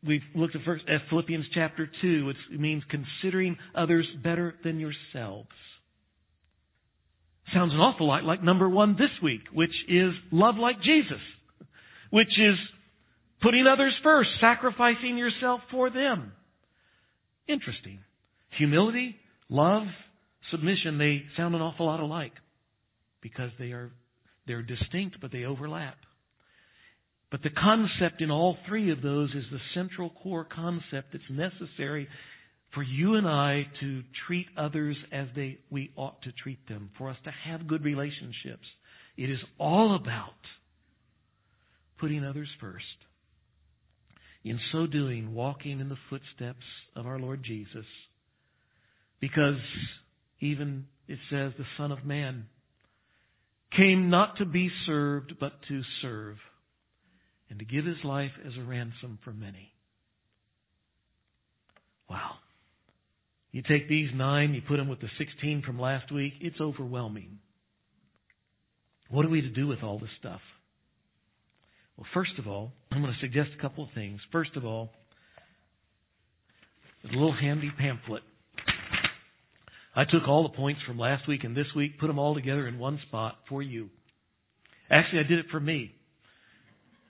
we've 0.05 0.21
looked 0.33 0.55
at 0.55 0.63
first 0.63 0.85
at 0.87 1.01
Philippians 1.09 1.45
chapter 1.53 1.89
2. 2.01 2.31
it 2.51 2.59
means 2.59 2.83
considering 2.89 3.57
others 3.75 4.07
better 4.23 4.55
than 4.63 4.79
yourselves. 4.79 5.49
Sounds 7.53 7.73
an 7.73 7.79
awful 7.79 8.07
lot 8.07 8.23
like 8.23 8.41
number 8.41 8.69
one 8.69 8.95
this 8.97 9.11
week, 9.21 9.41
which 9.51 9.73
is 9.89 10.13
love 10.31 10.55
like 10.55 10.81
Jesus, 10.81 11.19
which 12.13 12.37
is 12.37 12.59
putting 13.41 13.65
others 13.65 13.91
first, 14.03 14.29
sacrificing 14.39 15.17
yourself 15.17 15.61
for 15.71 15.89
them. 15.89 16.31
Interesting. 17.47 18.01
Humility, 18.59 19.15
love, 19.49 19.81
submission, 20.51 20.99
they 20.99 21.23
sound 21.35 21.55
an 21.55 21.61
awful 21.61 21.87
lot 21.87 22.01
alike 22.01 22.33
because 23.19 23.49
they 23.57 23.71
are 23.71 23.89
they're 24.45 24.61
distinct, 24.61 25.17
but 25.21 25.31
they 25.31 25.45
overlap. 25.45 25.95
But 27.31 27.41
the 27.41 27.49
concept 27.49 28.21
in 28.21 28.29
all 28.29 28.57
three 28.67 28.91
of 28.91 29.01
those 29.01 29.31
is 29.31 29.45
the 29.51 29.57
central 29.73 30.11
core 30.11 30.45
concept 30.45 31.13
that's 31.13 31.23
necessary 31.31 32.07
for 32.75 32.83
you 32.83 33.15
and 33.15 33.27
I 33.27 33.65
to 33.79 34.03
treat 34.27 34.45
others 34.55 34.97
as 35.11 35.29
they 35.35 35.57
we 35.71 35.91
ought 35.95 36.21
to 36.21 36.31
treat 36.31 36.67
them, 36.67 36.91
for 36.95 37.09
us 37.09 37.17
to 37.23 37.31
have 37.49 37.65
good 37.65 37.83
relationships. 37.83 38.67
It 39.17 39.31
is 39.31 39.39
all 39.57 39.95
about 39.95 40.35
putting 42.03 42.25
others 42.25 42.49
first. 42.59 42.83
In 44.43 44.59
so 44.73 44.85
doing, 44.87 45.33
walking 45.33 45.79
in 45.79 45.87
the 45.87 45.95
footsteps 46.09 46.65
of 46.97 47.07
our 47.07 47.17
Lord 47.17 47.45
Jesus. 47.45 47.85
Because 49.21 49.55
even 50.41 50.83
it 51.07 51.17
says 51.29 51.53
the 51.57 51.63
Son 51.77 51.93
of 51.93 52.03
Man 52.03 52.47
came 53.73 54.09
not 54.09 54.35
to 54.39 54.45
be 54.45 54.69
served, 54.85 55.35
but 55.39 55.53
to 55.69 55.81
serve, 56.01 56.35
and 57.49 57.57
to 57.59 57.63
give 57.63 57.85
his 57.85 58.03
life 58.03 58.31
as 58.45 58.51
a 58.59 58.67
ransom 58.67 59.17
for 59.23 59.31
many. 59.31 59.71
Wow. 62.09 62.31
You 63.53 63.61
take 63.61 63.87
these 63.87 64.09
nine, 64.13 64.53
you 64.53 64.61
put 64.67 64.75
them 64.75 64.89
with 64.89 64.99
the 64.99 65.07
16 65.17 65.63
from 65.65 65.79
last 65.79 66.11
week, 66.11 66.33
it's 66.41 66.59
overwhelming. 66.59 67.39
What 69.09 69.25
are 69.25 69.29
we 69.29 69.39
to 69.39 69.49
do 69.49 69.67
with 69.67 69.83
all 69.83 69.99
this 69.99 70.09
stuff? 70.19 70.41
Well, 71.97 72.07
first 72.13 72.33
of 72.39 72.47
all, 72.47 72.71
I'm 72.91 73.01
going 73.01 73.13
to 73.13 73.19
suggest 73.19 73.49
a 73.57 73.61
couple 73.61 73.83
of 73.83 73.89
things. 73.93 74.19
First 74.31 74.55
of 74.55 74.65
all, 74.65 74.91
a 77.03 77.07
little 77.07 77.33
handy 77.33 77.71
pamphlet. 77.77 78.23
I 79.95 80.05
took 80.05 80.27
all 80.27 80.43
the 80.43 80.57
points 80.57 80.81
from 80.87 80.97
last 80.97 81.27
week 81.27 81.43
and 81.43 81.55
this 81.55 81.67
week, 81.75 81.99
put 81.99 82.07
them 82.07 82.17
all 82.17 82.33
together 82.33 82.67
in 82.67 82.79
one 82.79 82.99
spot 83.07 83.35
for 83.47 83.61
you. 83.61 83.89
Actually, 84.89 85.19
I 85.19 85.23
did 85.23 85.39
it 85.39 85.45
for 85.51 85.59
me 85.59 85.91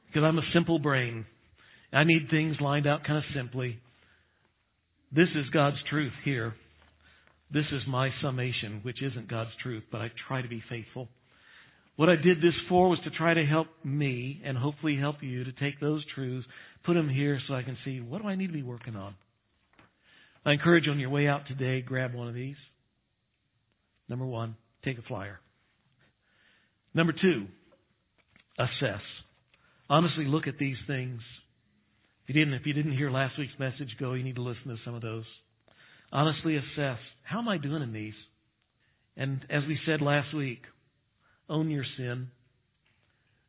because 0.08 0.24
I'm 0.24 0.38
a 0.38 0.52
simple 0.54 0.80
brain. 0.80 1.26
I 1.94 2.04
need 2.04 2.28
things 2.30 2.58
lined 2.60 2.88
out 2.88 3.04
kind 3.04 3.18
of 3.18 3.24
simply. 3.36 3.80
This 5.12 5.30
is 5.36 5.50
God's 5.54 5.78
truth 5.90 6.14
here. 6.26 6.56
This 7.52 7.66
is 7.72 7.84
my 7.88 8.10
summation, 8.22 8.80
which 8.82 9.02
isn't 9.02 9.30
God's 9.30 9.52
truth, 9.62 9.84
but 9.92 10.02
I 10.02 10.12
try 10.28 10.42
to 10.42 10.48
be 10.48 10.64
faithful. 10.70 11.08
What 11.96 12.10
I 12.10 12.16
did 12.16 12.40
this 12.40 12.56
for 12.70 12.90
was 12.90 13.00
to 13.04 13.12
try 13.12 13.34
to 13.34 13.46
help 13.46 13.68
me 13.84 14.42
and 14.44 14.58
hopefully 14.58 14.98
help 14.98 15.18
you 15.22 15.44
to 15.44 15.52
take 15.52 15.80
those 15.80 16.04
truths, 16.16 16.48
put 16.86 16.96
them 16.96 17.08
here 17.08 17.40
so 17.48 17.54
I 17.54 17.62
can 17.64 17.78
see 17.86 18.00
what 18.00 18.22
do 18.22 18.28
I 18.28 18.36
need 18.36 18.48
to 18.48 18.54
be 18.54 18.64
working 18.64 18.96
on. 18.96 19.14
I 20.46 20.54
encourage 20.54 20.86
you 20.86 20.92
on 20.92 21.00
your 21.00 21.12
way 21.12 21.28
out 21.28 21.48
today, 21.48 21.82
grab 21.82 22.14
one 22.14 22.28
of 22.28 22.34
these. 22.34 22.56
Number 24.10 24.26
one, 24.26 24.56
take 24.84 24.98
a 24.98 25.04
flyer. 25.04 25.40
Number 26.94 27.14
two, 27.14 27.48
assess. 28.60 29.02
Honestly, 29.90 30.26
look 30.26 30.48
at 30.48 30.58
these 30.58 30.78
things. 30.88 31.22
If 32.28 32.36
you 32.36 32.44
didn't, 32.44 32.56
if 32.56 32.66
you 32.66 32.74
didn't 32.74 32.98
hear 32.98 33.12
last 33.12 33.38
week's 33.38 33.58
message, 33.60 33.90
go. 34.00 34.14
You 34.14 34.24
need 34.24 34.36
to 34.36 34.42
listen 34.42 34.68
to 34.68 34.78
some 34.84 34.96
of 34.96 35.02
those. 35.02 35.26
Honestly, 36.12 36.58
assess. 36.58 37.00
How 37.24 37.40
am 37.40 37.48
I 37.48 37.58
doing 37.58 37.82
in 37.82 37.94
these? 37.94 38.14
And 39.16 39.46
as 39.50 39.64
we 39.68 39.80
said 39.86 40.02
last 40.02 40.34
week, 40.34 40.62
own 41.50 41.70
your 41.70 41.86
sin. 41.98 42.30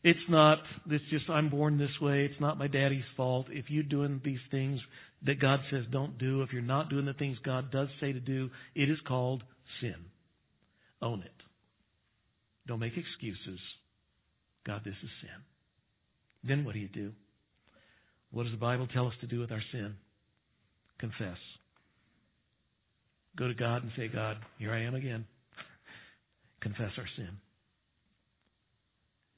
It's 0.02 0.18
not, 0.28 0.58
it's 0.90 1.04
just 1.10 1.30
I'm 1.30 1.48
born 1.48 1.78
this 1.78 2.00
way. 2.00 2.26
It's 2.30 2.40
not 2.40 2.58
my 2.58 2.66
daddy's 2.68 3.04
fault. 3.16 3.46
If 3.48 3.66
you're 3.68 3.82
doing 3.82 4.20
these 4.22 4.40
things 4.50 4.80
that 5.24 5.40
God 5.40 5.60
says 5.70 5.84
don't 5.90 6.18
do, 6.18 6.42
if 6.42 6.52
you're 6.52 6.60
not 6.60 6.90
doing 6.90 7.06
the 7.06 7.14
things 7.14 7.38
God 7.42 7.70
does 7.70 7.88
say 8.00 8.12
to 8.12 8.20
do, 8.20 8.50
it 8.74 8.90
is 8.90 8.98
called 9.08 9.42
sin. 9.80 9.94
Own 11.00 11.22
it. 11.22 11.32
Don't 12.66 12.80
make 12.80 12.92
excuses. 12.96 13.60
God, 14.66 14.82
this 14.84 14.94
is 15.02 15.10
sin. 15.22 15.42
Then 16.46 16.64
what 16.64 16.74
do 16.74 16.80
you 16.80 16.88
do? 16.88 17.12
What 18.30 18.42
does 18.42 18.52
the 18.52 18.58
Bible 18.58 18.88
tell 18.92 19.06
us 19.06 19.14
to 19.20 19.26
do 19.26 19.40
with 19.40 19.52
our 19.52 19.62
sin? 19.72 19.94
Confess. 20.98 21.38
Go 23.36 23.48
to 23.48 23.54
God 23.54 23.82
and 23.82 23.92
say, 23.96 24.08
God, 24.08 24.36
here 24.58 24.72
I 24.72 24.82
am 24.82 24.94
again. 24.94 25.24
Confess 26.60 26.90
our 26.98 27.08
sin. 27.16 27.30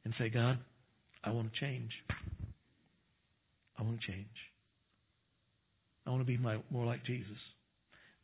And 0.06 0.14
say, 0.20 0.28
God, 0.28 0.60
I 1.24 1.30
want 1.32 1.52
to 1.52 1.60
change. 1.60 1.90
I 3.76 3.82
want 3.82 4.00
to 4.00 4.06
change. 4.06 4.28
I 6.06 6.10
want 6.10 6.22
to 6.22 6.24
be 6.24 6.36
my, 6.36 6.58
more 6.70 6.86
like 6.86 7.04
Jesus. 7.04 7.26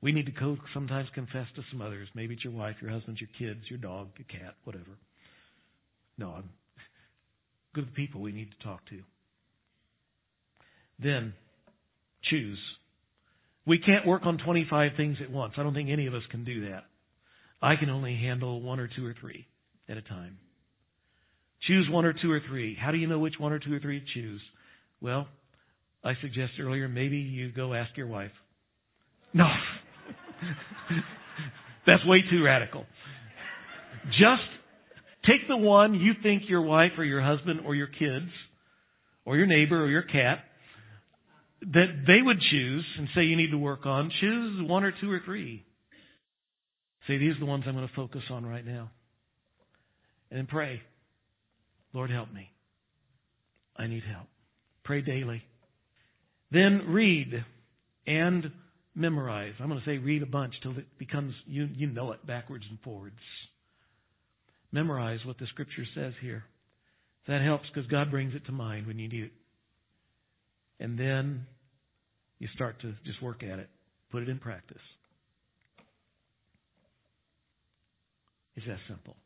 We 0.01 0.12
need 0.12 0.26
to 0.26 0.33
go 0.33 0.57
sometimes 0.72 1.09
confess 1.12 1.49
to 1.57 1.62
some 1.72 1.83
others. 1.83 2.07
Maybe 2.14 2.35
it's 2.35 2.45
your 2.45 2.53
wife, 2.53 2.76
your 2.80 2.93
husband, 2.93 3.18
your 3.20 3.30
kids, 3.37 3.64
your 3.68 3.80
dog, 3.80 4.11
your 4.16 4.28
cat, 4.28 4.55
whatever. 4.62 4.97
No, 6.16 6.28
I'm 6.28 6.51
good 7.74 7.93
people 7.95 8.20
we 8.20 8.30
need 8.30 8.53
to 8.57 8.64
talk 8.64 8.87
to. 8.91 9.01
Then 11.03 11.35
choose. 12.30 12.61
We 13.66 13.80
can't 13.80 14.07
work 14.07 14.22
on 14.24 14.39
25 14.39 14.93
things 14.97 15.16
at 15.20 15.33
once. 15.33 15.55
I 15.57 15.64
don't 15.64 15.74
think 15.74 15.91
any 15.91 16.07
of 16.07 16.14
us 16.14 16.22
can 16.30 16.45
do 16.45 16.68
that. 16.68 16.85
I 17.61 17.74
can 17.74 17.91
only 17.91 18.14
handle 18.14 18.62
one 18.62 18.78
or 18.78 18.87
two 18.87 19.05
or 19.05 19.16
three 19.20 19.49
at 19.89 19.97
a 19.97 20.03
time. 20.03 20.39
Choose 21.66 21.88
one 21.90 22.04
or 22.04 22.12
two 22.12 22.30
or 22.30 22.40
three. 22.48 22.76
How 22.80 22.90
do 22.90 22.98
you 22.98 23.06
know 23.06 23.18
which 23.18 23.34
one 23.38 23.52
or 23.52 23.58
two 23.58 23.72
or 23.72 23.78
three 23.78 24.00
to 24.00 24.06
choose? 24.14 24.40
Well, 25.00 25.28
I 26.04 26.14
suggested 26.20 26.60
earlier 26.60 26.88
maybe 26.88 27.18
you 27.18 27.52
go 27.52 27.74
ask 27.74 27.96
your 27.96 28.08
wife. 28.08 28.32
No. 29.32 29.46
That's 31.86 32.04
way 32.04 32.22
too 32.30 32.42
radical. 32.42 32.84
Just 34.10 34.42
take 35.26 35.48
the 35.48 35.56
one 35.56 35.94
you 35.94 36.12
think 36.22 36.42
your 36.48 36.62
wife 36.62 36.92
or 36.98 37.04
your 37.04 37.22
husband 37.22 37.60
or 37.64 37.74
your 37.74 37.86
kids 37.86 38.30
or 39.24 39.36
your 39.36 39.46
neighbor 39.46 39.82
or 39.82 39.88
your 39.88 40.02
cat 40.02 40.44
that 41.60 42.04
they 42.06 42.22
would 42.22 42.40
choose 42.50 42.84
and 42.98 43.08
say 43.14 43.22
you 43.22 43.36
need 43.36 43.52
to 43.52 43.58
work 43.58 43.86
on. 43.86 44.10
Choose 44.20 44.68
one 44.68 44.84
or 44.84 44.92
two 45.00 45.10
or 45.10 45.20
three. 45.24 45.64
Say, 47.06 47.18
these 47.18 47.36
are 47.36 47.40
the 47.40 47.46
ones 47.46 47.64
I'm 47.66 47.74
going 47.74 47.86
to 47.86 47.94
focus 47.94 48.22
on 48.30 48.44
right 48.44 48.64
now. 48.64 48.90
And 50.30 50.38
then 50.38 50.46
pray, 50.46 50.80
Lord, 51.93 52.11
help 52.11 52.32
me. 52.32 52.51
I 53.76 53.86
need 53.86 54.03
help. 54.05 54.26
Pray 54.84 55.03
daily. 55.03 55.43
Then 56.51 56.86
read 56.88 57.45
and 58.07 58.51
memorize. 58.95 59.55
I'm 59.61 59.68
going 59.68 59.80
to 59.80 59.86
say 59.86 59.99
read 59.99 60.22
a 60.22 60.26
bunch 60.26 60.55
till 60.62 60.72
it 60.72 60.99
becomes, 60.99 61.34
you, 61.47 61.68
you 61.74 61.86
know 61.86 62.12
it 62.12 62.26
backwards 62.26 62.64
and 62.68 62.78
forwards. 62.80 63.16
Memorize 64.70 65.20
what 65.24 65.38
the 65.38 65.47
scripture 65.47 65.84
says 65.95 66.12
here. 66.20 66.45
That 67.28 67.43
helps 67.43 67.64
because 67.72 67.88
God 67.88 68.11
brings 68.11 68.34
it 68.34 68.45
to 68.47 68.53
mind 68.53 68.86
when 68.86 68.99
you 68.99 69.09
need 69.09 69.24
it. 69.24 69.32
And 70.80 70.99
then 70.99 71.47
you 72.38 72.49
start 72.55 72.80
to 72.80 72.95
just 73.07 73.22
work 73.22 73.43
at 73.43 73.59
it, 73.59 73.68
put 74.11 74.22
it 74.22 74.28
in 74.28 74.38
practice. 74.38 74.76
It's 78.57 78.66
that 78.66 78.78
simple. 78.88 79.16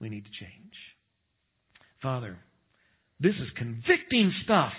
We 0.00 0.08
need 0.08 0.24
to 0.24 0.30
change. 0.30 0.72
Father, 2.04 2.36
this 3.18 3.34
is 3.34 3.48
convicting 3.56 4.32
stuff. 4.44 4.74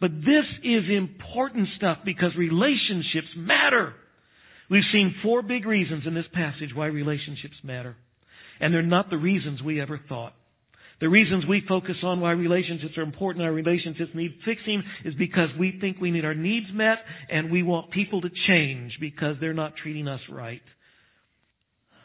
But 0.00 0.10
this 0.20 0.44
is 0.62 0.84
important 0.90 1.68
stuff 1.76 1.98
because 2.04 2.36
relationships 2.36 3.28
matter. 3.34 3.94
We've 4.68 4.84
seen 4.92 5.14
four 5.22 5.40
big 5.40 5.64
reasons 5.64 6.04
in 6.06 6.14
this 6.14 6.26
passage 6.34 6.74
why 6.74 6.86
relationships 6.86 7.56
matter. 7.62 7.96
And 8.60 8.74
they're 8.74 8.82
not 8.82 9.08
the 9.08 9.16
reasons 9.16 9.62
we 9.62 9.80
ever 9.80 9.98
thought. 10.08 10.34
The 11.00 11.08
reasons 11.08 11.44
we 11.46 11.62
focus 11.66 11.96
on 12.02 12.20
why 12.20 12.32
relationships 12.32 12.96
are 12.98 13.02
important, 13.02 13.44
our 13.44 13.52
relationships 13.52 14.10
need 14.14 14.34
fixing, 14.44 14.82
is 15.04 15.14
because 15.14 15.48
we 15.58 15.78
think 15.80 15.98
we 15.98 16.10
need 16.10 16.24
our 16.26 16.34
needs 16.34 16.66
met 16.72 16.98
and 17.30 17.50
we 17.50 17.62
want 17.62 17.90
people 17.90 18.20
to 18.20 18.30
change 18.46 18.98
because 19.00 19.36
they're 19.40 19.54
not 19.54 19.76
treating 19.76 20.08
us 20.08 20.20
right. 20.30 20.62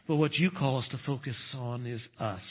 But 0.07 0.15
what 0.15 0.33
you 0.35 0.51
call 0.51 0.79
us 0.79 0.85
to 0.91 0.99
focus 1.05 1.35
on 1.53 1.85
is 1.85 2.01
us 2.19 2.41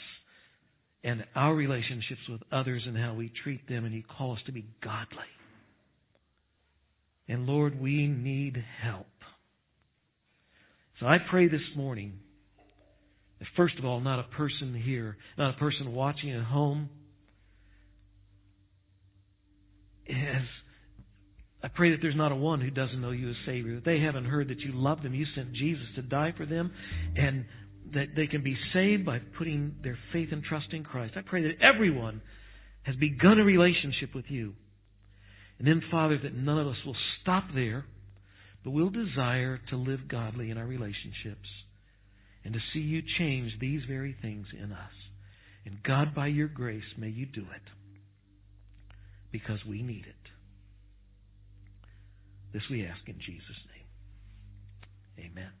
and 1.03 1.25
our 1.35 1.55
relationships 1.55 2.21
with 2.29 2.41
others 2.51 2.83
and 2.85 2.97
how 2.97 3.13
we 3.13 3.31
treat 3.43 3.67
them, 3.67 3.85
and 3.85 3.93
you 3.93 4.03
call 4.03 4.33
us 4.33 4.39
to 4.45 4.51
be 4.51 4.65
godly. 4.83 5.17
And 7.27 7.45
Lord, 7.45 7.79
we 7.79 8.07
need 8.07 8.63
help. 8.81 9.07
So 10.99 11.07
I 11.07 11.17
pray 11.29 11.47
this 11.47 11.61
morning 11.75 12.19
that, 13.39 13.47
first 13.55 13.79
of 13.79 13.85
all, 13.85 13.99
not 13.99 14.19
a 14.19 14.35
person 14.35 14.75
here, 14.75 15.17
not 15.37 15.55
a 15.55 15.57
person 15.57 15.93
watching 15.93 16.31
at 16.31 16.43
home, 16.43 16.89
has 20.07 20.43
I 21.63 21.67
pray 21.67 21.91
that 21.91 21.99
there's 22.01 22.15
not 22.15 22.31
a 22.31 22.35
one 22.35 22.59
who 22.59 22.71
doesn't 22.71 22.99
know 22.99 23.11
you 23.11 23.29
as 23.29 23.35
Savior, 23.45 23.75
that 23.75 23.85
they 23.85 23.99
haven't 23.99 24.25
heard 24.25 24.47
that 24.47 24.59
you 24.59 24.71
love 24.73 25.03
them, 25.03 25.13
you 25.13 25.25
sent 25.35 25.53
Jesus 25.53 25.85
to 25.95 26.01
die 26.01 26.33
for 26.35 26.45
them, 26.45 26.71
and 27.15 27.45
that 27.93 28.15
they 28.15 28.27
can 28.27 28.43
be 28.43 28.57
saved 28.73 29.05
by 29.05 29.19
putting 29.37 29.75
their 29.83 29.97
faith 30.13 30.29
and 30.31 30.43
trust 30.43 30.67
in 30.71 30.83
Christ. 30.83 31.13
I 31.17 31.21
pray 31.21 31.43
that 31.43 31.61
everyone 31.61 32.21
has 32.83 32.95
begun 32.95 33.39
a 33.39 33.43
relationship 33.43 34.15
with 34.15 34.25
you. 34.29 34.53
And 35.59 35.67
then, 35.67 35.81
Father, 35.91 36.17
that 36.17 36.33
none 36.33 36.57
of 36.57 36.67
us 36.67 36.77
will 36.85 36.95
stop 37.21 37.45
there, 37.53 37.85
but 38.63 38.71
we'll 38.71 38.89
desire 38.89 39.59
to 39.69 39.75
live 39.75 40.07
godly 40.07 40.49
in 40.49 40.57
our 40.57 40.65
relationships 40.65 41.47
and 42.43 42.53
to 42.53 42.59
see 42.73 42.79
you 42.79 43.03
change 43.17 43.53
these 43.59 43.81
very 43.87 44.15
things 44.21 44.47
in 44.57 44.71
us. 44.71 44.91
And 45.65 45.83
God, 45.83 46.15
by 46.15 46.27
your 46.27 46.47
grace, 46.47 46.83
may 46.97 47.09
you 47.09 47.27
do 47.27 47.41
it 47.41 47.61
because 49.31 49.59
we 49.67 49.83
need 49.83 50.05
it. 50.07 50.15
This 52.53 52.63
we 52.69 52.85
ask 52.85 53.01
in 53.07 53.19
Jesus' 53.19 53.61
name. 55.17 55.29
Amen. 55.31 55.60